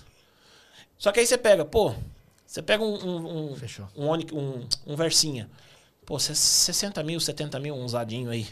[0.99, 1.95] Só que aí você pega, pô,
[2.45, 3.87] você pega um, um, um, Fechou.
[3.97, 5.49] um, Onix, um, um Versinha.
[6.05, 8.47] Pô, cê- 60 mil, 70 mil, um usadinho aí.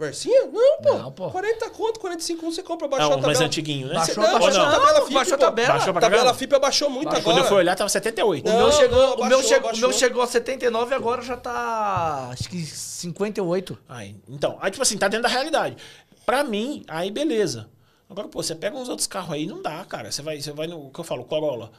[0.00, 0.46] Versinha?
[0.46, 0.94] Não, pô.
[0.94, 1.30] Não, pô.
[1.30, 3.26] 40 conto, 45 você compra, baixou um a tabela.
[3.28, 3.94] mais antiguinho, né?
[3.94, 5.68] Baixou, Não, baixou, baixou a não, tabela FIP, baixou a tabela.
[5.68, 6.34] Baixou pra tabela?
[6.34, 7.22] FIP abaixou muito Baixou.
[7.22, 7.44] Quando agora.
[7.44, 8.48] eu fui olhar, tava 78.
[8.48, 11.22] O, meu Não, chegou, não, o, meu chegou, o meu chegou a 79 e agora
[11.22, 12.30] já tá.
[12.32, 13.78] Acho que 58.
[13.88, 15.76] Aí, então, aí, tipo assim, tá dentro da realidade.
[16.24, 17.68] Pra mim, aí beleza.
[18.08, 20.10] Agora, pô, você pega uns outros carros aí, não dá, cara.
[20.10, 21.70] Você vai, você vai no o que eu falo, Corolla.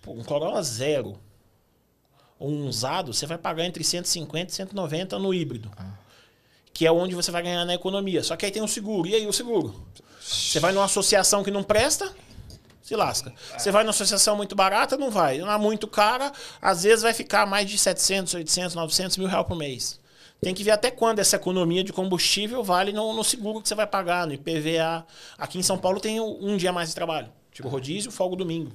[0.00, 1.18] Pô, um Corolla zero.
[2.38, 5.70] Ou um usado, você vai pagar entre 150 e 190 no híbrido.
[6.78, 8.22] Que é onde você vai ganhar na economia.
[8.22, 9.08] Só que aí tem o seguro.
[9.08, 9.74] E aí o seguro?
[10.20, 12.14] Você vai numa associação que não presta,
[12.80, 13.34] se lasca.
[13.58, 15.42] Você vai numa associação muito barata, não vai.
[15.42, 16.30] Uma muito cara,
[16.62, 19.98] às vezes vai ficar mais de 700, 800, 900 mil reais por mês.
[20.40, 23.74] Tem que ver até quando essa economia de combustível vale no, no seguro que você
[23.74, 25.04] vai pagar, no IPVA.
[25.36, 27.28] Aqui em São Paulo tem um, dia mais de trabalho.
[27.50, 28.70] Tipo rodízio, folga domingo.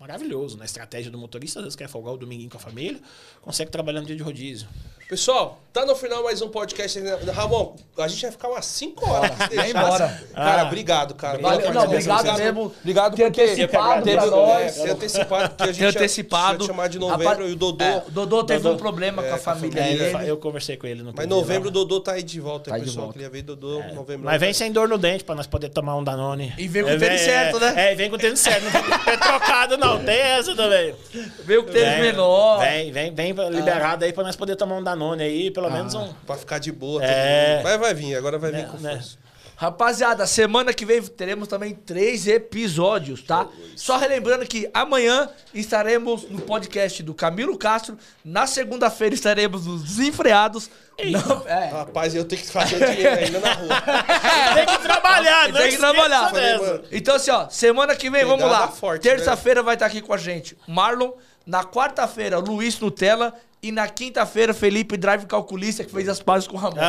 [0.00, 3.00] Maravilhoso, na estratégia do motorista, às vezes quer folgar o domingo com a família,
[3.40, 4.66] consegue trabalhar no dia de rodízio.
[5.08, 6.98] Pessoal, tá no final mais um podcast.
[7.32, 9.30] Ramon, a gente vai ficar umas 5 horas.
[9.48, 10.20] se Vai embora.
[10.34, 10.66] Cara, Ah.
[10.66, 11.38] obrigado, cara.
[11.38, 12.16] Valeu, não, participação.
[12.32, 12.74] obrigado mesmo.
[12.80, 14.78] Obrigado Ter porque antecipado teve, pra nós.
[14.78, 16.64] é, ter antecipado, porque a gente Ter antecipado.
[16.64, 17.84] ia chamar de novembro pa- e o Dodô.
[17.84, 18.74] É, o Dodô teve Dodô.
[18.74, 20.28] um problema É, com a com família É, dele.
[20.28, 21.74] eu conversei com ele no Mas novembro o lá.
[21.74, 22.96] Dodô tá aí de volta, Tá pessoal.
[23.04, 23.12] volta.
[23.12, 24.24] Queria ver Dodô novembro.
[24.24, 26.52] Mas vem sem dor no dente pra nós poder tomar um Danone.
[26.58, 27.92] E vem com É, o tênis vem- certo, né?
[27.92, 28.64] É, vem com o tênis certo.
[28.64, 30.04] Não vem com o pé trocado, não.
[30.04, 30.96] Tem essa também.
[31.44, 32.58] Veio com tênis Vem, menor.
[32.58, 35.94] Vem, vem, vem liberado aí pra nós poder tomar um Danone Danone aí, pelo menos
[35.94, 36.12] um.
[36.26, 37.04] Pra ficar de boa.
[37.04, 37.60] É.
[37.62, 38.94] Mas vai vir, agora vai vir Né, com né?
[38.94, 39.18] força.
[39.58, 43.48] Rapaziada, semana que vem teremos também três episódios, tá?
[43.74, 47.96] Só relembrando que amanhã estaremos no podcast do Camilo Castro.
[48.22, 50.68] Na segunda-feira estaremos nos Desenfreados.
[51.10, 51.68] Não, é.
[51.70, 53.68] Rapaz, eu tenho que fazer dinheiro ainda na rua.
[54.54, 56.32] Tem que trabalhar, não Tem que esqueça trabalhar.
[56.32, 56.64] dessa.
[56.64, 56.80] Falei.
[56.92, 58.68] Então, assim, ó, semana que vem, vamos lá.
[58.68, 59.14] forte, né?
[59.14, 61.12] Terça-feira vai estar aqui com a gente Marlon.
[61.46, 63.32] Na quarta-feira, Luiz Nutella.
[63.62, 66.76] E na quinta-feira, Felipe Drive Calculista, que fez as pazes com o Ramon.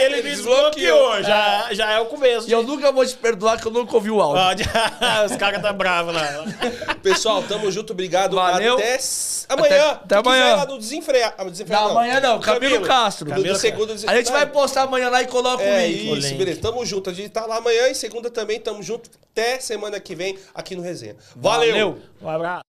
[0.00, 2.48] É, ele me desbloqueou, já, já é o começo.
[2.48, 4.64] E eu nunca vou te perdoar que eu nunca ouvi o áudio.
[5.30, 6.44] Os caras tá bravos lá.
[7.02, 8.34] Pessoal, tamo junto, obrigado.
[8.34, 8.74] Valeu.
[8.74, 8.98] Até
[9.48, 9.90] amanhã.
[9.90, 10.56] Até- até amanhã.
[10.56, 11.34] lá no desenfreado.
[11.36, 13.26] Ah, desenfreado Não, amanhã não, Camilo Castro.
[13.26, 16.18] Do, Camilo do segundo A gente vai postar amanhã lá e coloca É o link.
[16.18, 16.38] isso, link.
[16.38, 16.60] beleza.
[16.62, 17.10] Tamo junto.
[17.10, 18.58] A gente tá lá amanhã e segunda também.
[18.58, 19.10] Tamo junto.
[19.32, 21.16] Até semana que vem aqui no Resenha.
[21.36, 21.98] Valeu.
[22.22, 22.69] Um abraço.